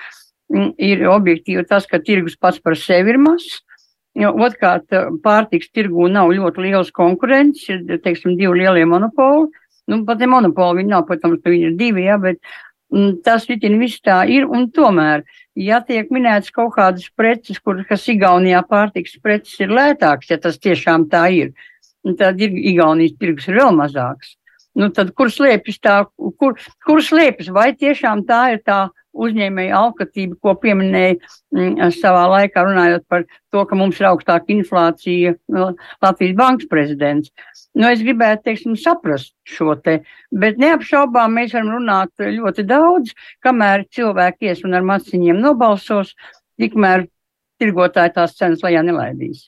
mm, 0.53 0.73
ir 0.77 1.07
objektīvi 1.07 1.67
tas, 1.67 1.87
ka 1.87 1.99
tirgus 1.99 2.35
pats 2.35 2.59
par 2.59 2.75
sevi 2.75 3.15
ir 3.15 3.21
mazs. 3.21 3.61
Otrkārt, 4.11 4.91
pārtiks 5.23 5.69
tirgū 5.71 6.09
nav 6.11 6.33
ļoti 6.35 6.65
liels 6.65 6.89
konkurents, 6.91 7.63
ir, 7.69 7.85
teiksim, 8.03 8.35
divi 8.35 8.59
lielie 8.59 8.83
monopoli. 8.83 9.47
Nu, 9.87 10.03
pat 10.05 10.19
ne 10.19 10.27
monopoli, 10.27 10.81
viņi 10.81 10.91
nav, 10.91 11.05
protams, 11.07 11.39
viņi 11.45 11.69
ir 11.69 11.77
divi, 11.79 12.03
jā, 12.05 12.17
bet 12.19 12.37
Tas 13.23 13.45
vitin 13.47 13.77
viss 13.79 14.01
tā 14.03 14.17
ir, 14.27 14.43
un 14.51 14.65
tomēr, 14.75 15.21
ja 15.55 15.79
tiek 15.87 16.09
minēts 16.11 16.51
kaut 16.51 16.73
kādas 16.75 17.07
preces, 17.15 17.59
kur, 17.63 17.79
kas 17.87 18.03
Igaunijā 18.11 18.59
pārtiks 18.67 19.15
preces 19.23 19.55
ir 19.63 19.71
lētāks, 19.71 20.27
ja 20.33 20.37
tas 20.43 20.59
tiešām 20.59 21.07
tā 21.11 21.23
ir, 21.31 21.53
tad 22.19 22.41
ir 22.43 22.51
Igaunijas 22.51 23.15
tirgus 23.15 23.47
ir 23.47 23.61
vēl 23.61 23.71
mazāks. 23.77 24.35
Nu, 24.75 24.89
tad 24.91 25.13
kur 25.15 25.31
slēpjas 25.31 25.79
tā, 25.83 25.95
kur, 26.39 26.59
kur 26.83 26.99
slēpjas, 27.03 27.51
vai 27.55 27.71
tiešām 27.79 28.25
tā 28.27 28.41
ir 28.57 28.61
tā 28.67 28.81
uzņēmēja 29.11 29.77
alkatība, 29.77 30.37
ko 30.43 30.53
pieminēja 30.61 31.17
mm, 31.19 31.91
savā 31.97 32.23
laikā 32.31 32.63
runājot 32.65 33.05
par 33.11 33.25
to, 33.51 33.63
ka 33.67 33.77
mums 33.77 33.99
ir 33.99 34.09
augstāka 34.11 34.53
inflācija 34.55 35.33
Latvijas 35.51 36.35
bankas 36.39 36.69
prezidents. 36.71 37.31
Nu, 37.75 37.87
es 37.91 38.03
gribētu, 38.03 38.45
teiksim, 38.49 38.75
saprast 38.79 39.33
šo 39.47 39.75
te, 39.83 40.01
bet 40.31 40.59
neapšaubām 40.61 41.37
mēs 41.39 41.55
varam 41.55 41.73
runāt 41.77 42.11
ļoti 42.23 42.67
daudz, 42.67 43.15
kamēr 43.43 43.85
cilvēki 43.95 44.51
ies 44.51 44.63
un 44.67 44.75
ar 44.79 44.87
maciņiem 44.87 45.39
nobalsos, 45.43 46.15
tikmēr 46.61 47.07
tirgotāji 47.61 48.15
tās 48.17 48.37
cenas 48.37 48.63
lejā 48.65 48.83
nelaidīs. 48.85 49.47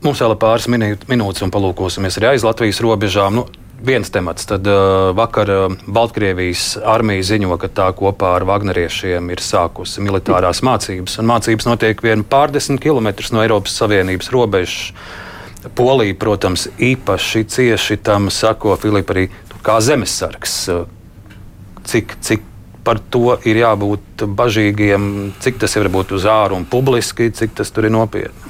Mums 0.00 0.20
vēl 0.22 0.32
ir 0.32 0.40
pāris 0.40 0.68
minūtes, 0.70 1.42
un 1.44 1.52
palūkosimies 1.52 2.16
arī 2.16 2.32
aiz 2.32 2.44
Latvijas 2.46 2.80
robežām. 2.80 3.36
Nu, 3.36 3.42
viens 3.86 4.10
temats. 4.10 4.46
Tad 4.48 4.66
uh, 4.66 5.10
vakar 5.16 5.50
uh, 5.50 5.78
Baltkrievijas 5.86 6.76
armija 6.84 7.24
ziņo, 7.32 7.56
ka 7.60 7.70
tā 7.72 7.88
kopā 7.96 8.34
ar 8.38 8.46
Wagneriešiem 8.48 9.32
ir 9.32 9.42
sākusi 9.44 10.04
militārās 10.04 10.62
mācības. 10.66 11.18
Un 11.20 11.30
mācības 11.30 11.68
notiek 11.68 12.04
vien 12.04 12.24
pārdesmit 12.24 12.82
kilometrus 12.82 13.32
no 13.34 13.44
Eiropas 13.44 13.76
Savienības 13.80 14.32
robežas. 14.34 14.92
Polija, 15.76 16.16
protams, 16.16 16.70
īpaši 16.80 17.44
cieši 17.52 17.98
tam 18.00 18.30
sako 18.32 18.78
Filipa 18.80 19.12
arī 19.12 19.26
kā 19.64 19.76
zemesargs. 19.84 20.54
Cik, 21.90 22.14
cik 22.24 22.46
par 22.84 23.00
to 23.12 23.36
ir 23.44 23.60
jābūt 23.60 24.24
bažīgiem, 24.24 25.34
cik 25.40 25.60
tas 25.60 25.76
var 25.76 25.90
būt 25.92 26.14
uz 26.16 26.24
āru 26.28 26.56
un 26.56 26.64
publiski, 26.68 27.28
cik 27.28 27.58
tas 27.60 27.72
tur 27.74 27.88
ir 27.88 27.94
nopietni. 27.94 28.49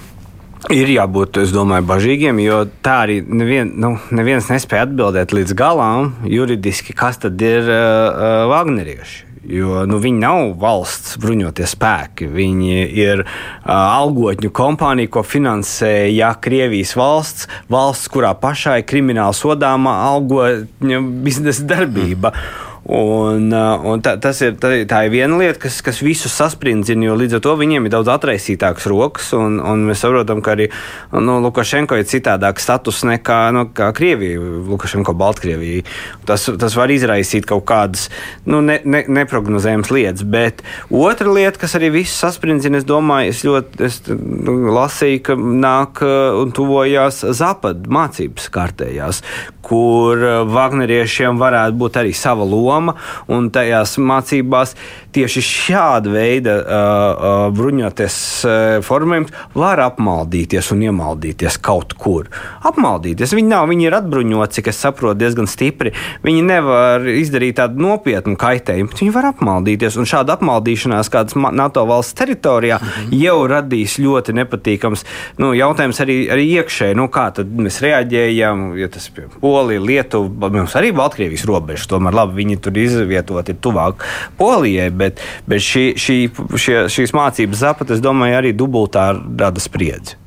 Ir 0.68 0.90
jābūt, 0.92 1.38
es 1.40 1.54
domāju, 1.54 1.86
bažīgiem, 1.88 2.42
jo 2.44 2.60
tā 2.84 2.98
arī 3.06 3.20
nevien, 3.24 3.72
nu, 3.80 3.94
neviens 4.12 4.50
nespēja 4.52 4.84
atbildēt 4.84 5.32
līdz 5.32 5.56
galam 5.56 6.12
juridiski, 6.28 6.92
kas 6.96 7.22
tad 7.22 7.40
ir 7.40 7.64
uh, 7.64 8.44
Wagnerieši. 8.52 9.26
Jo 9.50 9.86
nu, 9.88 9.96
viņi 10.02 10.20
nav 10.20 10.50
valsts 10.60 11.16
bruņotie 11.18 11.64
spēki. 11.64 12.28
Viņi 12.28 12.82
ir 12.92 13.22
uh, 13.24 13.30
algotņu 13.72 14.52
kompānija, 14.52 15.08
ko 15.16 15.24
finansēja 15.24 16.34
Krievijas 16.44 16.92
valsts, 17.00 17.48
valsts, 17.72 18.10
kurā 18.12 18.34
pašai 18.36 18.82
krimināli 18.84 19.38
sodāma 19.40 19.96
algotņu 20.10 21.00
biznesa 21.24 21.64
darbība. 21.72 22.34
Mm. 22.36 22.69
Un, 22.88 23.50
uh, 23.52 23.82
un 23.84 24.00
tā, 24.00 24.14
ir, 24.16 24.54
tā, 24.56 24.70
tā 24.88 25.02
ir 25.04 25.12
viena 25.12 25.36
lieta, 25.36 25.58
kas, 25.66 25.82
kas 25.84 25.98
visus 26.00 26.32
sasprindzina, 26.32 27.10
jo 27.10 27.16
līdz 27.20 27.36
ar 27.36 27.42
to 27.44 27.52
viņiem 27.60 27.84
ir 27.84 27.92
daudz 27.92 28.08
atraisītākas 28.08 28.86
rokas. 28.88 29.28
Un, 29.36 29.58
un 29.60 29.84
mēs 29.84 30.00
saprotam, 30.00 30.40
ka 30.40 30.54
arī 30.54 30.70
nu, 31.12 31.36
Lukašenko 31.44 31.98
ir 32.00 32.08
citādāks 32.08 32.64
status 32.64 33.02
nekā 33.04 33.40
nu, 33.52 33.66
Krievija, 33.76 34.40
Lukašenko 34.40 35.12
Baltkrievija. 35.12 35.84
Tas, 36.24 36.46
tas 36.48 36.76
var 36.78 36.92
izraisīt 36.94 37.44
kaut 37.50 37.66
kādas 37.68 38.06
nu, 38.48 38.62
ne, 38.64 38.78
ne, 38.88 39.04
neprognozējamas 39.20 39.92
lietas. 39.92 40.24
Bet 40.24 40.64
otra 40.88 41.28
lieta, 41.28 41.60
kas 41.60 41.76
arī 41.76 41.92
visus 42.00 42.16
sasprindzina, 42.24 42.80
es 42.80 42.88
domāju, 42.88 43.34
es 43.34 43.44
ļoti 43.44 43.86
es, 43.90 44.00
nu, 44.08 44.56
lasīju, 44.72 45.20
ka 45.28 45.36
nāk 45.36 46.00
uh, 46.06 46.40
un 46.40 46.56
tuvojās 46.56 47.26
Zapad 47.36 47.84
mācības 47.92 48.48
kārtējās, 48.56 49.20
kur 49.66 50.16
uh, 50.16 50.40
Wagneriešiem 50.48 51.36
varētu 51.40 51.76
būt 51.84 52.00
arī 52.00 52.16
sava 52.16 52.48
loma 52.48 52.69
loma 52.70 52.96
un 53.28 53.50
tajās 53.54 53.96
mācībās 53.98 54.76
tieši 55.14 55.42
šāda 55.44 56.12
veida 56.12 56.56
uh, 56.60 56.66
uh, 56.68 57.44
bruņoties 57.56 58.16
uh, 58.44 58.52
formējums 58.84 59.32
var 59.56 59.80
apmaldīties 59.86 60.68
un 60.74 60.84
iemaldīties 60.88 61.56
kaut 61.64 61.94
kur. 61.98 62.28
Apmaldīties. 62.68 63.34
Viņi 63.36 63.50
nav, 63.50 63.68
viņi 63.70 63.88
ir 63.88 63.96
atbruņoti, 63.98 64.58
cik 64.58 64.70
es 64.72 64.80
saprotu, 64.84 65.18
diezgan 65.22 65.48
stipri. 65.50 65.94
Viņi 66.26 66.44
nevar 66.46 67.06
izdarīt 67.10 67.58
tādu 67.60 67.80
nopietnu 67.82 68.36
kaitējumu, 68.40 68.92
bet 68.92 69.02
viņi 69.02 69.14
var 69.16 69.30
apmaldīties. 69.32 69.98
Un 70.00 70.08
šāda 70.10 70.36
apmaldīšanās 70.36 71.10
kādas 71.12 71.38
NATO 71.38 71.86
valsts 71.88 72.18
teritorijā 72.20 72.78
-hmm. 72.78 73.16
jau 73.24 73.38
radīs 73.48 73.96
ļoti 73.98 74.36
nepatīkams 74.36 75.04
nu, 75.40 75.54
jautājums 75.56 76.00
arī, 76.04 76.20
arī 76.30 76.46
iekšēji. 76.60 76.98
Nu, 77.00 77.08
kā 77.08 77.30
tad 77.34 77.48
mēs 77.50 77.80
reaģējam, 77.82 78.76
ja 78.78 78.88
tas 78.92 79.10
ir 79.10 79.28
Polija, 79.40 79.80
Lietuva, 79.80 80.50
mums 80.52 80.76
arī 80.76 80.92
Baltkrievijas 80.92 81.46
robežas, 81.48 81.88
tomēr 81.90 82.14
labi, 82.14 82.42
viņi 82.42 82.50
viņi 82.50 82.60
tur 82.64 82.78
izvietoti 82.80 83.54
tuvāk 83.54 84.04
Polijai, 84.38 84.90
bet, 85.00 85.22
bet 85.50 85.64
šī, 85.64 85.84
šī, 86.00 86.18
šie, 86.54 86.76
šīs 86.92 87.14
mācības 87.16 87.64
zapat, 87.64 87.94
es 87.96 88.04
domāju, 88.04 88.38
arī 88.40 88.54
dubultā 88.56 89.10
rada 89.16 89.62
spriedzi. 89.62 90.18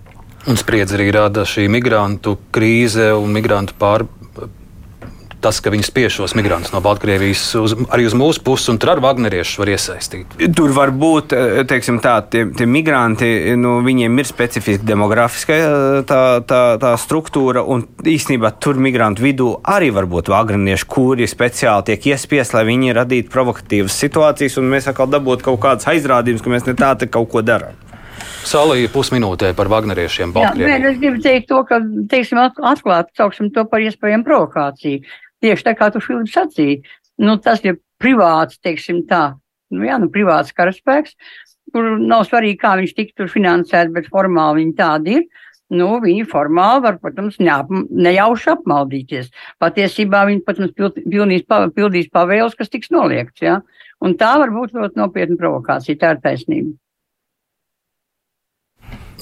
Un 0.50 0.60
spriedzi 0.60 0.98
arī 0.98 1.08
rada 1.16 1.46
šī 1.48 1.70
migrantu 1.72 2.36
krīze 2.52 3.14
un 3.16 3.32
migrantu 3.32 3.78
pār, 3.80 4.04
tas, 5.44 5.60
ka 5.64 5.74
viņi 5.74 5.86
spiež 5.88 6.18
šos 6.20 6.36
migrantus 6.40 6.74
no 6.74 6.82
Baltkrievijas 6.84 7.44
uz, 7.60 7.76
arī 7.94 8.08
uz 8.08 8.16
mūsu 8.18 8.44
pusi, 8.46 8.70
un 8.74 8.80
tur 8.82 8.94
ar 8.96 9.04
Wagneriešus 9.04 9.60
var 9.62 9.74
iesaistīt. 9.74 10.38
Tur 10.56 10.74
var 10.76 10.94
būt 10.96 11.36
teiksim, 11.70 12.00
tā, 12.04 12.16
tie, 12.32 12.46
tie 12.58 12.68
migranti, 12.70 13.30
nu, 13.60 13.76
viņiem 13.86 14.24
ir 14.24 14.30
specifiska 14.30 14.88
demografiskā 14.88 15.60
tā, 16.10 16.22
tā, 16.48 16.62
tā 16.82 16.94
struktūra, 17.02 17.64
un 17.64 17.86
īstenībā 18.08 18.54
tur 18.64 18.80
migrantu 18.82 19.26
vidū 19.28 19.50
arī 19.64 19.92
var 19.96 20.10
būt 20.10 20.32
Wagnerieši, 20.34 20.90
kuri 20.90 21.28
speciāli 21.30 21.92
tiek 21.92 22.12
iespiesti, 22.14 22.58
lai 22.58 22.66
viņi 22.70 22.98
radītu 22.98 23.34
provokatīvas 23.34 24.02
situācijas, 24.06 24.60
un 24.62 24.72
mēs 24.74 24.90
atkal 24.92 25.12
dabūtu 25.12 25.50
kaut 25.50 25.62
kādas 25.64 25.90
aizrādījumus, 25.94 26.44
ka 26.44 26.54
mēs 26.54 26.70
ne 26.70 26.78
tā 26.80 26.94
kaut 27.12 27.32
ko 27.32 27.44
darām. 27.46 27.76
Salīja 28.44 28.92
pusminūtē 28.92 29.54
par 29.58 29.70
Wagneriešiem. 29.72 30.34
Jā, 30.36 30.52
es 30.90 31.00
gribu 31.00 31.22
teikt 31.24 31.50
to, 31.52 31.62
ka, 31.68 31.80
teiksim, 32.12 32.42
atklāti 32.44 33.16
sauksim 33.20 33.52
to 33.56 33.64
par 33.70 33.84
iespējamu 33.84 34.28
provokāciju. 34.28 35.04
Tieši 35.44 35.68
tā 35.68 35.74
kā 35.76 35.90
tu 35.92 36.02
Filips 36.04 36.36
sacīji, 36.38 36.82
nu, 37.24 37.38
tas 37.44 37.64
ir 37.68 37.80
privāts, 38.02 38.60
teiksim 38.64 39.04
tā, 39.10 39.34
nu, 39.74 39.84
jā, 39.88 39.98
nu, 40.00 40.10
privāts 40.14 40.56
karaspēks, 40.56 41.18
kur 41.74 41.96
nav 42.00 42.28
svarīgi, 42.30 42.60
kā 42.62 42.76
viņš 42.80 42.94
tik 42.96 43.16
tur 43.18 43.32
finansēts, 43.32 43.94
bet 43.96 44.12
formāli 44.14 44.64
viņi 44.64 44.78
tādi 44.80 45.18
ir. 45.20 45.26
Nu, 45.74 45.88
viņi 46.04 46.28
formāli 46.30 46.84
var, 46.84 47.00
protams, 47.02 47.40
neap, 47.42 47.72
nejauši 47.72 48.52
apmaldīties. 48.52 49.32
Patiesībā 49.64 50.22
viņi, 50.30 50.44
protams, 50.46 50.74
pildīs, 50.78 51.46
pildīs 51.74 52.12
pavēles, 52.14 52.58
kas 52.60 52.70
tiks 52.70 52.92
noliegts. 52.94 53.42
Ja? 53.42 53.58
Un 54.04 54.14
tā 54.20 54.36
var 54.42 54.54
būt 54.54 54.76
ļoti 54.78 55.00
nopietna 55.00 55.40
provokācija. 55.40 55.98
Tā 55.98 56.14
ir 56.14 56.22
taisnība. 56.22 56.76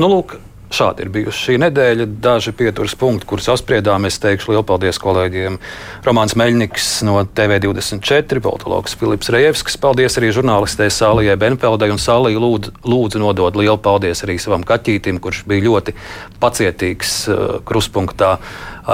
Nu, 0.02 0.10
lūk, 0.10 0.36
Šādi 0.72 1.04
ir 1.04 1.10
bijusi 1.12 1.50
šī 1.50 1.58
nedēļa. 1.66 2.06
Daži 2.24 2.54
pieturas 2.56 2.94
punkti, 2.96 3.28
kurus 3.28 3.50
apspriedām. 3.52 4.06
Es 4.08 4.22
teikšu 4.24 4.54
lielu 4.54 4.64
paldies 4.68 5.00
kolēģiem. 5.04 5.58
Romāns 6.06 6.38
Meļņiks 6.40 6.88
no 7.08 7.18
TV24, 7.28 8.40
politologs 8.46 8.96
Filips 8.96 9.32
Rejevskis. 9.36 9.76
Paldies 9.84 10.16
arī 10.22 10.32
žurnālistē 10.36 10.88
Sālijai 10.88 11.36
Benfeldai 11.42 11.92
un 11.92 12.00
Sālija 12.00 12.40
lūdzu, 12.40 12.72
lūdzu 12.88 13.20
nodot 13.20 13.60
lielu 13.60 13.76
paldies 13.84 14.24
arī 14.24 14.38
savam 14.40 14.64
kaķītim, 14.68 15.20
kurš 15.20 15.44
bija 15.52 15.68
ļoti 15.68 15.98
pacietīgs 16.40 17.16
uh, 17.28 17.46
kruspunktā. 17.68 18.38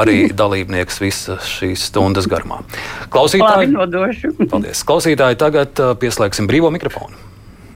Arī 0.02 0.32
dalībnieks 0.42 0.98
visas 1.06 1.46
šīs 1.60 1.86
stundas 1.92 2.26
garumā. 2.32 2.64
Klausītāji, 3.14 3.78
paldies. 4.50 4.82
Klausītāji, 4.82 5.42
tagad 5.46 5.78
uh, 5.78 5.94
pieslēgsim 6.02 6.50
brīvo 6.50 6.74
mikrofonu. 6.74 7.37